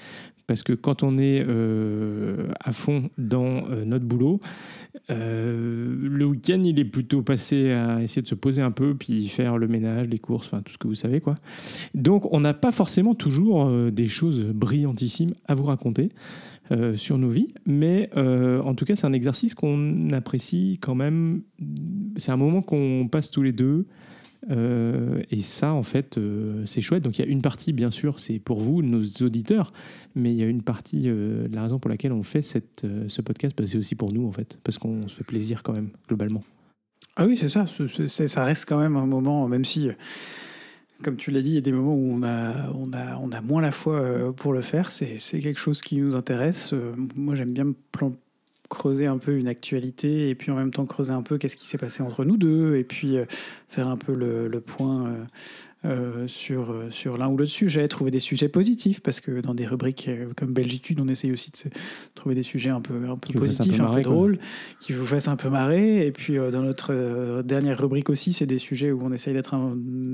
Parce 0.49 0.65
que 0.65 0.73
quand 0.73 1.05
on 1.05 1.17
est 1.17 1.45
euh, 1.47 2.49
à 2.59 2.73
fond 2.73 3.09
dans 3.19 3.69
euh, 3.71 3.85
notre 3.85 4.05
boulot, 4.05 4.41
euh, 5.11 5.97
le 5.97 6.25
week-end, 6.25 6.61
il 6.65 6.81
est 6.81 6.85
plutôt 6.85 7.23
passé 7.23 7.71
à 7.71 8.03
essayer 8.03 8.21
de 8.21 8.27
se 8.27 8.35
poser 8.35 8.63
un 8.63 8.73
peu, 8.73 8.97
puis 8.97 9.29
faire 9.29 9.59
le 9.59 9.69
ménage, 9.69 10.09
les 10.09 10.19
courses, 10.19 10.49
enfin 10.49 10.61
tout 10.61 10.73
ce 10.73 10.79
que 10.79 10.89
vous 10.89 10.97
savez. 10.97 11.21
quoi. 11.21 11.37
Donc 11.95 12.33
on 12.35 12.41
n'a 12.41 12.53
pas 12.53 12.73
forcément 12.73 13.15
toujours 13.15 13.71
des 13.93 14.09
choses 14.09 14.41
brillantissimes 14.41 15.35
à 15.47 15.55
vous 15.55 15.65
raconter 15.65 16.11
euh, 16.71 16.95
sur 16.95 17.19
nos 17.19 17.29
vies, 17.29 17.53
mais 17.67 18.09
euh, 18.17 18.61
en 18.63 18.75
tout 18.75 18.85
cas 18.85 18.95
c'est 18.95 19.07
un 19.07 19.13
exercice 19.13 19.55
qu'on 19.55 20.11
apprécie 20.13 20.79
quand 20.81 20.95
même. 20.95 21.43
C'est 22.17 22.31
un 22.31 22.37
moment 22.37 22.63
qu'on 22.63 23.09
passe 23.11 23.31
tous 23.31 23.43
les 23.43 23.53
deux 23.53 23.87
Euh, 24.51 25.23
et 25.31 25.41
ça, 25.41 25.73
en 25.73 25.85
fait, 25.85 26.19
c'est 26.67 26.81
chouette. 26.81 27.05
Donc 27.05 27.17
il 27.17 27.25
y 27.25 27.29
a 27.29 27.31
une 27.31 27.43
partie, 27.43 27.73
bien 27.73 27.93
sûr, 27.93 28.19
c'est 28.19 28.41
pour 28.41 28.59
vous, 28.59 28.83
nos 28.83 29.05
auditeurs, 29.25 29.73
mais 30.17 30.33
il 30.33 30.37
y 30.37 30.43
a 30.43 30.47
une 30.47 30.63
partie, 30.63 31.09
la 31.53 31.63
raison 31.63 31.79
pour 31.79 31.89
laquelle 31.89 32.13
on 32.13 32.25
fait 32.25 32.43
cette, 32.43 32.85
ce 33.07 33.23
podcast, 33.23 33.55
c'est 33.65 33.79
aussi 33.79 33.95
pour 33.95 34.13
nous, 34.13 34.27
en 34.27 34.33
fait, 34.33 34.59
parce 34.65 34.79
qu'on 34.79 35.07
se 35.07 35.15
fait 35.15 35.23
plaisir 35.23 35.63
quand 35.63 35.73
même, 35.73 35.91
globalement. 36.09 36.43
Ah 37.15 37.27
oui, 37.27 37.37
c'est 37.37 37.51
ça. 37.51 37.67
Ça 38.07 38.45
reste 38.45 38.69
quand 38.69 38.81
même 38.81 38.97
un 38.97 39.07
moment, 39.07 39.47
même 39.47 39.65
si, 39.65 39.91
comme 41.03 41.17
tu 41.17 41.31
l'as 41.31 41.43
dit, 41.43 41.51
il 41.51 41.55
y 41.55 41.59
a 41.59 41.63
des 41.63 41.73
moments 41.73 41.95
où 41.95 42.15
on 42.15 42.23
a, 42.23 43.41
moins 43.41 43.61
la 43.61 43.73
foi 43.73 43.95
euh, 43.95 44.33
pour 44.33 44.53
le 44.53 44.63
faire. 44.63 44.91
C'est 44.91 45.19
quelque 45.41 45.59
chose 45.59 45.83
qui 45.83 45.97
nous 45.97 46.17
intéresse. 46.17 46.73
Euh, 46.73 46.93
Moi, 47.17 47.35
j'aime 47.35 47.53
bien 47.53 47.65
me 47.65 47.75
creuser 48.73 49.07
un 49.07 49.19
peu 49.19 49.37
une 49.37 49.49
actualité 49.49 50.29
et 50.29 50.35
puis 50.35 50.51
en 50.51 50.57
même 50.57 50.73
temps 50.73 50.87
creuser 50.87 51.13
un 51.13 51.23
peu 51.23 51.39
qu'est-ce 51.39 51.57
qui 51.57 51.67
s'est 51.67 51.79
passé 51.79 52.03
entre 52.03 52.25
nous 52.25 52.37
deux 52.37 52.77
et 52.77 52.85
puis 52.85 53.17
euh, 53.17 53.25
faire 53.69 53.89
un 53.89 53.97
peu 53.97 54.15
le, 54.15 54.49
le 54.49 54.61
point 54.61 55.07
euh, 55.07 55.25
euh, 55.85 56.29
sur, 56.29 56.77
sur 56.91 57.19
l'un 57.19 57.27
ou 57.27 57.37
l'autre 57.37 57.51
sujet, 57.51 57.89
trouver 57.89 58.13
des 58.13 58.21
sujets 58.21 58.49
positifs 58.49 59.01
parce 59.01 59.19
que 59.19 59.41
dans 59.41 59.53
des 59.53 59.67
rubriques 59.67 60.09
comme 60.37 60.53
Belgitude, 60.53 61.01
on 61.01 61.09
essaye 61.09 61.33
aussi 61.33 61.51
de 61.51 61.71
trouver 62.15 62.37
des 62.37 62.45
sujets 62.45 62.71
un 62.71 62.81
peu, 62.81 62.95
un 62.95 63.17
peu 63.17 63.37
un 63.37 63.41
positifs, 63.41 63.81
un 63.81 63.93
peu, 63.93 64.03
drôles, 64.03 64.39
qui 64.79 64.93
vous 64.93 65.05
fassent 65.05 65.27
un 65.27 65.35
peu 65.35 65.49
marrer. 65.49 66.07
Et 66.07 66.13
puis 66.13 66.39
euh, 66.39 66.53
dans 66.53 66.63
notre 66.63 66.93
euh, 66.95 67.43
dernière 67.43 67.81
rubrique 67.81 68.11
aussi, 68.11 68.33
c'est 68.33 68.47
des 68.47 68.61
sujets 68.61 68.93
où 68.93 69.01
on 69.03 69.13
essaye 69.13 69.35
d'être 69.35 69.57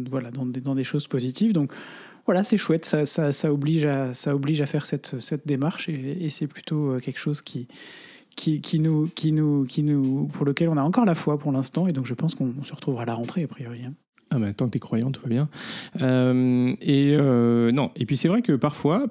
voilà, 0.08 0.30
dans, 0.30 0.46
des, 0.46 0.62
dans 0.62 0.74
des 0.74 0.84
choses 0.84 1.06
positives. 1.06 1.52
Donc 1.52 1.70
voilà, 2.24 2.44
c'est 2.44 2.56
chouette, 2.56 2.86
ça, 2.86 3.04
ça, 3.04 3.34
ça, 3.34 3.52
oblige 3.52 3.84
à, 3.84 4.14
ça 4.14 4.34
oblige 4.34 4.62
à 4.62 4.66
faire 4.66 4.86
cette, 4.86 5.20
cette 5.20 5.46
démarche 5.46 5.90
et, 5.90 6.24
et 6.24 6.30
c'est 6.30 6.46
plutôt 6.46 6.96
quelque 7.02 7.20
chose 7.20 7.42
qui, 7.42 7.68
qui, 8.38 8.80
nous, 8.80 9.10
qui, 9.14 9.32
nous, 9.32 9.64
qui 9.64 9.82
nous, 9.82 10.28
pour 10.32 10.46
lequel 10.46 10.68
on 10.68 10.76
a 10.76 10.82
encore 10.82 11.04
la 11.04 11.14
foi 11.14 11.38
pour 11.38 11.52
l'instant. 11.52 11.86
Et 11.88 11.92
donc 11.92 12.06
je 12.06 12.14
pense 12.14 12.34
qu'on 12.34 12.62
se 12.62 12.72
retrouvera 12.72 13.02
à 13.02 13.06
la 13.06 13.14
rentrée 13.14 13.42
a 13.42 13.48
priori. 13.48 13.80
hein. 13.84 13.94
Ah 14.30 14.38
bah 14.38 14.52
tant 14.52 14.66
que 14.66 14.72
t'es 14.72 14.78
croyant, 14.78 15.10
tout 15.10 15.22
va 15.22 15.28
bien. 15.28 15.48
Euh, 16.02 16.74
et 16.80 17.16
euh, 17.18 17.72
non, 17.72 17.90
et 17.96 18.04
puis 18.06 18.16
c'est 18.16 18.28
vrai 18.28 18.42
que 18.42 18.52
parfois, 18.52 19.06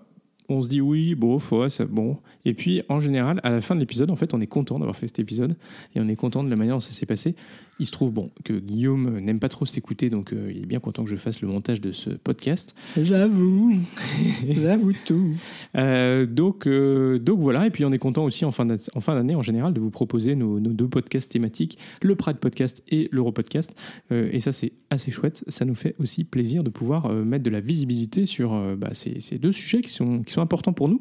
on 0.48 0.62
se 0.62 0.68
dit 0.68 0.80
oui, 0.80 1.16
bon, 1.16 1.40
faut, 1.40 1.68
c'est 1.70 1.90
bon. 1.90 2.18
Et 2.46 2.54
puis 2.54 2.84
en 2.88 3.00
général, 3.00 3.42
à 3.44 3.50
la 3.50 3.62
fin 3.62 3.76
de 3.76 3.80
l'épisode, 3.80 4.12
en 4.12 4.16
fait, 4.16 4.34
on 4.34 4.40
est 4.40 4.48
content 4.48 4.78
d'avoir 4.80 4.96
fait 4.96 5.08
cet 5.08 5.20
épisode 5.20 5.58
et 5.96 6.00
on 6.00 6.08
est 6.08 6.16
content 6.16 6.44
de 6.44 6.50
la 6.50 6.56
manière 6.56 6.76
dont 6.76 6.80
ça 6.80 6.92
s'est 6.92 7.06
passé. 7.08 7.36
Il 7.80 7.86
se 7.86 7.92
trouve 7.92 8.12
bon 8.12 8.32
que 8.44 8.54
Guillaume 8.54 9.20
n'aime 9.20 9.40
pas 9.40 9.50
trop 9.50 9.66
s'écouter, 9.66 10.10
donc 10.10 10.34
euh, 10.34 10.52
il 10.54 10.64
est 10.64 10.66
bien 10.66 10.80
content 10.80 11.04
que 11.04 11.10
je 11.10 11.16
fasse 11.16 11.42
le 11.42 11.48
montage 11.48 11.80
de 11.80 11.92
ce 11.92 12.10
podcast. 12.10 12.76
J'avoue, 13.00 13.74
j'avoue 14.50 14.94
tout. 15.06 15.36
Euh, 15.76 16.26
donc, 16.26 16.66
euh, 16.68 17.20
donc 17.20 17.40
voilà, 17.40 17.68
et 17.68 17.70
puis 17.70 17.86
on 17.86 17.92
est 17.92 18.00
content 18.00 18.24
aussi 18.26 18.46
en 18.46 18.52
fin 18.52 18.66
d'a- 18.66 18.76
en 18.96 19.00
fin 19.00 19.14
d'année 19.16 19.36
en 19.36 19.42
général 19.42 19.74
de 19.74 19.80
vous 19.80 19.92
proposer 19.92 20.36
nos, 20.36 20.60
nos 20.60 20.72
deux 20.74 20.88
podcasts 20.88 21.32
thématiques, 21.32 21.78
le 22.02 22.16
Pride 22.16 22.38
Podcast 22.38 22.84
et 22.90 23.10
l'Europodcast. 23.12 23.76
Et 24.12 24.40
ça 24.40 24.52
c'est 24.52 24.74
assez 24.90 25.12
chouette, 25.12 25.44
ça 25.48 25.66
nous 25.66 25.76
fait 25.76 25.96
aussi 26.00 26.24
plaisir 26.24 26.64
de 26.64 26.70
pouvoir 26.70 27.12
mettre 27.14 27.44
de 27.44 27.50
la 27.50 27.60
visibilité 27.60 28.26
sur 28.26 28.76
bah, 28.78 28.90
ces, 28.94 29.20
ces 29.20 29.38
deux 29.38 29.52
sujets 29.52 29.82
qui 29.82 29.92
sont, 29.92 30.24
qui 30.24 30.32
sont 30.34 30.42
importants 30.42 30.74
pour 30.74 30.88
nous. 30.90 31.00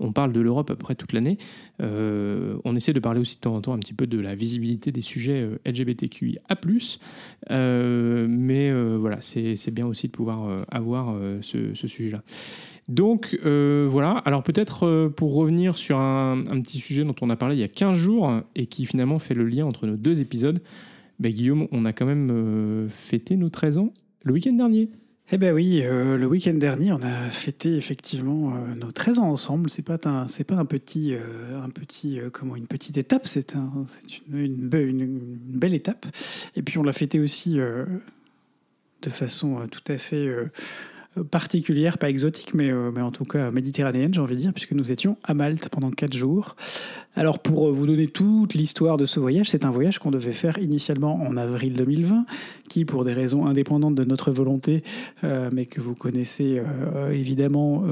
On 0.00 0.12
parle 0.12 0.32
de 0.32 0.40
l'Europe 0.40 0.70
à 0.70 0.74
peu 0.74 0.82
près 0.82 0.94
toute 0.94 1.12
l'année. 1.12 1.38
Euh, 1.80 2.56
on 2.64 2.74
essaie 2.74 2.92
de 2.92 3.00
parler 3.00 3.20
aussi 3.20 3.36
de 3.36 3.40
temps 3.40 3.54
en 3.54 3.60
temps 3.60 3.74
un 3.74 3.78
petit 3.78 3.94
peu 3.94 4.06
de 4.06 4.18
la 4.18 4.34
visibilité 4.34 4.90
des 4.90 5.00
sujets 5.00 5.40
euh, 5.40 5.58
LGBTQIA+. 5.64 6.40
Euh, 7.50 8.26
mais 8.28 8.72
voilà, 8.96 9.18
c'est 9.20 9.70
bien 9.70 9.86
aussi 9.86 10.08
de 10.08 10.12
pouvoir 10.12 10.64
avoir 10.70 11.16
ce, 11.42 11.74
sujet-là. 11.74 12.22
Donc 12.88 13.38
voilà, 13.42 14.18
alors 14.24 14.42
peut-être 14.42 15.08
pour 15.16 15.34
revenir 15.34 15.78
sur 15.78 15.98
un, 15.98 16.42
petit 16.62 16.78
sujet 16.78 17.04
dont 17.04 17.14
on 17.20 17.30
a 17.30 17.36
parlé 17.36 17.56
il 17.56 17.60
y 17.60 17.64
a 17.64 17.68
15 17.68 17.96
jours 17.96 18.32
et 18.54 18.66
qui 18.66 18.86
finalement 18.86 19.18
fait 19.18 19.34
le 19.34 19.46
lien 19.46 19.66
entre 19.66 19.86
nos 19.86 19.96
deux 19.96 20.20
épisodes, 20.20 20.60
ben, 21.20 21.30
Guillaume, 21.30 21.68
on 21.70 21.84
a 21.84 21.92
quand 21.92 22.06
même 22.06 22.88
fêté 22.90 23.36
nos 23.36 23.50
13 23.50 23.78
ans 23.78 23.92
le 24.24 24.32
week-end 24.32 24.54
dernier. 24.54 24.88
Eh 25.34 25.36
ben 25.36 25.52
oui, 25.52 25.80
euh, 25.82 26.16
le 26.16 26.26
week-end 26.26 26.54
dernier, 26.54 26.92
on 26.92 27.02
a 27.02 27.28
fêté 27.28 27.74
effectivement 27.76 28.54
euh, 28.54 28.72
nos 28.76 28.92
13 28.92 29.18
ans 29.18 29.30
ensemble. 29.32 29.68
C'est 29.68 29.82
pas 29.82 29.98
un, 30.04 30.28
c'est 30.28 30.44
pas 30.44 30.54
un 30.54 30.64
petit, 30.64 31.12
euh, 31.16 31.60
un 31.60 31.70
petit, 31.70 32.20
comment, 32.32 32.54
une 32.54 32.68
petite 32.68 32.98
étape. 32.98 33.26
C'est 33.26 33.56
un, 33.56 33.84
c'est 33.88 34.18
une, 34.28 34.38
une 34.38 34.68
be- 34.68 34.86
une- 34.88 35.00
une 35.00 35.36
belle 35.58 35.74
étape. 35.74 36.06
Et 36.54 36.62
puis 36.62 36.78
on 36.78 36.84
l'a 36.84 36.92
fêté 36.92 37.18
aussi 37.18 37.54
de 37.56 39.10
façon 39.10 39.66
tout 39.72 39.82
à 39.92 39.98
fait 39.98 40.28
particulière, 41.22 41.98
pas 41.98 42.10
exotique, 42.10 42.54
mais, 42.54 42.70
euh, 42.70 42.90
mais 42.92 43.00
en 43.00 43.12
tout 43.12 43.24
cas 43.24 43.50
méditerranéenne, 43.50 44.12
j'ai 44.12 44.20
envie 44.20 44.34
de 44.34 44.40
dire, 44.40 44.52
puisque 44.52 44.72
nous 44.72 44.90
étions 44.90 45.16
à 45.22 45.34
Malte 45.34 45.68
pendant 45.68 45.90
quatre 45.90 46.14
jours. 46.14 46.56
Alors 47.14 47.38
pour 47.38 47.68
euh, 47.68 47.72
vous 47.72 47.86
donner 47.86 48.08
toute 48.08 48.54
l'histoire 48.54 48.96
de 48.96 49.06
ce 49.06 49.20
voyage, 49.20 49.50
c'est 49.50 49.64
un 49.64 49.70
voyage 49.70 49.98
qu'on 49.98 50.10
devait 50.10 50.32
faire 50.32 50.58
initialement 50.58 51.22
en 51.22 51.36
avril 51.36 51.74
2020, 51.74 52.26
qui 52.68 52.84
pour 52.84 53.04
des 53.04 53.12
raisons 53.12 53.46
indépendantes 53.46 53.94
de 53.94 54.04
notre 54.04 54.32
volonté, 54.32 54.82
euh, 55.22 55.50
mais 55.52 55.66
que 55.66 55.80
vous 55.80 55.94
connaissez 55.94 56.60
évidemment, 57.12 57.84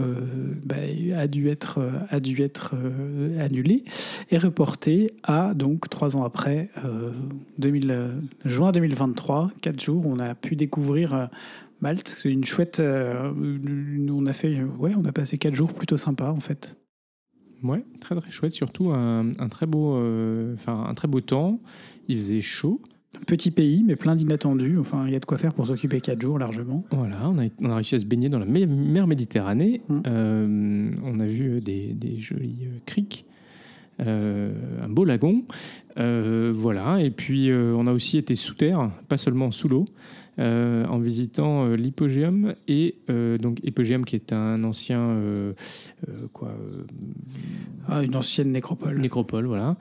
bah, 0.65 0.77
a 1.17 1.27
dû 1.27 1.49
être, 1.49 1.81
a 2.11 2.21
dû 2.21 2.43
être 2.43 2.75
annulé 3.39 3.85
et 4.31 4.39
reporté 4.39 5.13
à 5.23 5.55
donc 5.55 5.89
trois 5.89 6.17
ans 6.17 6.25
après, 6.25 6.71
2000, 7.59 7.95
juin 8.45 8.73
2023, 8.73 9.51
quatre 9.61 9.81
jours, 9.81 10.07
on 10.07 10.19
a 10.19 10.35
pu 10.35 10.57
découvrir 10.57 11.29
Malte. 11.83 12.09
C'est 12.23 12.31
une 12.31 12.45
chouette. 12.45 12.81
euh, 12.81 13.33
une- 13.35 14.11
on 14.11 14.25
a 14.27 14.33
fait, 14.33 14.63
ouais, 14.79 14.93
on 14.97 15.05
a 15.05 15.13
passé 15.13 15.37
quatre 15.37 15.55
jours 15.55 15.73
plutôt 15.75 15.99
sympas 15.99 16.31
en 16.31 16.41
fait. 16.41 16.79
Ouais, 17.63 17.85
très 18.01 18.15
très 18.17 18.31
chouette, 18.31 18.53
surtout 18.53 18.91
un, 18.91 19.33
un 19.39 19.49
très 19.49 19.67
beau, 19.67 19.95
euh, 19.97 20.57
un 20.67 20.95
très 20.95 21.07
beau 21.09 21.21
temps. 21.21 21.61
Il 22.09 22.17
faisait 22.19 22.41
chaud. 22.41 22.81
Petit 23.27 23.51
pays, 23.51 23.85
mais 23.87 23.95
plein 23.95 24.17
d'inattendus. 24.17 24.79
Enfin, 24.79 25.05
il 25.07 25.13
y 25.13 25.17
a 25.17 25.21
de 25.21 25.25
quoi 25.27 25.37
faire 25.39 25.53
pour 25.53 25.67
s'occuper 25.67 26.01
quatre 26.01 26.21
jours 26.23 26.39
largement. 26.39 26.83
Voilà, 26.91 27.29
on 27.29 27.39
a, 27.39 27.45
on 27.61 27.71
a 27.71 27.75
réussi 27.77 27.95
à 27.95 27.99
se 27.99 28.07
baigner 28.07 28.31
dans 28.31 28.39
la 28.39 28.47
mer 28.47 29.07
Méditerranée. 29.07 29.83
Mm. 29.89 30.01
Euh, 30.07 30.91
on 31.05 31.21
a 31.21 31.27
vu 31.27 31.61
des, 31.61 31.93
des 31.93 32.19
jolis 32.19 32.57
euh, 32.63 32.79
criques, 32.87 33.27
euh, 34.01 34.55
un 34.83 34.89
beau 34.89 35.05
lagon. 35.05 35.45
Euh, 35.99 36.53
voilà, 36.55 37.03
et 37.03 37.11
puis 37.11 37.51
euh, 37.51 37.75
on 37.77 37.87
a 37.87 37.93
aussi 37.93 38.17
été 38.17 38.35
sous 38.35 38.55
terre, 38.55 38.91
pas 39.09 39.19
seulement 39.19 39.51
sous 39.51 39.69
l'eau, 39.69 39.85
euh, 40.39 40.87
en 40.87 40.99
visitant 40.99 41.67
euh, 41.67 41.75
l'Hypogéum 41.77 42.55
et 42.67 42.95
euh, 43.11 43.37
donc 43.39 43.61
Hypogéum 43.65 44.05
qui 44.05 44.17
est 44.17 44.33
un 44.33 44.65
ancien 44.65 45.01
euh, 45.01 45.53
quoi 46.33 46.55
Ah, 47.87 48.03
une 48.03 48.17
ancienne 48.17 48.51
nécropole. 48.53 48.99
nécropole, 48.99 49.47
voilà, 49.47 49.77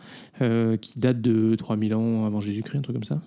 qui 0.82 1.00
date 1.00 1.22
de 1.22 1.56
3000 1.56 1.96
ans 1.96 2.26
avant 2.26 2.42
Jésus-Christ, 2.42 2.78
un 2.80 2.82
truc 2.82 2.96
comme 2.96 3.04
ça. 3.04 3.22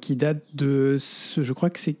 Qui 0.00 0.16
date 0.16 0.44
de, 0.54 0.96
je 0.96 1.52
crois 1.52 1.70
que 1.70 1.78
c'est 1.78 1.96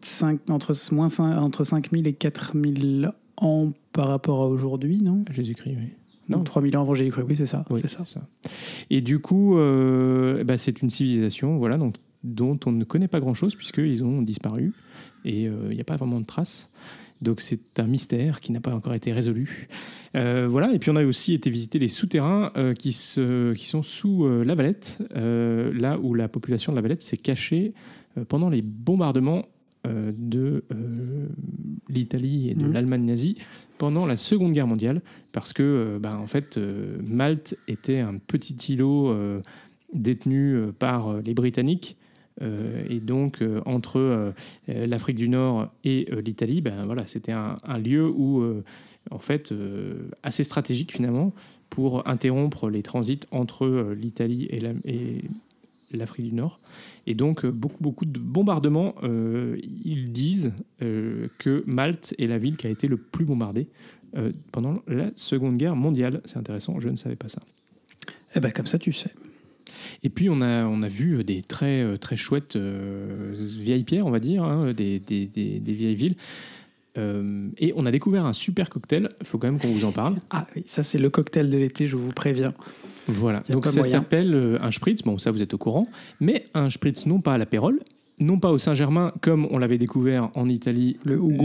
cinq- 0.00 0.48
entre, 0.50 0.72
moins 0.94 1.08
cinq- 1.08 1.36
entre 1.38 1.64
5000 1.64 2.06
et 2.06 2.12
4000 2.12 3.12
ans 3.36 3.72
par 3.92 4.08
rapport 4.08 4.40
à 4.42 4.46
aujourd'hui, 4.46 4.98
non? 5.02 5.24
Jésus-Christ, 5.30 5.76
oui. 5.78 5.88
Non, 6.28 6.38
Non. 6.38 6.44
3000 6.44 6.76
ans 6.76 6.82
avant 6.82 6.94
Jésus-Christ, 6.94 7.24
oui, 7.28 7.36
c'est 7.36 7.46
ça. 7.46 7.64
Oui, 7.70 7.80
ça. 7.86 8.04
Et 8.88 9.00
du 9.00 9.18
coup, 9.18 9.56
bah, 10.44 10.56
c'est 10.58 10.80
une 10.82 10.90
civilisation 10.90 11.58
voilà, 11.58 11.76
donc, 11.76 11.94
dont 12.24 12.58
on 12.66 12.72
ne 12.72 12.84
connaît 12.84 13.08
pas 13.08 13.20
grand-chose 13.20 13.54
puisqu'ils 13.54 14.04
ont 14.04 14.22
disparu 14.22 14.72
et 15.24 15.48
euh, 15.48 15.68
il 15.70 15.74
n'y 15.74 15.80
a 15.80 15.84
pas 15.84 15.96
vraiment 15.96 16.20
de 16.20 16.26
traces. 16.26 16.70
Donc 17.22 17.42
c'est 17.42 17.78
un 17.78 17.86
mystère 17.86 18.40
qui 18.40 18.50
n'a 18.50 18.60
pas 18.60 18.74
encore 18.74 18.94
été 18.94 19.12
résolu. 19.12 19.68
Euh, 20.16 20.48
voilà, 20.48 20.72
et 20.72 20.78
puis 20.78 20.90
on 20.90 20.96
a 20.96 21.04
aussi 21.04 21.34
été 21.34 21.50
visiter 21.50 21.78
les 21.78 21.88
souterrains 21.88 22.50
euh, 22.56 22.72
qui, 22.72 22.92
se, 22.92 23.52
qui 23.52 23.66
sont 23.66 23.82
sous 23.82 24.24
euh, 24.24 24.42
la 24.42 24.54
Valette, 24.54 24.98
là 25.14 25.98
où 25.98 26.14
la 26.14 26.28
population 26.28 26.72
de 26.72 26.76
la 26.76 26.82
Valette 26.82 27.02
s'est 27.02 27.18
cachée 27.18 27.74
pendant 28.28 28.48
les 28.48 28.62
bombardements 28.62 29.44
de 29.84 30.64
l'Italie 31.88 32.50
et 32.50 32.54
de 32.54 32.64
Mhm. 32.64 32.72
l'Allemagne 32.72 33.04
nazie 33.04 33.36
pendant 33.78 34.04
la 34.04 34.16
Seconde 34.16 34.52
Guerre 34.52 34.66
mondiale, 34.66 35.00
parce 35.32 35.52
que 35.52 35.98
bah, 36.02 36.18
en 36.18 36.26
fait 36.26 36.58
Malte 37.02 37.56
était 37.68 37.98
un 38.00 38.18
petit 38.18 38.54
îlot 38.72 39.14
détenu 39.94 40.72
par 40.78 41.20
les 41.22 41.34
Britanniques. 41.34 41.96
Euh, 42.42 42.82
et 42.88 43.00
donc 43.00 43.42
euh, 43.42 43.60
entre 43.66 43.98
euh, 43.98 44.32
l'Afrique 44.66 45.16
du 45.16 45.28
Nord 45.28 45.68
et 45.84 46.08
l'Italie, 46.24 46.60
ben 46.60 46.84
voilà, 46.86 47.06
c'était 47.06 47.32
un, 47.32 47.56
lieu 47.78 48.08
où, 48.08 48.42
en 49.10 49.18
fait, 49.18 49.54
assez 50.22 50.44
stratégique 50.44 50.92
finalement 50.92 51.32
pour 51.70 52.08
interrompre 52.08 52.68
les 52.68 52.82
transits 52.82 53.20
entre 53.30 53.94
l'Italie 53.96 54.46
et 54.50 54.60
la- 54.60 54.72
et 54.84 55.22
l'Afrique 55.92 56.26
du 56.26 56.32
Nord. 56.34 56.60
Et 57.06 57.14
donc, 57.14 57.46
beaucoup, 57.46 57.82
beaucoup 57.82 58.04
de 58.04 58.18
bombardements. 58.18 58.94
ils 59.02 60.12
disent 60.12 60.52
que 60.80 61.64
Malte 61.66 62.14
est 62.18 62.26
la 62.26 62.38
ville 62.38 62.56
qui 62.56 62.66
a 62.66 62.70
été 62.70 62.86
le 62.86 62.96
plus 62.96 63.24
bombardée 63.24 63.68
pendant 64.52 64.74
la 64.86 65.10
Seconde 65.16 65.56
Guerre 65.56 65.76
mondiale. 65.76 66.20
C'est 66.24 66.36
intéressant, 66.36 66.78
je 66.80 66.88
ne 66.88 66.96
savais 66.96 67.16
pas 67.16 67.28
ça. 67.28 67.40
Eh 68.36 68.40
ben, 68.40 68.52
comme 68.52 68.66
ça, 68.66 68.78
tu 68.78 68.92
sais. 68.92 69.10
Et 70.02 70.08
puis, 70.08 70.28
on 70.30 70.40
a, 70.40 70.64
on 70.66 70.82
a 70.82 70.88
vu 70.88 71.22
des 71.24 71.42
très, 71.42 71.82
euh, 71.82 71.96
très 71.96 72.16
chouettes 72.16 72.56
euh, 72.56 73.34
vieilles 73.34 73.84
pierres, 73.84 74.06
on 74.06 74.10
va 74.10 74.20
dire, 74.20 74.42
hein, 74.44 74.72
des, 74.72 74.98
des- 74.98 75.26
des- 75.26 75.60
des 75.60 75.72
vieilles 75.72 75.94
villes. 75.94 76.16
Euh, 76.98 77.48
et 77.58 77.72
on 77.76 77.86
a 77.86 77.90
découvert 77.92 78.26
un 78.26 78.32
super 78.32 78.68
cocktail, 78.68 79.10
il 79.20 79.26
faut 79.26 79.38
quand 79.38 79.46
même 79.46 79.60
qu'on 79.60 79.72
vous 79.72 79.84
en 79.84 79.92
parle. 79.92 80.16
Ah 80.30 80.46
oui, 80.56 80.64
ça, 80.66 80.82
c'est 80.82 80.98
le 80.98 81.08
cocktail 81.08 81.48
de 81.48 81.56
l'été, 81.56 81.86
je 81.86 81.96
vous 81.96 82.10
préviens. 82.12 82.52
Voilà, 83.06 83.42
donc 83.48 83.66
ça 83.66 83.82
s'appelle 83.84 84.58
un 84.60 84.70
spritz, 84.70 85.02
bon 85.02 85.18
ça 85.18 85.30
vous 85.30 85.40
êtes 85.42 85.54
au 85.54 85.58
courant, 85.58 85.86
mais 86.20 86.46
un 86.54 86.68
spritz 86.70 87.06
non 87.06 87.20
pas 87.20 87.34
à 87.34 87.38
l'apérole, 87.38 87.78
non 88.20 88.38
pas 88.38 88.50
au 88.50 88.58
Saint-Germain, 88.58 89.12
comme 89.20 89.46
on 89.50 89.58
l'avait 89.58 89.78
découvert 89.78 90.30
en 90.34 90.48
Italie 90.48 90.96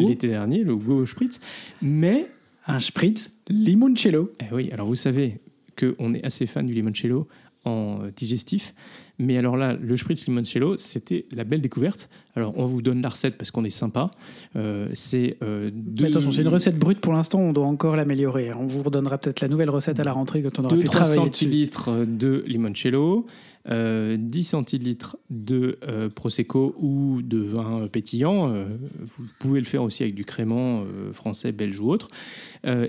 l'été 0.08 0.28
dernier, 0.28 0.64
le 0.64 0.74
Hugo 0.74 1.06
Spritz, 1.06 1.40
mais 1.82 2.28
Un 2.68 2.80
spritz 2.80 3.32
limoncello. 3.48 4.32
Eh 4.42 4.54
oui, 4.54 4.70
alors 4.74 4.88
vous 4.88 4.96
savez 4.96 5.40
qu'on 5.80 6.14
est 6.14 6.24
assez 6.26 6.46
fan 6.48 6.66
du 6.68 6.74
limoncello 6.74 7.28
en 7.66 8.00
euh, 8.02 8.12
digestif. 8.16 8.74
Mais 9.18 9.38
alors 9.38 9.56
là, 9.56 9.74
le 9.74 9.96
spritz 9.98 10.26
limoncello, 10.28 10.78
c'était 10.78 11.26
la 11.32 11.44
belle 11.44 11.62
découverte. 11.62 12.10
Alors 12.36 12.58
on 12.58 12.66
vous 12.66 12.82
donne 12.82 13.02
la 13.02 13.10
recette 13.10 13.38
parce 13.38 13.50
qu'on 13.50 13.64
est 13.64 13.70
sympa. 13.70 14.12
Euh, 14.56 14.90
c'est 14.94 15.38
euh, 15.42 15.72
deux, 15.74 16.04
Mais 16.04 16.10
attention, 16.10 16.32
c'est 16.32 16.42
une 16.42 16.50
recette 16.50 16.78
brute 16.78 17.00
pour 17.00 17.14
l'instant, 17.14 17.40
on 17.40 17.54
doit 17.54 17.66
encore 17.66 17.96
l'améliorer. 17.96 18.50
hein. 18.50 18.58
On 18.60 18.68
vous 18.68 18.84
redonnera 18.84 19.18
peut-être 19.18 19.40
la 19.40 19.48
nouvelle 19.48 19.70
recette 19.70 20.00
à 20.00 20.04
la 20.04 20.12
rentrée 20.12 20.42
quand 20.42 20.60
on 20.60 20.66
aura 20.66 20.76
2 20.76 20.82
pu 20.82 20.88
3 20.88 21.02
travailler 21.02 21.30
dessus. 21.30 21.46
centilitres 21.46 22.06
de 22.06 22.44
limoncello, 22.46 23.26
euh, 23.70 24.18
10 24.20 24.44
centilitres 24.44 25.18
de 25.30 25.80
prosecco 26.14 26.76
ou 26.78 27.22
de 27.22 27.38
vin 27.38 27.88
pétillant. 27.90 28.50
vous 28.50 29.26
pouvez 29.40 29.60
le 29.60 29.66
faire 29.66 29.84
aussi 29.84 30.04
avec 30.04 30.16
du 30.16 30.26
crément 30.26 30.84
français, 31.14 31.54
belge 31.54 31.80
ou 31.80 31.90
autre. 31.90 32.10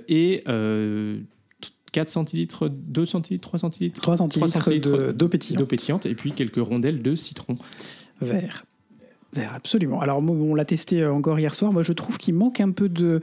Et 0.08 0.42
4 1.96 2.08
centilitres, 2.10 2.68
2 2.68 3.06
centilitres, 3.06 3.48
3 3.48 3.58
centilitres 3.60 4.00
3 4.02 4.16
centilitres 4.18 4.52
centilitres 4.52 4.90
de- 4.90 5.12
d'eau 5.12 5.28
pétillante. 5.28 5.58
d'eau 5.60 5.66
pétillante 5.66 6.04
et 6.04 6.14
puis 6.14 6.32
quelques 6.32 6.56
rondelles 6.62 7.00
de 7.00 7.16
citron. 7.16 7.56
Vert. 8.20 8.66
Vert, 9.32 9.54
absolument. 9.54 10.00
Alors, 10.02 10.20
moi, 10.20 10.36
on 10.36 10.54
l'a 10.54 10.66
testé 10.66 11.02
euh, 11.02 11.10
encore 11.12 11.38
hier 11.38 11.54
soir. 11.54 11.72
Moi, 11.72 11.82
je 11.82 11.94
trouve 11.94 12.18
qu'il 12.18 12.34
manque 12.34 12.60
un 12.60 12.70
peu 12.70 12.90
de. 12.90 13.20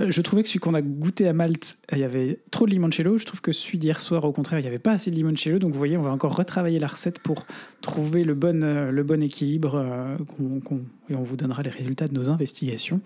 euh, 0.00 0.06
Je 0.10 0.22
trouvais 0.22 0.42
que 0.44 0.48
celui 0.48 0.60
qu'on 0.60 0.74
a 0.74 0.82
goûté 0.82 1.26
à 1.26 1.32
Malte, 1.32 1.78
il 1.92 1.98
y 1.98 2.04
avait 2.04 2.38
trop 2.52 2.66
de 2.66 2.70
limoncello. 2.70 3.18
Je 3.18 3.26
trouve 3.26 3.40
que 3.40 3.50
celui 3.52 3.78
d'hier 3.78 4.00
soir, 4.00 4.24
au 4.24 4.30
contraire, 4.32 4.60
il 4.60 4.62
n'y 4.62 4.68
avait 4.68 4.78
pas 4.78 4.92
assez 4.92 5.10
de 5.10 5.16
limoncello. 5.16 5.58
Donc, 5.58 5.72
vous 5.72 5.78
voyez, 5.78 5.96
on 5.96 6.02
va 6.02 6.10
encore 6.12 6.36
retravailler 6.36 6.78
la 6.78 6.86
recette 6.88 7.18
pour 7.18 7.44
trouver 7.80 8.22
le 8.22 8.34
bon, 8.34 8.62
euh, 8.62 8.90
le 8.92 9.02
bon 9.02 9.20
équilibre. 9.20 9.74
euh, 9.74 10.16
qu'on- 10.36 10.60
qu'on- 10.60 10.82
et 11.10 11.16
on 11.16 11.22
vous 11.24 11.36
donnera 11.36 11.62
les 11.64 11.70
résultats 11.70 12.06
de 12.06 12.14
nos 12.14 12.28
investigations 12.30 13.00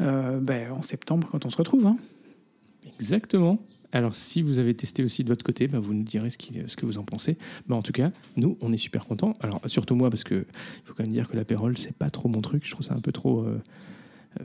euh, 0.00 0.38
ben, 0.40 0.72
en 0.72 0.80
septembre 0.82 1.28
quand 1.30 1.44
on 1.44 1.50
se 1.50 1.56
retrouve. 1.58 1.86
hein. 1.86 1.96
Exactement. 2.98 3.58
Alors, 3.92 4.14
si 4.16 4.42
vous 4.42 4.58
avez 4.58 4.74
testé 4.74 5.02
aussi 5.04 5.22
de 5.24 5.28
votre 5.28 5.44
côté, 5.44 5.68
bah, 5.68 5.78
vous 5.78 5.94
nous 5.94 6.02
direz 6.02 6.30
ce, 6.30 6.38
qu'il- 6.38 6.64
ce 6.66 6.76
que 6.76 6.84
vous 6.86 6.98
en 6.98 7.04
pensez. 7.04 7.38
Bah, 7.68 7.76
en 7.76 7.82
tout 7.82 7.92
cas, 7.92 8.10
nous, 8.36 8.58
on 8.60 8.72
est 8.72 8.76
super 8.78 9.06
contents. 9.06 9.32
Alors, 9.40 9.60
surtout 9.66 9.94
moi, 9.94 10.10
parce 10.10 10.24
que 10.24 10.34
il 10.44 10.82
faut 10.86 10.94
quand 10.94 11.04
même 11.04 11.12
dire 11.12 11.28
que 11.28 11.36
l'apérole, 11.36 11.78
c'est 11.78 11.94
pas 11.96 12.10
trop 12.10 12.28
mon 12.28 12.40
truc. 12.40 12.64
Je 12.66 12.70
trouve 12.72 12.84
ça 12.84 12.94
un 12.94 13.00
peu 13.00 13.12
trop. 13.12 13.42
euh, 13.42 13.60
euh, 14.40 14.44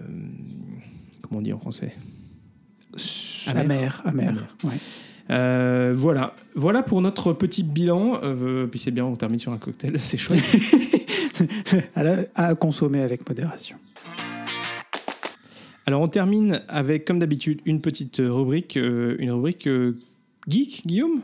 comment 1.21 1.39
on 1.39 1.41
dit 1.41 1.54
en 1.54 1.60
français? 1.60 1.95
Amer. 3.47 3.62
Amer, 3.63 4.01
amer. 4.06 4.30
Amer. 4.30 4.56
ouais. 4.65 4.77
Euh, 5.30 5.93
Voilà. 5.95 6.36
Voilà 6.56 6.84
pour 6.84 7.01
notre 7.01 7.34
petit 7.34 7.63
bilan. 7.63 8.19
Euh, 8.23 8.67
puis 8.67 8.80
c'est 8.80 8.91
bien, 8.91 9.06
on 9.06 9.15
termine 9.15 9.39
sur 9.39 9.51
un 9.54 9.58
cocktail. 9.58 9.93
C'est 9.99 10.17
chouette. 10.17 10.43
à, 11.95 12.04
la- 12.04 12.25
à 12.36 12.54
consommer 12.56 13.01
avec 13.01 13.27
modération. 13.27 13.77
Alors, 15.85 16.01
on 16.01 16.07
termine 16.07 16.61
avec, 16.67 17.05
comme 17.05 17.19
d'habitude, 17.19 17.59
une 17.65 17.81
petite 17.81 18.17
rubrique. 18.23 18.77
euh, 18.77 19.15
une 19.19 19.31
rubrique 19.31 19.67
euh, 19.67 19.95
geek, 20.47 20.83
Guillaume? 20.85 21.21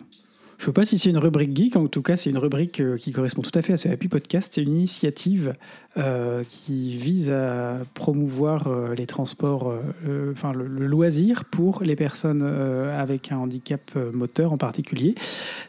Je 0.57 0.63
ne 0.63 0.65
sais 0.65 0.73
pas 0.73 0.85
si 0.85 0.97
c'est 0.97 1.11
une 1.11 1.19
rubrique 1.19 1.55
geek, 1.55 1.75
en 1.75 1.85
tout 1.87 2.01
cas 2.01 2.17
c'est 2.17 2.31
une 2.31 2.39
rubrique 2.39 2.79
euh, 2.81 2.97
qui 2.97 3.11
correspond 3.11 3.43
tout 3.43 3.51
à 3.53 3.61
fait 3.61 3.73
à 3.73 3.77
ce 3.77 3.89
Happy 3.89 4.07
Podcast. 4.07 4.53
C'est 4.55 4.63
une 4.63 4.73
initiative 4.75 5.53
euh, 5.97 6.43
qui 6.49 6.97
vise 6.97 7.29
à 7.29 7.77
promouvoir 7.93 8.65
euh, 8.65 8.95
les 8.95 9.05
transports, 9.05 9.69
euh, 9.69 9.81
euh, 10.07 10.31
enfin 10.31 10.53
le, 10.53 10.65
le 10.65 10.87
loisir 10.87 11.45
pour 11.45 11.83
les 11.83 11.95
personnes 11.95 12.41
euh, 12.43 12.99
avec 12.99 13.31
un 13.31 13.37
handicap 13.37 13.91
euh, 13.95 14.11
moteur 14.11 14.51
en 14.51 14.57
particulier. 14.57 15.13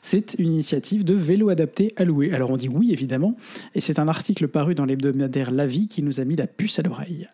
C'est 0.00 0.36
une 0.38 0.46
initiative 0.54 1.04
de 1.04 1.12
vélo 1.12 1.50
adapté 1.50 1.92
à 1.96 2.06
louer. 2.06 2.32
Alors 2.32 2.50
on 2.50 2.56
dit 2.56 2.70
oui 2.70 2.90
évidemment, 2.90 3.36
et 3.74 3.82
c'est 3.82 3.98
un 3.98 4.08
article 4.08 4.48
paru 4.48 4.74
dans 4.74 4.86
l'hebdomadaire 4.86 5.50
La 5.50 5.66
Vie 5.66 5.86
qui 5.86 6.02
nous 6.02 6.18
a 6.18 6.24
mis 6.24 6.36
la 6.36 6.46
puce 6.46 6.78
à 6.78 6.82
l'oreille. 6.82 7.28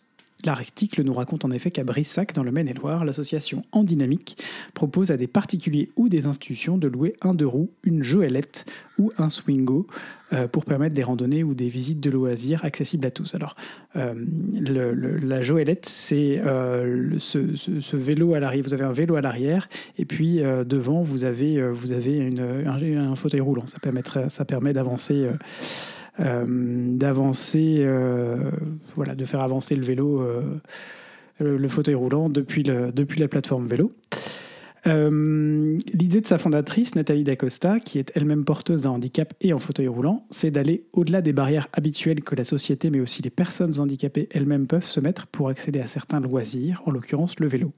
L'article 0.45 1.03
nous 1.03 1.15
raconte 1.15 1.45
en 1.45 1.51
effet 1.51 1.71
qu'à 1.71 1.85
Brissac, 1.85 2.35
dans 2.35 2.45
le 2.45 2.53
Maine-et-Loire, 2.53 3.05
l'association 3.05 3.63
En 3.73 3.83
Dynamique 3.83 4.37
propose 4.75 5.11
à 5.11 5.17
des 5.17 5.27
particuliers 5.27 5.91
ou 5.97 6.09
des 6.09 6.27
institutions 6.27 6.77
de 6.79 6.87
louer 6.89 7.15
un 7.23 7.35
deux 7.35 7.47
roues, 7.47 7.71
une 7.83 8.03
joëlette 8.03 8.67
ou 8.99 9.11
un 9.19 9.29
swingo 9.29 9.87
euh, 10.33 10.47
pour 10.47 10.65
permettre 10.65 10.95
des 10.95 11.03
randonnées 11.03 11.43
ou 11.43 11.55
des 11.55 11.69
visites 11.69 12.01
de 12.01 12.11
loisirs 12.11 12.65
accessibles 12.65 13.07
à 13.07 13.11
tous. 13.11 13.35
Alors, 13.35 13.57
euh, 13.97 14.15
la 15.23 15.43
joëlette, 15.43 15.87
c'est 15.87 16.41
euh, 16.45 17.19
ce, 17.19 17.97
vélo 17.97 18.35
à 18.35 18.41
l'arrière. 18.41 18.65
Vous 18.65 18.75
avez 18.75 18.85
un 18.85 18.93
vélo 18.93 19.17
à 19.17 19.21
l'arrière 19.21 19.69
et 19.99 20.05
puis 20.05 20.41
devant, 20.67 21.03
vous 21.03 21.25
avez, 21.25 21.71
vous 21.71 21.93
avez 21.93 22.19
une- 22.19 22.41
un, 22.41 23.13
un 23.13 23.17
fauteuil 23.17 23.41
roulant. 23.41 23.65
Ça, 23.67 24.29
ça 24.29 24.45
permet 24.45 24.73
d'avancer. 24.73 25.29
Euh, 26.21 26.45
d'avancer, 26.47 27.79
euh, 27.81 28.51
voilà, 28.95 29.15
de 29.15 29.25
faire 29.25 29.41
avancer 29.41 29.75
le 29.75 29.83
vélo, 29.83 30.21
euh, 30.21 30.43
le, 31.41 31.69
fauteuil 31.69 31.95
roulant 31.95 32.29
depuis 32.29 32.63
la 32.63 33.29
plateforme 33.29 33.67
vélo. 33.67 33.91
Euh, 34.87 35.79
L'idée 35.93 36.21
de 36.21 36.27
sa 36.27 36.39
fondatrice, 36.39 36.95
Nathalie 36.95 37.25
Dacosta, 37.25 37.81
qui 37.81 37.99
est 37.99 38.13
elle-même 38.15 38.45
porteuse 38.45 38.83
d'un 38.83 38.91
handicap 38.91 39.33
et 39.41 39.53
en 39.53 39.59
fauteuil 39.59 39.89
roulant, 39.89 40.27
c'est 40.31 40.51
d'aller 40.51 40.87
au-delà 40.93 41.23
des 41.23 41.33
barrières 41.33 41.69
habituelles 41.73 42.23
que 42.23 42.35
la 42.35 42.45
société, 42.45 42.91
mais 42.91 43.01
aussi 43.01 43.23
les 43.23 43.31
personnes 43.31 43.81
handicapées 43.81 44.29
elles-mêmes 44.31 44.67
peuvent 44.67 44.85
se 44.85 45.01
mettre 45.01 45.27
pour 45.27 45.49
accéder 45.49 45.81
à 45.81 45.87
certains 45.87 46.21
loisirs, 46.21 46.83
en 46.87 46.91
l'occurrence 46.91 47.39
le 47.41 47.49
vélo. 47.49 47.73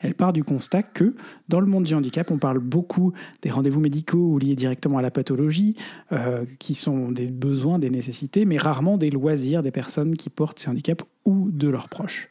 Elle 0.00 0.14
part 0.14 0.32
du 0.32 0.44
constat 0.44 0.82
que, 0.82 1.14
dans 1.48 1.60
le 1.60 1.66
monde 1.66 1.84
du 1.84 1.94
handicap, 1.94 2.30
on 2.30 2.38
parle 2.38 2.58
beaucoup 2.58 3.12
des 3.42 3.50
rendez-vous 3.50 3.80
médicaux 3.80 4.32
ou 4.32 4.38
liés 4.38 4.56
directement 4.56 4.98
à 4.98 5.02
la 5.02 5.10
pathologie, 5.10 5.76
euh, 6.12 6.44
qui 6.58 6.74
sont 6.74 7.10
des 7.10 7.26
besoins, 7.26 7.78
des 7.78 7.90
nécessités, 7.90 8.44
mais 8.44 8.58
rarement 8.58 8.98
des 8.98 9.10
loisirs 9.10 9.62
des 9.62 9.70
personnes 9.70 10.16
qui 10.16 10.30
portent 10.30 10.58
ces 10.58 10.68
handicaps 10.70 11.04
ou 11.24 11.50
de 11.50 11.68
leurs 11.68 11.88
proches. 11.88 12.30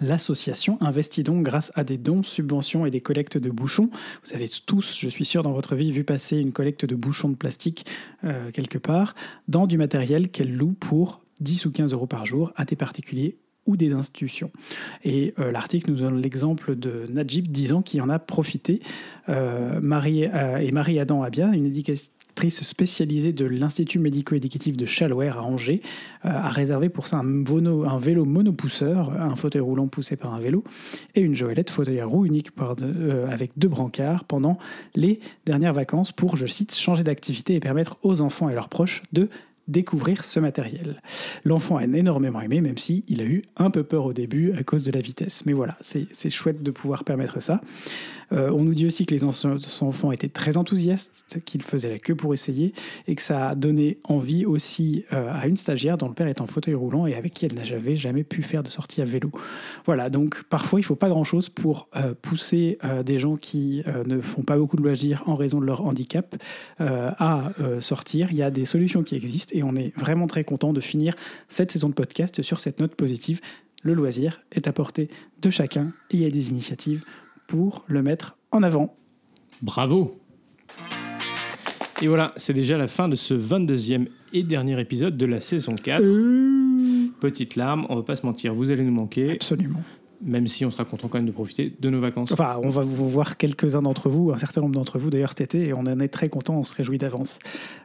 L'association 0.00 0.78
investit 0.80 1.22
donc 1.22 1.44
grâce 1.44 1.72
à 1.74 1.84
des 1.84 1.98
dons, 1.98 2.22
subventions 2.22 2.86
et 2.86 2.90
des 2.90 3.00
collectes 3.00 3.38
de 3.38 3.50
bouchons. 3.50 3.90
Vous 4.24 4.34
avez 4.34 4.48
tous, 4.48 4.98
je 4.98 5.08
suis 5.08 5.24
sûr, 5.24 5.42
dans 5.42 5.52
votre 5.52 5.76
vie, 5.76 5.92
vu 5.92 6.04
passer 6.04 6.38
une 6.38 6.52
collecte 6.52 6.84
de 6.84 6.94
bouchons 6.94 7.28
de 7.28 7.36
plastique 7.36 7.86
euh, 8.24 8.50
quelque 8.50 8.78
part, 8.78 9.14
dans 9.48 9.66
du 9.66 9.78
matériel 9.78 10.28
qu'elle 10.30 10.54
loue 10.54 10.72
pour 10.72 11.20
10 11.40 11.66
ou 11.66 11.70
15 11.70 11.92
euros 11.92 12.06
par 12.06 12.26
jour 12.26 12.52
à 12.56 12.64
des 12.64 12.76
particuliers 12.76 13.36
ou 13.66 13.76
des 13.76 13.92
institutions. 13.92 14.50
Et 15.04 15.32
euh, 15.38 15.50
l'article 15.50 15.90
nous 15.90 15.96
donne 15.96 16.20
l'exemple 16.20 16.76
de 16.76 17.04
Najib, 17.10 17.48
10 17.48 17.72
ans, 17.72 17.82
qui 17.82 18.00
en 18.00 18.10
a 18.10 18.18
profité. 18.18 18.80
Euh, 19.28 19.80
Marie, 19.80 20.24
et 20.24 20.70
Marie-Adam 20.70 21.22
Abia, 21.22 21.48
une 21.48 21.66
spécialisée 22.50 23.32
de 23.32 23.44
l'Institut 23.44 23.98
médico-éducatif 23.98 24.76
de 24.76 24.86
Chalouer 24.86 25.28
à 25.28 25.42
Angers, 25.42 25.82
euh, 26.24 26.28
a 26.28 26.50
réservé 26.50 26.88
pour 26.88 27.06
ça 27.06 27.18
un, 27.18 27.98
vélo 27.98 28.24
monopousseur, 28.24 29.12
un 29.20 29.36
fauteuil 29.36 29.62
roulant 29.62 29.88
poussé 29.88 30.16
par 30.16 30.34
un 30.34 30.40
vélo, 30.40 30.64
et 31.14 31.20
une 31.20 31.34
joëlette 31.34 31.70
fauteuil 31.70 32.00
à 32.00 32.06
roue 32.06 32.26
unique 32.26 32.48
euh, 32.60 33.26
avec 33.28 33.52
deux 33.56 33.68
brancards 33.68 34.24
pendant 34.24 34.58
les 34.94 35.20
dernières 35.46 35.72
vacances 35.72 36.12
pour, 36.12 36.36
je 36.36 36.46
cite, 36.46 36.74
changer 36.74 37.04
d'activité 37.04 37.54
et 37.54 37.60
permettre 37.60 37.96
aux 38.02 38.20
enfants 38.20 38.48
et 38.48 38.54
leurs 38.54 38.68
proches 38.68 39.02
de 39.12 39.28
découvrir 39.68 40.24
ce 40.24 40.40
matériel. 40.40 41.00
L'enfant 41.44 41.76
a 41.76 41.84
énormément 41.84 42.40
aimé, 42.40 42.60
même 42.60 42.78
si 42.78 43.04
a 43.18 43.22
eu 43.22 43.42
un 43.56 43.70
peu 43.70 43.82
peur 43.82 44.04
au 44.04 44.12
début 44.12 44.52
à 44.52 44.62
cause 44.62 44.82
de 44.82 44.92
la 44.92 45.00
vitesse. 45.00 45.46
Mais 45.46 45.52
voilà, 45.52 45.78
c'est 45.80 46.30
chouette 46.30 46.62
de 46.62 46.70
pouvoir 46.70 47.04
permettre 47.04 47.40
ça. 47.40 47.60
Euh, 48.32 48.50
on 48.50 48.62
nous 48.64 48.74
dit 48.74 48.86
aussi 48.86 49.06
que 49.06 49.14
les 49.14 49.24
ense- 49.24 49.46
son 49.58 49.86
enfants 49.86 50.12
étaient 50.12 50.28
très 50.28 50.56
enthousiastes, 50.56 51.38
qu'ils 51.44 51.62
faisaient 51.62 51.90
la 51.90 51.98
queue 51.98 52.14
pour 52.14 52.34
essayer, 52.34 52.72
et 53.06 53.14
que 53.14 53.22
ça 53.22 53.50
a 53.50 53.54
donné 53.54 53.98
envie 54.04 54.46
aussi 54.46 55.04
euh, 55.12 55.30
à 55.32 55.46
une 55.46 55.56
stagiaire 55.56 55.98
dont 55.98 56.08
le 56.08 56.14
père 56.14 56.26
est 56.26 56.40
en 56.40 56.46
fauteuil 56.46 56.74
roulant 56.74 57.06
et 57.06 57.14
avec 57.14 57.34
qui 57.34 57.46
elle 57.46 57.54
n'avait 57.54 57.96
jamais 57.96 58.24
pu 58.24 58.42
faire 58.42 58.62
de 58.62 58.68
sortie 58.68 59.02
à 59.02 59.04
vélo. 59.04 59.30
Voilà, 59.86 60.10
donc 60.10 60.42
parfois 60.44 60.80
il 60.80 60.82
ne 60.82 60.86
faut 60.86 60.96
pas 60.96 61.08
grand-chose 61.08 61.48
pour 61.48 61.88
euh, 61.96 62.14
pousser 62.20 62.78
des 63.04 63.18
gens 63.18 63.36
qui 63.36 63.82
ne 64.06 64.20
font 64.20 64.42
pas 64.42 64.56
beaucoup 64.58 64.76
de 64.76 64.82
loisirs 64.82 65.22
en 65.26 65.34
raison 65.34 65.60
de 65.60 65.66
leur 65.66 65.84
handicap 65.84 66.36
à 66.78 67.50
sortir. 67.80 68.28
Il 68.30 68.36
y 68.36 68.42
a 68.42 68.50
des 68.50 68.64
solutions 68.64 69.02
qui 69.02 69.14
existent 69.14 69.52
et 69.54 69.62
on 69.62 69.74
est 69.76 69.96
vraiment 69.96 70.26
très 70.26 70.44
content 70.44 70.72
de 70.72 70.80
finir 70.80 71.14
cette 71.48 71.70
saison 71.70 71.88
de 71.88 71.94
podcast 71.94 72.42
sur 72.42 72.60
cette 72.60 72.80
note 72.80 72.94
positive. 72.94 73.40
Le 73.82 73.94
loisir 73.94 74.40
est 74.52 74.66
à 74.66 74.72
portée 74.72 75.08
de 75.42 75.50
chacun 75.50 75.92
et 76.10 76.16
il 76.16 76.20
y 76.20 76.26
a 76.26 76.30
des 76.30 76.50
initiatives 76.50 77.04
pour 77.46 77.84
le 77.86 78.02
mettre 78.02 78.38
en 78.50 78.62
avant. 78.62 78.96
Bravo 79.62 80.20
Et 82.02 82.08
voilà, 82.08 82.32
c'est 82.36 82.52
déjà 82.52 82.76
la 82.76 82.88
fin 82.88 83.08
de 83.08 83.14
ce 83.14 83.34
22e 83.34 84.08
et 84.32 84.42
dernier 84.42 84.78
épisode 84.80 85.16
de 85.16 85.26
la 85.26 85.40
saison 85.40 85.74
4. 85.74 86.02
Euh, 86.02 87.06
Petite 87.20 87.56
larme, 87.56 87.86
on 87.88 87.96
va 87.96 88.02
pas 88.02 88.16
se 88.16 88.26
mentir, 88.26 88.54
vous 88.54 88.70
allez 88.70 88.82
nous 88.84 88.92
manquer, 88.92 89.32
Absolument. 89.32 89.80
même 90.20 90.46
si 90.46 90.64
on 90.64 90.70
sera 90.70 90.84
content 90.84 91.08
quand 91.08 91.18
même 91.18 91.26
de 91.26 91.32
profiter 91.32 91.74
de 91.78 91.90
nos 91.90 92.00
vacances. 92.00 92.32
Enfin, 92.32 92.58
on 92.62 92.68
va 92.68 92.82
vous 92.82 93.08
voir 93.08 93.36
quelques-uns 93.36 93.82
d'entre 93.82 94.08
vous, 94.08 94.32
un 94.32 94.36
certain 94.38 94.60
nombre 94.60 94.74
d'entre 94.74 94.98
vous 94.98 95.10
d'ailleurs 95.10 95.30
cet 95.30 95.40
été, 95.54 95.68
et 95.68 95.72
on 95.72 95.80
en 95.80 96.00
est 96.00 96.08
très 96.08 96.28
content, 96.28 96.58
on 96.58 96.64
se 96.64 96.74
réjouit 96.74 96.98
d'avance 96.98 97.38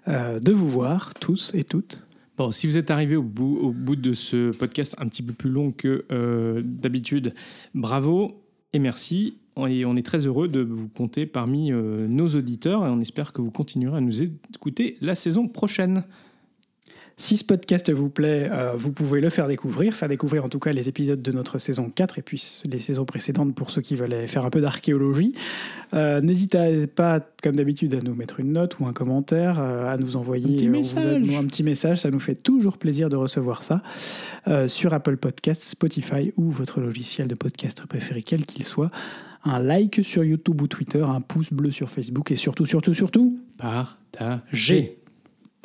euh, 0.08 0.40
de 0.40 0.52
vous 0.52 0.70
voir, 0.70 1.14
tous 1.14 1.52
et 1.54 1.64
toutes. 1.64 2.06
Bon, 2.38 2.52
si 2.52 2.68
vous 2.68 2.78
êtes 2.78 2.90
arrivé 2.90 3.16
au 3.16 3.22
bout, 3.22 3.58
au 3.62 3.72
bout 3.72 3.98
de 3.98 4.14
ce 4.14 4.52
podcast 4.52 4.96
un 4.98 5.08
petit 5.08 5.22
peu 5.22 5.34
plus 5.34 5.50
long 5.50 5.72
que 5.72 6.06
euh, 6.12 6.62
d'habitude, 6.64 7.34
bravo 7.76 8.42
et 8.74 8.80
merci. 8.80 9.38
Est, 9.68 9.86
on 9.86 9.95
est 9.95 10.05
très 10.05 10.26
heureux 10.26 10.47
de 10.47 10.62
vous 10.62 10.88
compter 10.88 11.26
parmi 11.26 11.72
euh, 11.72 12.07
nos 12.07 12.28
auditeurs 12.30 12.86
et 12.86 12.89
on 12.89 12.99
espère 12.99 13.34
que 13.34 13.41
vous 13.41 13.51
continuerez 13.51 13.97
à 13.97 14.01
nous 14.01 14.24
écouter 14.24 14.97
la 15.01 15.16
saison 15.16 15.47
prochaine. 15.47 16.03
Si 17.20 17.36
ce 17.36 17.43
podcast 17.43 17.91
vous 17.91 18.10
plaît, 18.10 18.47
euh, 18.49 18.76
vous 18.78 18.93
pouvez 18.93 19.20
le 19.20 19.30
faire 19.30 19.49
découvrir, 19.49 19.93
faire 19.93 20.07
découvrir 20.07 20.45
en 20.45 20.47
tout 20.47 20.57
cas 20.57 20.72
les 20.72 20.88
épisodes 20.88 21.22
de 21.22 21.32
notre 21.34 21.57
saison 21.57 21.91
4 21.93 22.18
et 22.18 22.22
puis 22.22 22.62
les 22.64 22.80
saisons 22.80 23.03
précédentes 23.03 23.53
pour 23.53 23.72
ceux 23.72 23.82
qui 23.82 23.97
veulent 23.97 24.26
faire 24.30 24.45
un 24.45 24.49
peu 24.49 24.62
d'archéologie. 24.62 25.34
Euh, 25.93 26.22
n'hésitez 26.22 26.88
pas, 26.88 27.20
comme 27.43 27.57
d'habitude, 27.57 27.93
à 27.93 27.99
nous 27.99 28.16
mettre 28.16 28.39
une 28.39 28.53
note 28.53 28.80
ou 28.80 28.86
un 28.86 28.93
commentaire, 28.93 29.60
euh, 29.60 29.93
à 29.93 29.97
nous 29.97 30.16
envoyer 30.16 30.45
un 30.45 30.55
petit, 30.55 30.70
message. 30.70 31.24
un 31.36 31.45
petit 31.45 31.64
message. 31.64 31.97
Ça 31.97 32.10
nous 32.10 32.22
fait 32.22 32.36
toujours 32.36 32.78
plaisir 32.78 33.10
de 33.10 33.18
recevoir 33.18 33.64
ça 33.64 33.84
sur 34.68 34.93
Apple 34.93 35.18
Podcasts, 35.18 35.64
Spotify 35.64 36.32
ou 36.38 36.49
votre 36.49 36.80
logiciel 36.80 37.28
de 37.28 37.36
podcast 37.36 37.86
préféré, 37.86 38.24
quel 38.24 38.45
qu'il 38.45 38.64
soit. 38.64 38.91
Un 39.44 39.60
like 39.60 40.02
sur 40.04 40.24
YouTube 40.24 40.62
ou 40.62 40.68
Twitter, 40.68 41.02
un 41.02 41.22
pouce 41.22 41.52
bleu 41.52 41.72
sur 41.72 41.90
Facebook 41.90 42.32
et 42.32 42.36
surtout, 42.36 42.66
surtout, 42.66 42.94
surtout, 42.94 43.40
partagez. 43.58 44.98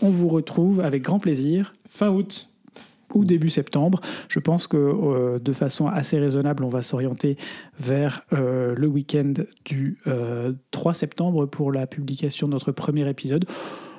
On 0.02 0.10
vous 0.10 0.28
retrouve 0.28 0.80
avec 0.80 1.02
grand 1.02 1.18
plaisir. 1.18 1.72
Fin 1.88 2.10
août 2.10 2.48
ou 3.14 3.24
début 3.24 3.50
septembre. 3.50 4.00
Je 4.28 4.40
pense 4.40 4.66
que 4.66 4.76
euh, 4.76 5.38
de 5.38 5.52
façon 5.52 5.86
assez 5.86 6.18
raisonnable, 6.18 6.64
on 6.64 6.68
va 6.68 6.82
s'orienter 6.82 7.36
vers 7.78 8.22
euh, 8.32 8.74
le 8.76 8.86
week-end 8.86 9.32
du 9.64 9.98
euh, 10.06 10.52
3 10.72 10.94
septembre 10.94 11.46
pour 11.46 11.72
la 11.72 11.86
publication 11.86 12.48
de 12.48 12.52
notre 12.52 12.72
premier 12.72 13.08
épisode. 13.08 13.46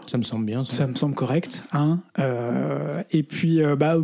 Ça 0.08 0.18
me 0.18 0.24
semble 0.24 0.46
bien. 0.46 0.66
Ça, 0.66 0.74
ça 0.74 0.88
me 0.88 0.94
semble 0.94 1.16
correct. 1.16 1.64
Hein 1.72 2.00
euh, 2.20 3.02
et 3.12 3.24
puis, 3.24 3.62
euh, 3.62 3.76
bah, 3.76 3.98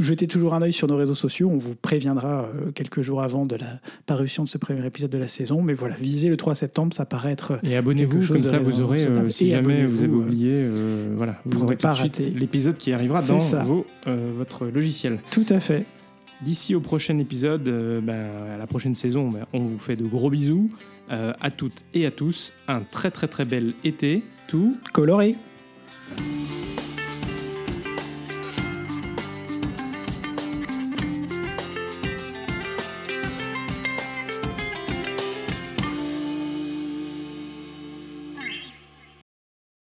jetez 0.00 0.26
toujours 0.26 0.54
un 0.54 0.62
œil 0.62 0.72
sur 0.72 0.88
nos 0.88 0.96
réseaux 0.96 1.14
sociaux. 1.14 1.48
On 1.50 1.58
vous 1.58 1.74
préviendra 1.74 2.44
euh, 2.44 2.70
quelques 2.72 3.02
jours 3.02 3.22
avant 3.22 3.46
de 3.46 3.56
la 3.56 3.80
parution 4.06 4.44
de 4.44 4.48
ce 4.48 4.58
premier 4.58 4.84
épisode 4.86 5.10
de 5.10 5.18
la 5.18 5.28
saison. 5.28 5.62
Mais 5.62 5.74
voilà, 5.74 5.96
visez 5.96 6.28
le 6.28 6.36
3 6.36 6.54
septembre, 6.54 6.94
ça 6.94 7.04
paraît 7.04 7.32
être. 7.32 7.58
Et 7.62 7.76
abonnez-vous, 7.76 8.26
comme 8.26 8.44
ça 8.44 8.58
vous 8.58 8.80
aurez, 8.80 9.06
euh, 9.06 9.30
si 9.30 9.50
jamais 9.50 9.84
vous 9.86 10.02
avez 10.02 10.12
oublié, 10.12 10.68
voilà, 11.16 11.40
vous 11.44 11.64
aurez 11.64 11.76
tout 11.76 11.88
de 11.88 11.94
suite 11.94 12.32
l'épisode 12.36 12.76
qui 12.76 12.92
arrivera 12.92 13.22
dans 13.22 13.38
vos, 13.64 13.86
votre 14.06 14.66
logiciel. 14.66 15.18
Tout 15.30 15.46
à 15.48 15.60
fait. 15.60 15.86
D'ici 16.42 16.74
au 16.74 16.80
prochain 16.80 17.16
épisode, 17.18 18.02
bah, 18.02 18.14
à 18.54 18.58
la 18.58 18.66
prochaine 18.66 18.94
saison, 18.94 19.30
bah, 19.30 19.40
on 19.52 19.58
vous 19.58 19.78
fait 19.78 19.96
de 19.96 20.04
gros 20.04 20.30
bisous 20.30 20.70
à 21.08 21.50
toutes 21.50 21.84
et 21.94 22.06
à 22.06 22.10
tous. 22.10 22.52
Un 22.68 22.80
très 22.80 23.10
très 23.10 23.28
très 23.28 23.44
bel 23.44 23.74
été 23.84 24.22
tout 24.46 24.78
coloré. 24.92 25.36